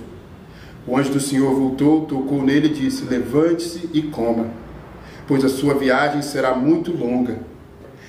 O 0.85 0.97
anjo 0.97 1.13
do 1.13 1.21
Senhor 1.21 1.53
voltou, 1.55 2.05
tocou 2.05 2.43
nele 2.43 2.67
e 2.67 2.73
disse: 2.73 3.05
Levante-se 3.05 3.89
e 3.93 4.01
coma, 4.01 4.47
pois 5.25 5.45
a 5.45 5.49
sua 5.49 5.73
viagem 5.73 6.21
será 6.21 6.53
muito 6.53 6.91
longa. 6.91 7.39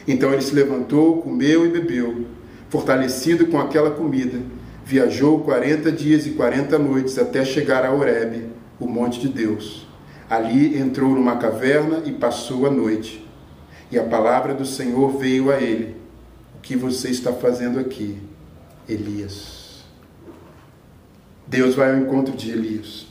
Então 0.08 0.32
ele 0.32 0.42
se 0.42 0.52
levantou, 0.52 1.22
comeu 1.22 1.64
e 1.64 1.68
bebeu. 1.68 2.26
Fortalecido 2.68 3.46
com 3.46 3.60
aquela 3.60 3.92
comida, 3.92 4.40
viajou 4.84 5.40
quarenta 5.40 5.92
dias 5.92 6.26
e 6.26 6.30
quarenta 6.30 6.76
noites 6.76 7.16
até 7.18 7.44
chegar 7.44 7.84
a 7.84 7.92
Horebe, 7.92 8.46
o 8.80 8.86
monte 8.88 9.20
de 9.20 9.28
Deus. 9.28 9.91
Ali 10.32 10.78
entrou 10.78 11.10
numa 11.10 11.36
caverna 11.36 12.04
e 12.06 12.10
passou 12.10 12.64
a 12.64 12.70
noite. 12.70 13.22
E 13.90 13.98
a 13.98 14.04
palavra 14.04 14.54
do 14.54 14.64
Senhor 14.64 15.18
veio 15.18 15.52
a 15.52 15.60
ele: 15.60 15.94
O 16.56 16.60
que 16.62 16.74
você 16.74 17.10
está 17.10 17.34
fazendo 17.34 17.78
aqui, 17.78 18.18
Elias? 18.88 19.84
Deus 21.46 21.74
vai 21.74 21.90
ao 21.90 21.98
encontro 21.98 22.34
de 22.34 22.50
Elias. 22.50 23.06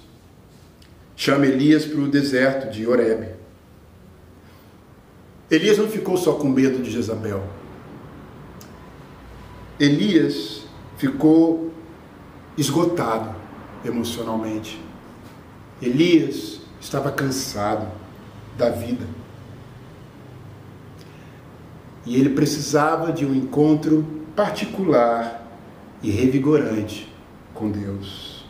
Chama 1.16 1.46
Elias 1.46 1.86
para 1.86 2.00
o 2.00 2.08
deserto 2.08 2.72
de 2.72 2.88
Horebe. 2.88 3.28
Elias 5.52 5.78
não 5.78 5.88
ficou 5.88 6.18
só 6.18 6.34
com 6.34 6.50
medo 6.50 6.82
de 6.82 6.90
Jezabel. 6.90 7.44
Elias 9.80 10.64
ficou 10.98 11.72
esgotado 12.58 13.36
emocionalmente. 13.86 14.82
Elias 15.80 16.61
estava 16.82 17.12
cansado 17.12 17.88
da 18.58 18.70
vida. 18.70 19.06
E 22.06 22.16
ele 22.16 22.30
precisava 22.32 23.14
de 23.14 23.26
um 23.26 23.34
encontro 23.34 24.06
particular 24.36 25.48
e 26.02 26.10
revigorante 26.10 27.08
com 27.54 27.70
Deus 27.70 28.44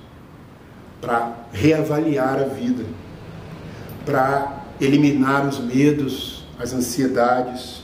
para 1.01 1.47
reavaliar 1.51 2.39
a 2.39 2.45
vida, 2.45 2.85
para 4.05 4.65
eliminar 4.79 5.45
os 5.45 5.59
medos, 5.59 6.45
as 6.57 6.73
ansiedades, 6.73 7.81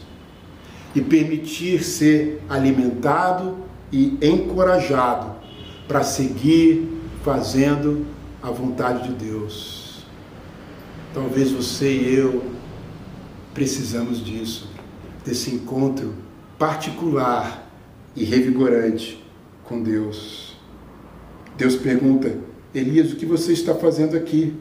e 0.95 1.01
permitir 1.01 1.83
ser 1.83 2.41
alimentado 2.47 3.57
e 3.91 4.17
encorajado 4.21 5.35
para 5.87 6.03
seguir 6.03 7.01
fazendo 7.23 8.05
a 8.41 8.49
vontade 8.49 9.09
de 9.09 9.25
Deus. 9.25 9.76
Talvez 11.13 11.51
você 11.51 11.91
e 11.91 12.15
eu 12.15 12.43
precisamos 13.53 14.23
disso, 14.23 14.69
desse 15.25 15.49
encontro 15.49 16.13
particular 16.59 17.67
e 18.15 18.23
revigorante 18.23 19.23
com 19.63 19.81
Deus. 19.81 20.55
Deus 21.57 21.75
pergunta: 21.75 22.35
Elias, 22.73 23.11
o 23.11 23.15
que 23.15 23.25
você 23.25 23.53
está 23.53 23.73
fazendo 23.73 24.15
aqui? 24.15 24.53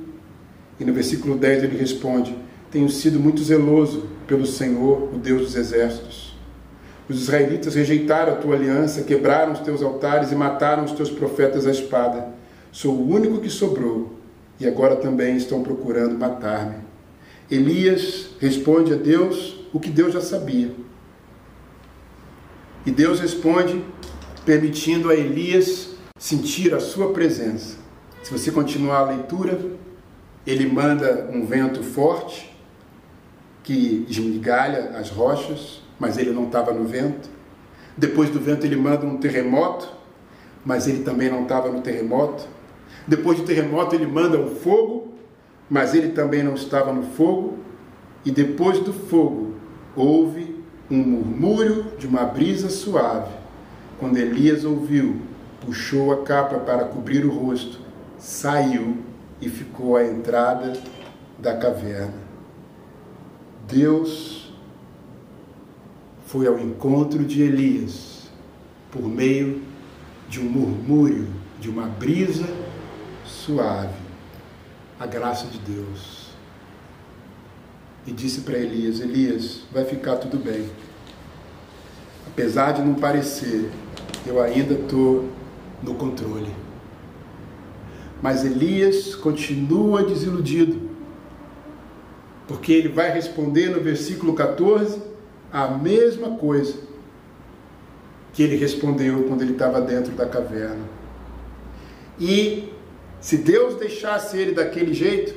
E 0.78 0.84
no 0.84 0.92
versículo 0.92 1.36
10 1.36 1.64
ele 1.64 1.76
responde: 1.76 2.36
Tenho 2.70 2.88
sido 2.88 3.20
muito 3.20 3.42
zeloso 3.42 4.06
pelo 4.26 4.46
Senhor, 4.46 5.14
o 5.14 5.18
Deus 5.18 5.42
dos 5.42 5.56
exércitos. 5.56 6.36
Os 7.08 7.22
israelitas 7.22 7.74
rejeitaram 7.74 8.32
a 8.32 8.36
tua 8.36 8.56
aliança, 8.56 9.02
quebraram 9.02 9.52
os 9.52 9.60
teus 9.60 9.82
altares 9.82 10.32
e 10.32 10.34
mataram 10.34 10.84
os 10.84 10.92
teus 10.92 11.10
profetas 11.10 11.66
à 11.66 11.70
espada. 11.70 12.28
Sou 12.72 12.94
o 12.94 13.08
único 13.08 13.40
que 13.40 13.48
sobrou 13.48 14.15
e 14.58 14.66
agora 14.66 14.96
também 14.96 15.36
estão 15.36 15.62
procurando 15.62 16.18
matar-me. 16.18 16.76
Elias 17.50 18.30
responde 18.40 18.92
a 18.92 18.96
Deus 18.96 19.66
o 19.72 19.78
que 19.78 19.90
Deus 19.90 20.12
já 20.12 20.20
sabia. 20.20 20.72
E 22.84 22.90
Deus 22.90 23.20
responde 23.20 23.84
permitindo 24.44 25.10
a 25.10 25.14
Elias 25.14 25.96
sentir 26.18 26.74
a 26.74 26.80
sua 26.80 27.12
presença. 27.12 27.76
Se 28.22 28.32
você 28.32 28.50
continuar 28.50 28.98
a 28.98 29.10
leitura, 29.10 29.58
ele 30.46 30.66
manda 30.66 31.28
um 31.32 31.44
vento 31.44 31.82
forte 31.82 32.56
que 33.62 34.06
esmigalha 34.08 34.96
as 34.96 35.10
rochas, 35.10 35.82
mas 35.98 36.16
ele 36.16 36.30
não 36.30 36.46
estava 36.46 36.72
no 36.72 36.84
vento. 36.84 37.28
Depois 37.96 38.30
do 38.30 38.38
vento, 38.38 38.64
ele 38.64 38.76
manda 38.76 39.04
um 39.04 39.16
terremoto, 39.16 39.88
mas 40.64 40.86
ele 40.86 41.02
também 41.02 41.28
não 41.28 41.42
estava 41.42 41.68
no 41.68 41.80
terremoto. 41.80 42.46
Depois 43.06 43.38
do 43.38 43.44
terremoto, 43.44 43.94
ele 43.94 44.06
manda 44.06 44.38
um 44.38 44.48
fogo, 44.56 45.08
mas 45.70 45.94
ele 45.94 46.08
também 46.08 46.42
não 46.42 46.54
estava 46.54 46.92
no 46.92 47.02
fogo. 47.02 47.58
E 48.24 48.30
depois 48.30 48.80
do 48.80 48.92
fogo, 48.92 49.54
houve 49.94 50.56
um 50.90 50.98
murmúrio 50.98 51.86
de 51.98 52.06
uma 52.06 52.24
brisa 52.24 52.68
suave. 52.68 53.32
Quando 53.98 54.16
Elias 54.16 54.64
ouviu, 54.64 55.20
puxou 55.64 56.12
a 56.12 56.22
capa 56.22 56.58
para 56.58 56.84
cobrir 56.84 57.24
o 57.24 57.30
rosto, 57.30 57.78
saiu 58.18 58.98
e 59.40 59.48
ficou 59.48 59.96
à 59.96 60.04
entrada 60.04 60.72
da 61.38 61.56
caverna. 61.56 62.26
Deus 63.68 64.52
foi 66.26 66.46
ao 66.46 66.58
encontro 66.58 67.24
de 67.24 67.42
Elias 67.42 68.28
por 68.90 69.02
meio 69.02 69.62
de 70.28 70.40
um 70.40 70.44
murmúrio, 70.44 71.26
de 71.60 71.68
uma 71.68 71.86
brisa 71.86 72.46
suave, 73.26 73.94
a 74.98 75.06
graça 75.06 75.46
de 75.46 75.58
Deus. 75.58 76.26
E 78.06 78.12
disse 78.12 78.42
para 78.42 78.56
Elias: 78.56 79.00
Elias, 79.00 79.62
vai 79.72 79.84
ficar 79.84 80.16
tudo 80.16 80.36
bem. 80.36 80.68
Apesar 82.26 82.72
de 82.72 82.82
não 82.82 82.94
parecer, 82.94 83.70
eu 84.26 84.40
ainda 84.40 84.74
estou 84.74 85.28
no 85.82 85.94
controle. 85.94 86.52
Mas 88.22 88.44
Elias 88.44 89.14
continua 89.14 90.02
desiludido, 90.02 90.88
porque 92.48 92.72
ele 92.72 92.88
vai 92.88 93.12
responder 93.12 93.68
no 93.70 93.80
versículo 93.80 94.34
14 94.34 95.00
a 95.52 95.68
mesma 95.68 96.30
coisa 96.30 96.86
que 98.32 98.42
ele 98.42 98.56
respondeu 98.56 99.24
quando 99.24 99.42
ele 99.42 99.52
estava 99.52 99.80
dentro 99.80 100.12
da 100.12 100.26
caverna. 100.26 100.84
E 102.20 102.70
Se 103.20 103.36
Deus 103.36 103.74
deixasse 103.76 104.36
ele 104.38 104.52
daquele 104.52 104.94
jeito, 104.94 105.34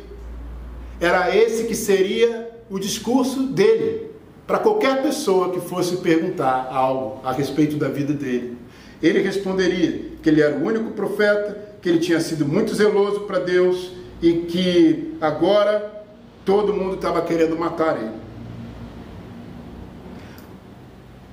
era 0.99 1.35
esse 1.35 1.63
que 1.63 1.75
seria 1.75 2.49
o 2.69 2.77
discurso 2.77 3.43
dele 3.47 4.09
para 4.45 4.59
qualquer 4.59 5.01
pessoa 5.01 5.51
que 5.51 5.59
fosse 5.59 5.97
perguntar 5.97 6.69
algo 6.71 7.21
a 7.23 7.31
respeito 7.31 7.77
da 7.77 7.87
vida 7.87 8.13
dele. 8.13 8.57
Ele 9.01 9.21
responderia 9.21 10.11
que 10.21 10.29
ele 10.29 10.41
era 10.41 10.55
o 10.55 10.63
único 10.63 10.91
profeta, 10.91 11.75
que 11.81 11.87
ele 11.87 11.99
tinha 11.99 12.19
sido 12.19 12.45
muito 12.45 12.73
zeloso 12.75 13.21
para 13.21 13.39
Deus 13.39 13.91
e 14.21 14.33
que 14.33 15.15
agora 15.21 16.03
todo 16.43 16.73
mundo 16.73 16.95
estava 16.95 17.21
querendo 17.21 17.57
matar 17.57 17.97
ele. 17.97 18.19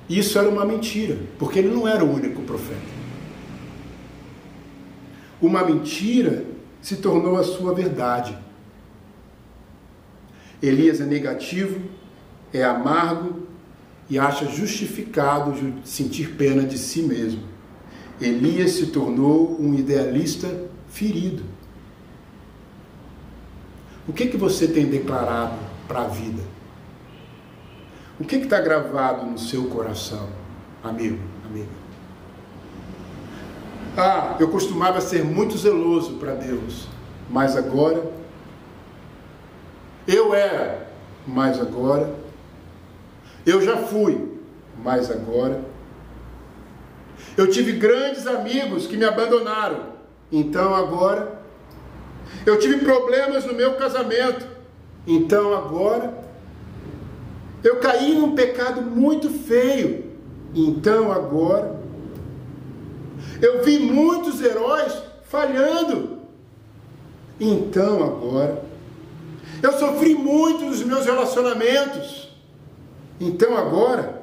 Isso 0.09 0.39
era 0.39 0.47
uma 0.47 0.63
mentira, 0.63 1.17
porque 1.37 1.59
ele 1.59 1.67
não 1.67 1.87
era 1.87 2.03
o 2.03 2.13
único 2.13 2.41
profeta. 2.43 2.96
Uma 5.41 5.63
mentira 5.63 6.45
se 6.81 6.97
tornou 6.97 7.37
a 7.37 7.43
sua 7.43 7.73
verdade. 7.73 8.37
Elias 10.61 10.99
é 10.99 11.05
negativo, 11.05 11.79
é 12.53 12.63
amargo 12.63 13.43
e 14.09 14.17
acha 14.17 14.45
justificado 14.45 15.53
sentir 15.83 16.35
pena 16.35 16.63
de 16.63 16.77
si 16.77 17.01
mesmo. 17.01 17.43
Elias 18.19 18.71
se 18.71 18.87
tornou 18.87 19.59
um 19.61 19.73
idealista 19.75 20.67
ferido. 20.89 21.43
O 24.07 24.13
que, 24.13 24.27
que 24.27 24.37
você 24.37 24.67
tem 24.67 24.85
declarado 24.85 25.59
para 25.87 26.01
a 26.01 26.07
vida? 26.07 26.41
O 28.19 28.23
que 28.23 28.37
está 28.37 28.59
gravado 28.59 29.25
no 29.25 29.37
seu 29.37 29.65
coração, 29.65 30.27
amigo, 30.83 31.19
amiga? 31.45 31.86
Ah, 33.97 34.35
eu 34.39 34.49
costumava 34.49 35.01
ser 35.01 35.25
muito 35.25 35.57
zeloso 35.57 36.13
para 36.13 36.35
Deus, 36.35 36.87
mas 37.29 37.57
agora 37.57 38.11
eu 40.07 40.35
era, 40.35 40.87
mas 41.25 41.59
agora 41.59 42.13
eu 43.43 43.59
já 43.59 43.75
fui, 43.77 44.37
mas 44.83 45.09
agora 45.09 45.61
eu 47.35 47.49
tive 47.49 47.71
grandes 47.73 48.27
amigos 48.27 48.85
que 48.85 48.95
me 48.95 49.03
abandonaram, 49.03 49.93
então 50.31 50.75
agora 50.75 51.41
eu 52.45 52.59
tive 52.59 52.77
problemas 52.85 53.45
no 53.45 53.53
meu 53.53 53.75
casamento. 53.75 54.45
Então 55.05 55.53
agora 55.53 56.13
eu 57.63 57.77
caí 57.77 58.13
num 58.13 58.35
pecado 58.35 58.81
muito 58.81 59.29
feio. 59.29 60.05
Então 60.53 61.11
agora 61.11 61.79
eu 63.41 63.63
vi 63.63 63.79
muitos 63.79 64.41
heróis 64.41 64.93
falhando. 65.29 66.19
Então 67.39 68.03
agora 68.03 68.63
eu 69.61 69.73
sofri 69.73 70.15
muito 70.15 70.65
nos 70.65 70.83
meus 70.83 71.05
relacionamentos. 71.05 72.29
Então 73.19 73.57
agora 73.57 74.21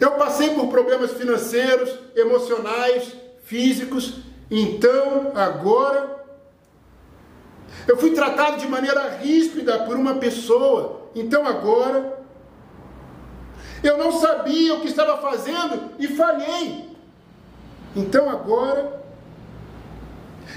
eu 0.00 0.12
passei 0.12 0.50
por 0.50 0.68
problemas 0.68 1.12
financeiros, 1.12 1.90
emocionais, 2.14 3.12
físicos. 3.44 4.20
Então 4.50 5.32
agora 5.34 6.24
eu 7.86 7.96
fui 7.96 8.10
tratado 8.10 8.58
de 8.58 8.66
maneira 8.66 9.18
ríspida 9.18 9.80
por 9.80 9.96
uma 9.96 10.14
pessoa. 10.14 11.08
Então 11.14 11.46
agora 11.46 12.24
eu 13.82 13.98
não 13.98 14.12
sabia 14.12 14.74
o 14.74 14.80
que 14.80 14.88
estava 14.88 15.20
fazendo 15.20 15.92
e 15.98 16.08
falhei. 16.08 16.93
Então 17.94 18.28
agora 18.28 19.02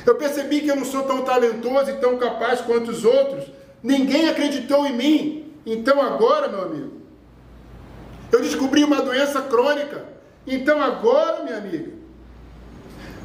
eu 0.05 0.15
percebi 0.15 0.61
que 0.61 0.69
eu 0.69 0.75
não 0.75 0.85
sou 0.85 1.03
tão 1.03 1.23
talentoso 1.23 1.91
e 1.91 1.97
tão 1.97 2.17
capaz 2.17 2.61
quanto 2.61 2.91
os 2.91 3.03
outros. 3.03 3.45
Ninguém 3.83 4.27
acreditou 4.29 4.85
em 4.85 4.95
mim. 4.95 5.53
Então 5.65 6.01
agora, 6.01 6.47
meu 6.47 6.61
amigo, 6.61 7.01
eu 8.31 8.41
descobri 8.41 8.83
uma 8.83 9.01
doença 9.01 9.41
crônica. 9.41 10.05
Então 10.45 10.81
agora, 10.81 11.43
minha 11.43 11.57
amiga, 11.57 11.91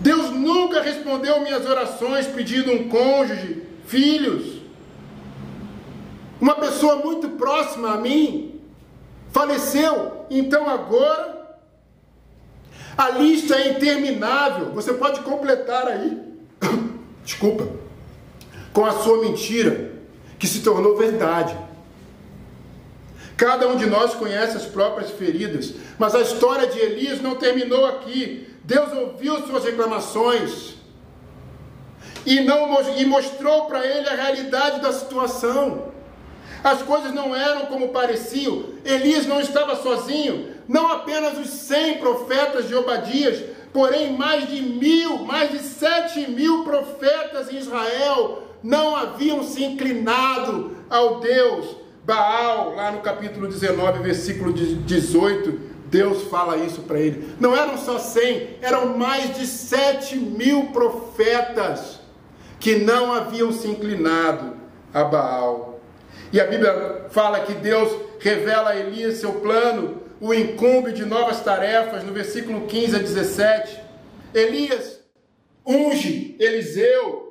Deus 0.00 0.30
nunca 0.30 0.82
respondeu 0.82 1.40
minhas 1.40 1.64
orações 1.64 2.26
pedindo 2.26 2.72
um 2.72 2.88
cônjuge, 2.88 3.62
filhos. 3.86 4.60
Uma 6.40 6.56
pessoa 6.56 6.96
muito 6.96 7.28
próxima 7.30 7.92
a 7.92 7.96
mim 7.96 8.60
faleceu. 9.30 10.26
Então 10.28 10.68
agora 10.68 11.41
a 12.96 13.10
lista 13.10 13.54
é 13.56 13.70
interminável. 13.70 14.72
Você 14.72 14.92
pode 14.94 15.20
completar 15.20 15.86
aí. 15.86 16.18
Desculpa. 17.24 17.68
Com 18.72 18.84
a 18.84 18.92
sua 18.92 19.20
mentira 19.22 19.92
que 20.38 20.46
se 20.46 20.60
tornou 20.60 20.96
verdade. 20.96 21.56
Cada 23.36 23.68
um 23.68 23.76
de 23.76 23.86
nós 23.86 24.14
conhece 24.14 24.56
as 24.56 24.64
próprias 24.64 25.10
feridas, 25.10 25.74
mas 25.98 26.14
a 26.14 26.20
história 26.20 26.66
de 26.66 26.78
Elias 26.78 27.20
não 27.20 27.34
terminou 27.34 27.86
aqui. 27.86 28.48
Deus 28.64 28.92
ouviu 28.92 29.44
suas 29.46 29.64
reclamações 29.64 30.74
e 32.24 32.40
não 32.40 32.80
e 32.96 33.04
mostrou 33.04 33.66
para 33.66 33.84
ele 33.84 34.08
a 34.08 34.14
realidade 34.14 34.80
da 34.80 34.92
situação. 34.92 35.91
As 36.62 36.82
coisas 36.82 37.12
não 37.12 37.34
eram 37.34 37.66
como 37.66 37.88
pareciam. 37.88 38.64
Elias 38.84 39.26
não 39.26 39.40
estava 39.40 39.76
sozinho. 39.76 40.54
Não 40.68 40.90
apenas 40.90 41.38
os 41.38 41.48
cem 41.48 41.98
profetas 41.98 42.68
de 42.68 42.74
Obadias, 42.74 43.42
porém 43.72 44.16
mais 44.16 44.48
de 44.48 44.62
mil, 44.62 45.24
mais 45.24 45.50
de 45.50 45.58
sete 45.58 46.30
mil 46.30 46.64
profetas 46.64 47.52
em 47.52 47.56
Israel 47.56 48.42
não 48.62 48.94
haviam 48.94 49.42
se 49.42 49.64
inclinado 49.64 50.76
ao 50.88 51.20
Deus 51.20 51.82
Baal, 52.04 52.74
lá 52.74 52.90
no 52.90 53.00
capítulo 53.00 53.46
19, 53.46 54.02
versículo 54.02 54.52
18, 54.52 55.72
Deus 55.86 56.22
fala 56.24 56.56
isso 56.56 56.82
para 56.82 56.98
ele. 56.98 57.34
Não 57.38 57.56
eram 57.56 57.78
só 57.78 57.98
100, 57.98 58.58
eram 58.60 58.98
mais 58.98 59.36
de 59.36 59.46
7 59.46 60.16
mil 60.16 60.66
profetas 60.72 62.00
que 62.58 62.76
não 62.76 63.12
haviam 63.12 63.52
se 63.52 63.68
inclinado 63.68 64.56
a 64.92 65.04
Baal. 65.04 65.71
E 66.32 66.40
a 66.40 66.46
Bíblia 66.46 67.06
fala 67.10 67.40
que 67.40 67.54
Deus 67.54 67.94
revela 68.18 68.70
a 68.70 68.76
Elias 68.76 69.18
seu 69.18 69.34
plano, 69.34 70.02
o 70.20 70.32
incumbe 70.32 70.92
de 70.92 71.04
novas 71.04 71.40
tarefas, 71.40 72.04
no 72.04 72.12
versículo 72.12 72.66
15 72.66 72.96
a 72.96 72.98
17. 72.98 73.80
Elias 74.34 75.00
unge 75.66 76.36
Eliseu 76.38 77.22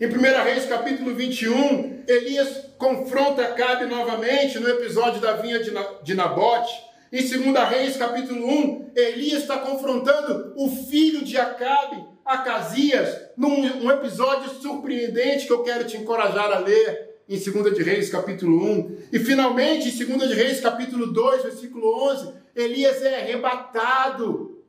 em 0.00 0.08
1 0.08 0.44
Reis 0.44 0.66
capítulo 0.66 1.14
21, 1.14 2.02
Elias 2.08 2.66
confronta 2.76 3.42
Acabe 3.42 3.86
novamente 3.86 4.58
no 4.58 4.68
episódio 4.68 5.20
da 5.20 5.34
vinha 5.34 5.60
de 6.02 6.14
Nabote. 6.14 6.74
Em 7.12 7.22
2 7.22 7.68
Reis 7.68 7.96
capítulo 7.96 8.44
1, 8.44 8.90
Elias 8.96 9.42
está 9.42 9.58
confrontando 9.58 10.52
o 10.56 10.68
filho 10.68 11.24
de 11.24 11.38
Acabe, 11.38 12.04
Acasias, 12.24 13.16
num 13.36 13.84
um 13.84 13.90
episódio 13.90 14.50
surpreendente 14.60 15.46
que 15.46 15.52
eu 15.52 15.62
quero 15.62 15.84
te 15.84 15.96
encorajar 15.96 16.50
a 16.50 16.58
ler 16.58 17.13
em 17.28 17.38
2 17.38 17.74
de 17.74 17.82
Reis 17.82 18.10
capítulo 18.10 18.62
1. 18.62 18.96
E 19.12 19.18
finalmente, 19.18 19.88
em 19.88 20.06
2 20.06 20.28
de 20.28 20.34
Reis 20.34 20.60
capítulo 20.60 21.12
2, 21.12 21.42
versículo 21.42 21.86
11, 22.10 22.32
Elias 22.54 23.02
é 23.02 23.22
arrebatado 23.22 24.62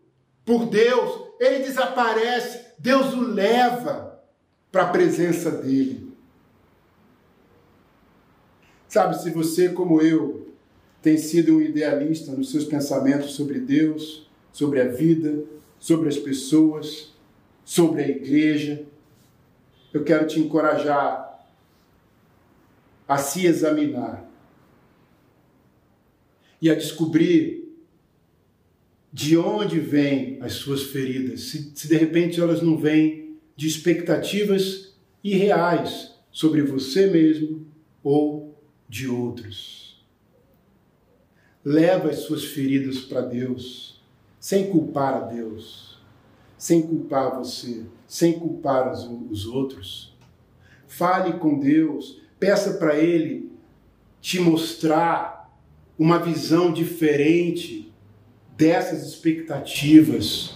por 0.45 0.65
Deus, 0.67 1.29
ele 1.39 1.63
desaparece, 1.63 2.65
Deus 2.77 3.13
o 3.13 3.21
leva 3.21 4.21
para 4.71 4.83
a 4.83 4.89
presença 4.89 5.49
dele. 5.49 6.13
Sabe, 8.87 9.19
se 9.21 9.29
você, 9.31 9.69
como 9.69 10.01
eu, 10.01 10.53
tem 11.01 11.17
sido 11.17 11.57
um 11.57 11.61
idealista 11.61 12.31
nos 12.31 12.51
seus 12.51 12.63
pensamentos 12.65 13.33
sobre 13.33 13.59
Deus, 13.59 14.29
sobre 14.51 14.79
a 14.81 14.87
vida, 14.87 15.43
sobre 15.77 16.07
as 16.07 16.17
pessoas, 16.17 17.13
sobre 17.63 18.03
a 18.03 18.07
igreja, 18.07 18.85
eu 19.93 20.03
quero 20.03 20.27
te 20.27 20.39
encorajar 20.39 21.24
a 23.07 23.17
se 23.17 23.45
examinar 23.45 24.29
e 26.61 26.69
a 26.69 26.75
descobrir 26.75 27.65
de 29.11 29.37
onde 29.37 29.79
vêm 29.79 30.37
as 30.41 30.53
suas 30.53 30.83
feridas, 30.83 31.41
se, 31.41 31.71
se 31.73 31.87
de 31.87 31.95
repente 31.95 32.41
elas 32.41 32.61
não 32.61 32.77
vêm 32.77 33.37
de 33.55 33.67
expectativas 33.67 34.93
irreais 35.23 36.13
sobre 36.31 36.61
você 36.61 37.07
mesmo 37.07 37.65
ou 38.03 38.59
de 38.89 39.07
outros. 39.07 40.05
Leva 41.63 42.09
as 42.09 42.17
suas 42.19 42.43
feridas 42.43 42.99
para 42.99 43.21
Deus, 43.21 44.01
sem 44.39 44.69
culpar 44.69 45.13
a 45.13 45.19
Deus, 45.21 45.97
sem 46.57 46.81
culpar 46.81 47.37
você, 47.37 47.85
sem 48.07 48.37
culpar 48.37 48.91
os, 48.91 49.03
os 49.31 49.45
outros. 49.45 50.13
Fale 50.87 51.39
com 51.39 51.57
Deus, 51.57 52.21
peça 52.45 52.73
para 52.73 52.95
Ele 52.95 53.49
te 54.21 54.39
mostrar 54.39 55.51
uma 55.97 56.19
visão 56.19 56.71
diferente 56.71 57.91
dessas 58.55 59.03
expectativas 59.03 60.53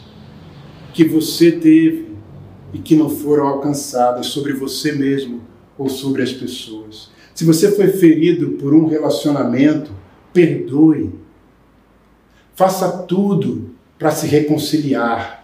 que 0.93 1.03
você 1.03 1.51
teve 1.51 2.15
e 2.71 2.77
que 2.77 2.95
não 2.95 3.09
foram 3.09 3.47
alcançadas 3.47 4.27
sobre 4.27 4.53
você 4.53 4.91
mesmo 4.91 5.41
ou 5.79 5.89
sobre 5.89 6.21
as 6.21 6.31
pessoas. 6.31 7.09
Se 7.33 7.43
você 7.43 7.71
foi 7.71 7.87
ferido 7.87 8.51
por 8.51 8.71
um 8.71 8.85
relacionamento, 8.85 9.91
perdoe. 10.31 11.11
Faça 12.53 12.99
tudo 12.99 13.71
para 13.97 14.11
se 14.11 14.27
reconciliar. 14.27 15.43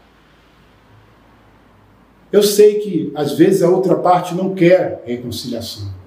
Eu 2.31 2.43
sei 2.43 2.75
que 2.75 3.11
às 3.15 3.35
vezes 3.35 3.63
a 3.63 3.69
outra 3.69 3.95
parte 3.95 4.35
não 4.35 4.53
quer 4.53 5.01
reconciliação, 5.07 6.05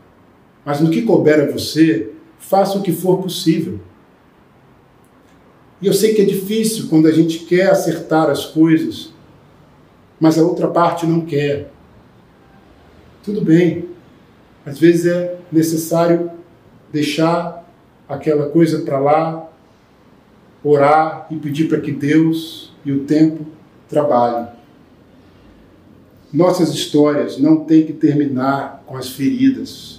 mas 0.69 0.83
no 0.83 0.91
que 0.91 1.01
couber 1.01 1.41
a 1.41 1.51
você, 1.51 2.11
faça 2.39 2.77
o 2.77 2.83
que 2.83 2.93
for 2.93 3.23
possível. 3.23 3.81
E 5.81 5.87
eu 5.87 5.95
sei 5.95 6.12
que 6.12 6.21
é 6.21 6.27
difícil 6.27 6.89
quando 6.91 7.09
a 7.09 7.11
gente 7.11 7.39
quer 7.47 7.71
acertar 7.71 8.29
as 8.29 8.45
coisas, 8.45 9.11
mas 10.21 10.37
a 10.37 10.43
outra 10.43 10.69
parte 10.69 11.07
não 11.07 11.23
quer. 11.23 11.71
Tudo 13.25 13.41
bem. 13.41 13.89
Às 14.66 14.79
vezes 14.79 15.07
é 15.07 15.39
necessário 15.51 16.31
deixar 16.93 17.66
aquela 18.07 18.51
coisa 18.51 18.83
para 18.83 18.99
lá, 18.99 19.51
orar 20.62 21.29
e 21.31 21.37
pedir 21.37 21.66
para 21.66 21.81
que 21.81 21.93
Deus 21.93 22.75
e 22.85 22.93
o 22.93 23.05
tempo 23.05 23.47
trabalhem. 23.89 24.49
Nossas 26.31 26.75
histórias 26.75 27.39
não 27.39 27.64
têm 27.64 27.87
que 27.87 27.95
terminar 27.95 28.85
com 28.87 28.99
as 28.99 29.09
feridas. 29.09 29.98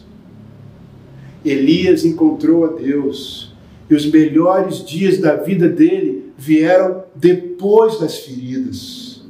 Elias 1.43 2.03
encontrou 2.05 2.65
a 2.65 2.67
Deus 2.69 3.53
e 3.89 3.95
os 3.95 4.05
melhores 4.05 4.85
dias 4.85 5.17
da 5.17 5.35
vida 5.35 5.67
dele 5.67 6.31
vieram 6.37 7.03
depois 7.15 7.99
das 7.99 8.19
feridas. 8.19 9.23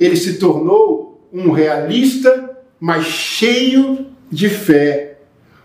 Ele 0.00 0.16
se 0.16 0.38
tornou 0.38 1.20
um 1.32 1.50
realista, 1.50 2.50
mas 2.80 3.04
cheio 3.06 4.06
de 4.30 4.48
fé. 4.48 5.18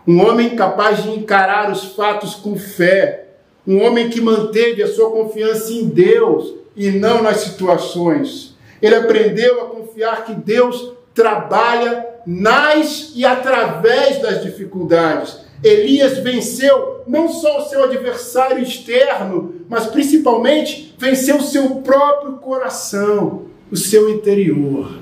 Um 0.06 0.22
homem 0.22 0.56
capaz 0.56 1.04
de 1.04 1.10
encarar 1.10 1.72
os 1.72 1.84
fatos 1.96 2.36
com 2.36 2.56
fé. 2.56 3.26
Um 3.66 3.84
homem 3.84 4.10
que 4.10 4.22
manteve 4.22 4.84
a 4.84 4.88
sua 4.88 5.10
confiança 5.10 5.74
em 5.74 5.88
Deus 5.88 6.54
e 6.76 6.92
não 6.92 7.24
nas 7.24 7.38
situações. 7.38 8.56
Ele 8.82 8.96
aprendeu 8.96 9.62
a 9.62 9.66
confiar 9.66 10.24
que 10.26 10.34
Deus 10.34 10.94
trabalha 11.14 12.06
nas 12.26 13.12
e 13.16 13.26
através 13.26 14.22
das 14.22 14.44
dificuldades. 14.44 15.47
Elias 15.64 16.20
venceu 16.20 17.04
não 17.08 17.30
só 17.30 17.60
o 17.60 17.70
seu 17.70 17.84
adversário 17.84 18.62
externo, 18.62 19.56
mas 19.68 19.88
principalmente 19.88 20.96
venceu 20.98 21.38
o 21.38 21.44
seu 21.44 21.78
próprio 21.78 22.34
coração, 22.38 23.48
o 23.72 23.76
seu 23.76 24.10
interior. 24.10 25.00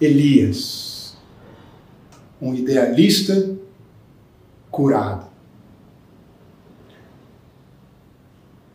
Elias, 0.00 1.16
um 2.40 2.54
idealista 2.54 3.56
curado. 4.70 5.26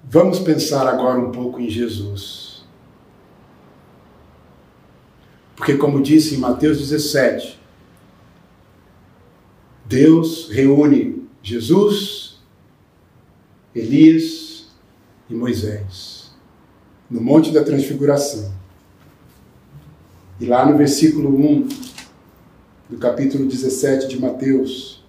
Vamos 0.04 0.40
pensar 0.40 0.88
agora 0.88 1.20
um 1.20 1.32
pouco 1.32 1.60
em 1.62 1.70
Jesus. 1.70 2.66
Porque, 5.56 5.78
como 5.78 6.02
disse 6.02 6.36
em 6.36 6.38
Mateus 6.40 6.80
17, 6.80 7.61
Deus 9.92 10.48
reúne 10.50 11.28
Jesus, 11.44 12.40
Elias 13.76 14.68
e 15.30 15.34
Moisés 15.34 16.32
no 17.10 17.20
Monte 17.20 17.52
da 17.52 17.62
Transfiguração. 17.62 18.54
E 20.40 20.46
lá 20.46 20.66
no 20.66 20.78
versículo 20.78 21.38
1 21.38 21.68
do 22.90 22.98
capítulo 23.00 23.46
17 23.46 24.08
de 24.08 24.18
Mateus, 24.18 25.04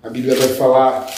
a 0.00 0.08
Bíblia 0.08 0.36
vai 0.36 0.48
falar 0.50 1.08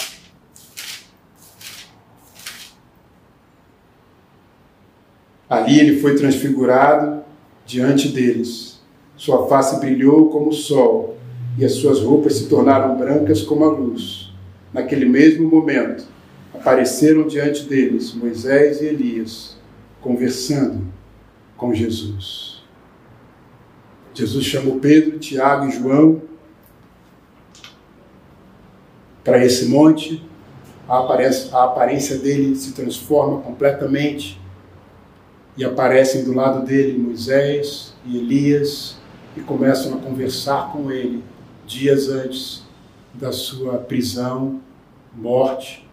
Ali 5.51 5.79
ele 5.79 6.01
foi 6.01 6.15
transfigurado 6.15 7.23
diante 7.67 8.09
deles. 8.09 8.81
Sua 9.19 9.47
face 9.49 9.79
brilhou 9.79 10.31
como 10.31 10.49
o 10.49 10.55
sol 10.55 11.13
e 11.57 11.65
as 11.65 11.73
suas 11.73 12.01
roupas 12.01 12.37
se 12.37 12.49
tornaram 12.49 12.97
brancas 12.97 13.43
como 13.43 13.65
a 13.65 13.69
luz. 13.69 14.33
Naquele 14.73 15.05
mesmo 15.05 15.49
momento, 15.49 16.05
apareceram 16.55 17.27
diante 17.27 17.65
deles 17.65 18.15
Moisés 18.15 18.81
e 18.81 18.87
Elias, 18.87 19.57
conversando 20.01 20.87
com 21.57 21.75
Jesus. 21.75 22.63
Jesus 24.15 24.45
chamou 24.45 24.79
Pedro, 24.79 25.19
Tiago 25.19 25.67
e 25.67 25.73
João 25.73 26.23
para 29.25 29.45
esse 29.45 29.67
monte. 29.67 30.23
A 30.89 30.99
aparência, 30.99 31.57
a 31.57 31.65
aparência 31.65 32.19
dele 32.19 32.57
se 32.57 32.73
transforma 32.73 33.41
completamente 33.41 34.41
e 35.57 35.65
aparecem 35.65 36.25
do 36.25 36.35
lado 36.35 36.67
dele 36.67 36.99
Moisés 36.99 37.95
e 38.05 38.19
Elias 38.19 38.97
e 39.37 39.41
começam 39.41 39.95
a 39.95 39.99
conversar 39.99 40.73
com 40.73 40.91
ele 40.91 41.23
dias 41.67 42.09
antes 42.09 42.63
da 43.15 43.33
sua 43.33 43.79
prisão, 43.79 44.61
morte 45.15 45.89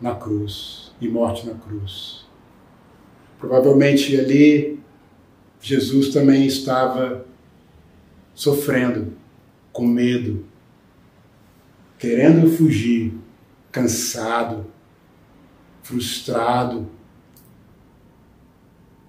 na 0.00 0.14
cruz 0.14 0.92
e 1.00 1.08
morte 1.08 1.46
na 1.46 1.54
cruz. 1.54 2.24
Provavelmente 3.38 4.18
ali 4.18 4.80
Jesus 5.60 6.10
também 6.10 6.46
estava 6.46 7.24
sofrendo, 8.34 9.16
com 9.72 9.86
medo, 9.86 10.44
querendo 11.98 12.50
fugir, 12.50 13.14
cansado, 13.72 14.66
frustrado 15.82 16.88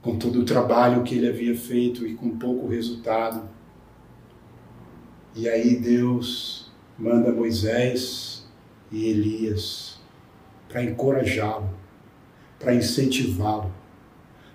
com 0.01 0.17
todo 0.17 0.41
o 0.41 0.45
trabalho 0.45 1.03
que 1.03 1.15
ele 1.15 1.27
havia 1.27 1.57
feito 1.57 2.05
e 2.05 2.13
com 2.13 2.37
pouco 2.37 2.67
resultado. 2.67 3.49
E 5.35 5.49
aí 5.49 5.75
Deus 5.75 6.71
manda 6.97 7.29
Moisés 7.29 8.47
e 8.89 9.09
Elias 9.09 9.99
para 10.69 10.81
encorajá-lo, 10.81 11.69
para 12.57 12.73
incentivá-lo, 12.73 13.69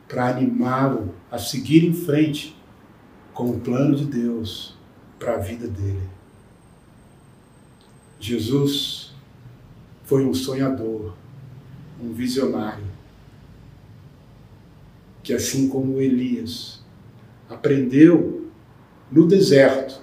para 0.08 0.28
animá-lo 0.28 1.14
a 1.30 1.36
seguir 1.36 1.84
em 1.84 1.92
frente 1.92 2.56
com 3.34 3.50
o 3.50 3.60
plano 3.60 3.94
de 3.94 4.06
Deus 4.06 4.74
para 5.18 5.34
a 5.34 5.38
vida 5.38 5.68
dele. 5.68 6.08
Jesus 8.18 9.14
foi 10.04 10.24
um 10.24 10.32
sonhador, 10.32 11.14
um 12.02 12.14
visionário, 12.14 12.86
que 15.22 15.34
assim 15.34 15.68
como 15.68 16.00
Elias 16.00 16.82
aprendeu 17.50 18.50
no 19.12 19.26
deserto 19.26 19.99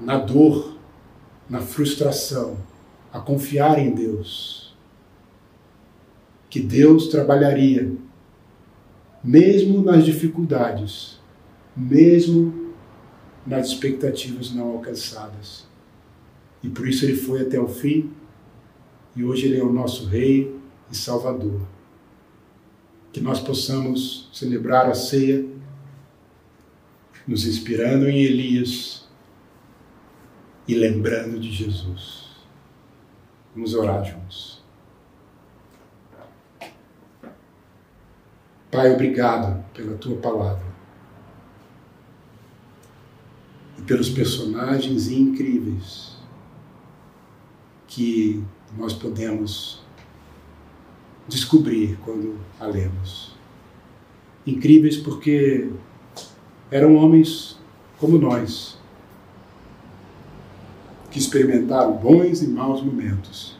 na 0.00 0.18
dor, 0.18 0.76
na 1.48 1.60
frustração, 1.60 2.56
a 3.12 3.20
confiar 3.20 3.78
em 3.78 3.94
Deus. 3.94 4.74
Que 6.50 6.60
Deus 6.60 7.08
trabalharia, 7.08 7.92
mesmo 9.22 9.82
nas 9.82 10.04
dificuldades, 10.04 11.20
mesmo 11.76 12.72
nas 13.46 13.68
expectativas 13.68 14.52
não 14.52 14.70
alcançadas. 14.70 15.66
E 16.62 16.68
por 16.68 16.88
isso 16.88 17.04
ele 17.04 17.16
foi 17.16 17.42
até 17.42 17.60
o 17.60 17.68
fim, 17.68 18.10
e 19.14 19.22
hoje 19.22 19.46
ele 19.46 19.58
é 19.58 19.62
o 19.62 19.72
nosso 19.72 20.06
Rei 20.06 20.58
e 20.90 20.96
Salvador. 20.96 21.60
Que 23.12 23.20
nós 23.20 23.38
possamos 23.38 24.28
celebrar 24.32 24.88
a 24.88 24.94
ceia, 24.94 25.44
nos 27.26 27.46
inspirando 27.46 28.08
em 28.08 28.22
Elias 28.22 29.03
e 30.66 30.74
lembrando 30.74 31.38
de 31.38 31.50
Jesus. 31.50 32.24
Vamos 33.54 33.74
orar 33.74 34.04
juntos. 34.04 34.62
Pai, 38.70 38.92
obrigado 38.92 39.64
pela 39.72 39.96
tua 39.96 40.16
palavra 40.16 40.74
e 43.78 43.82
pelos 43.82 44.08
personagens 44.08 45.08
incríveis 45.08 46.16
que 47.86 48.42
nós 48.76 48.92
podemos 48.92 49.80
descobrir 51.28 51.96
quando 52.04 52.38
a 52.58 52.66
lemos. 52.66 53.32
Incríveis 54.44 54.96
porque 54.96 55.70
eram 56.70 56.96
homens 56.96 57.56
como 57.98 58.18
nós 58.18 58.76
que 61.14 61.20
experimentaram 61.20 61.92
bons 61.92 62.42
e 62.42 62.48
maus 62.48 62.82
momentos, 62.82 63.56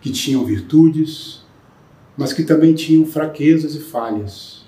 que 0.00 0.10
tinham 0.10 0.46
virtudes, 0.46 1.44
mas 2.16 2.32
que 2.32 2.42
também 2.42 2.74
tinham 2.74 3.04
fraquezas 3.04 3.74
e 3.74 3.80
falhas. 3.80 4.64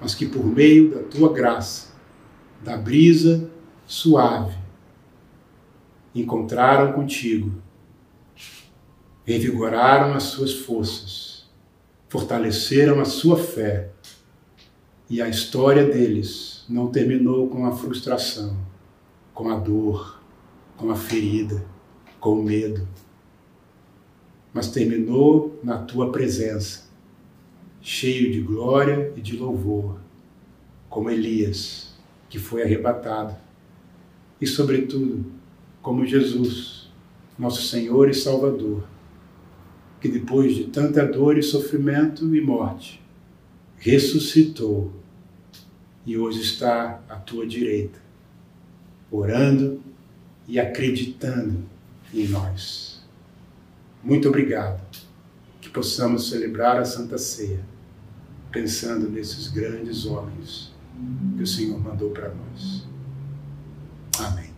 mas 0.00 0.14
que 0.14 0.24
por 0.24 0.42
meio 0.42 0.94
da 0.94 1.02
tua 1.02 1.30
graça, 1.30 1.92
da 2.64 2.78
brisa 2.78 3.50
suave, 3.86 4.56
encontraram 6.14 6.94
contigo, 6.94 7.52
revigoraram 9.26 10.14
as 10.14 10.22
suas 10.22 10.54
forças, 10.54 11.46
fortaleceram 12.08 13.00
a 13.00 13.04
sua 13.04 13.36
fé, 13.36 13.90
e 15.10 15.20
a 15.20 15.28
história 15.28 15.84
deles 15.84 16.64
não 16.70 16.90
terminou 16.90 17.50
com 17.50 17.66
a 17.66 17.76
frustração, 17.76 18.69
com 19.34 19.48
a 19.50 19.56
dor, 19.56 20.20
com 20.76 20.90
a 20.90 20.96
ferida, 20.96 21.64
com 22.18 22.40
o 22.40 22.42
medo, 22.42 22.86
mas 24.52 24.70
terminou 24.70 25.58
na 25.62 25.78
tua 25.78 26.10
presença, 26.10 26.88
cheio 27.80 28.32
de 28.32 28.40
glória 28.40 29.12
e 29.16 29.20
de 29.20 29.36
louvor, 29.36 29.98
como 30.88 31.10
Elias, 31.10 31.94
que 32.28 32.38
foi 32.38 32.62
arrebatado, 32.62 33.36
e, 34.40 34.46
sobretudo, 34.46 35.24
como 35.82 36.04
Jesus, 36.04 36.90
nosso 37.38 37.62
Senhor 37.62 38.08
e 38.08 38.14
Salvador, 38.14 38.84
que 40.00 40.08
depois 40.08 40.54
de 40.56 40.64
tanta 40.64 41.04
dor 41.06 41.36
e 41.36 41.42
sofrimento 41.42 42.34
e 42.34 42.40
morte, 42.40 43.02
ressuscitou 43.76 44.92
e 46.06 46.16
hoje 46.16 46.40
está 46.40 47.02
à 47.08 47.16
tua 47.16 47.46
direita, 47.46 47.99
orando 49.10 49.82
e 50.46 50.58
acreditando 50.58 51.62
em 52.12 52.28
nós. 52.28 53.02
Muito 54.02 54.28
obrigado. 54.28 54.80
Que 55.60 55.68
possamos 55.68 56.30
celebrar 56.30 56.78
a 56.78 56.84
Santa 56.84 57.18
Ceia 57.18 57.60
pensando 58.50 59.08
nesses 59.08 59.48
grandes 59.48 60.06
homens 60.06 60.72
que 61.36 61.42
o 61.42 61.46
Senhor 61.46 61.78
mandou 61.78 62.10
para 62.10 62.32
nós. 62.34 62.86
Amém. 64.18 64.49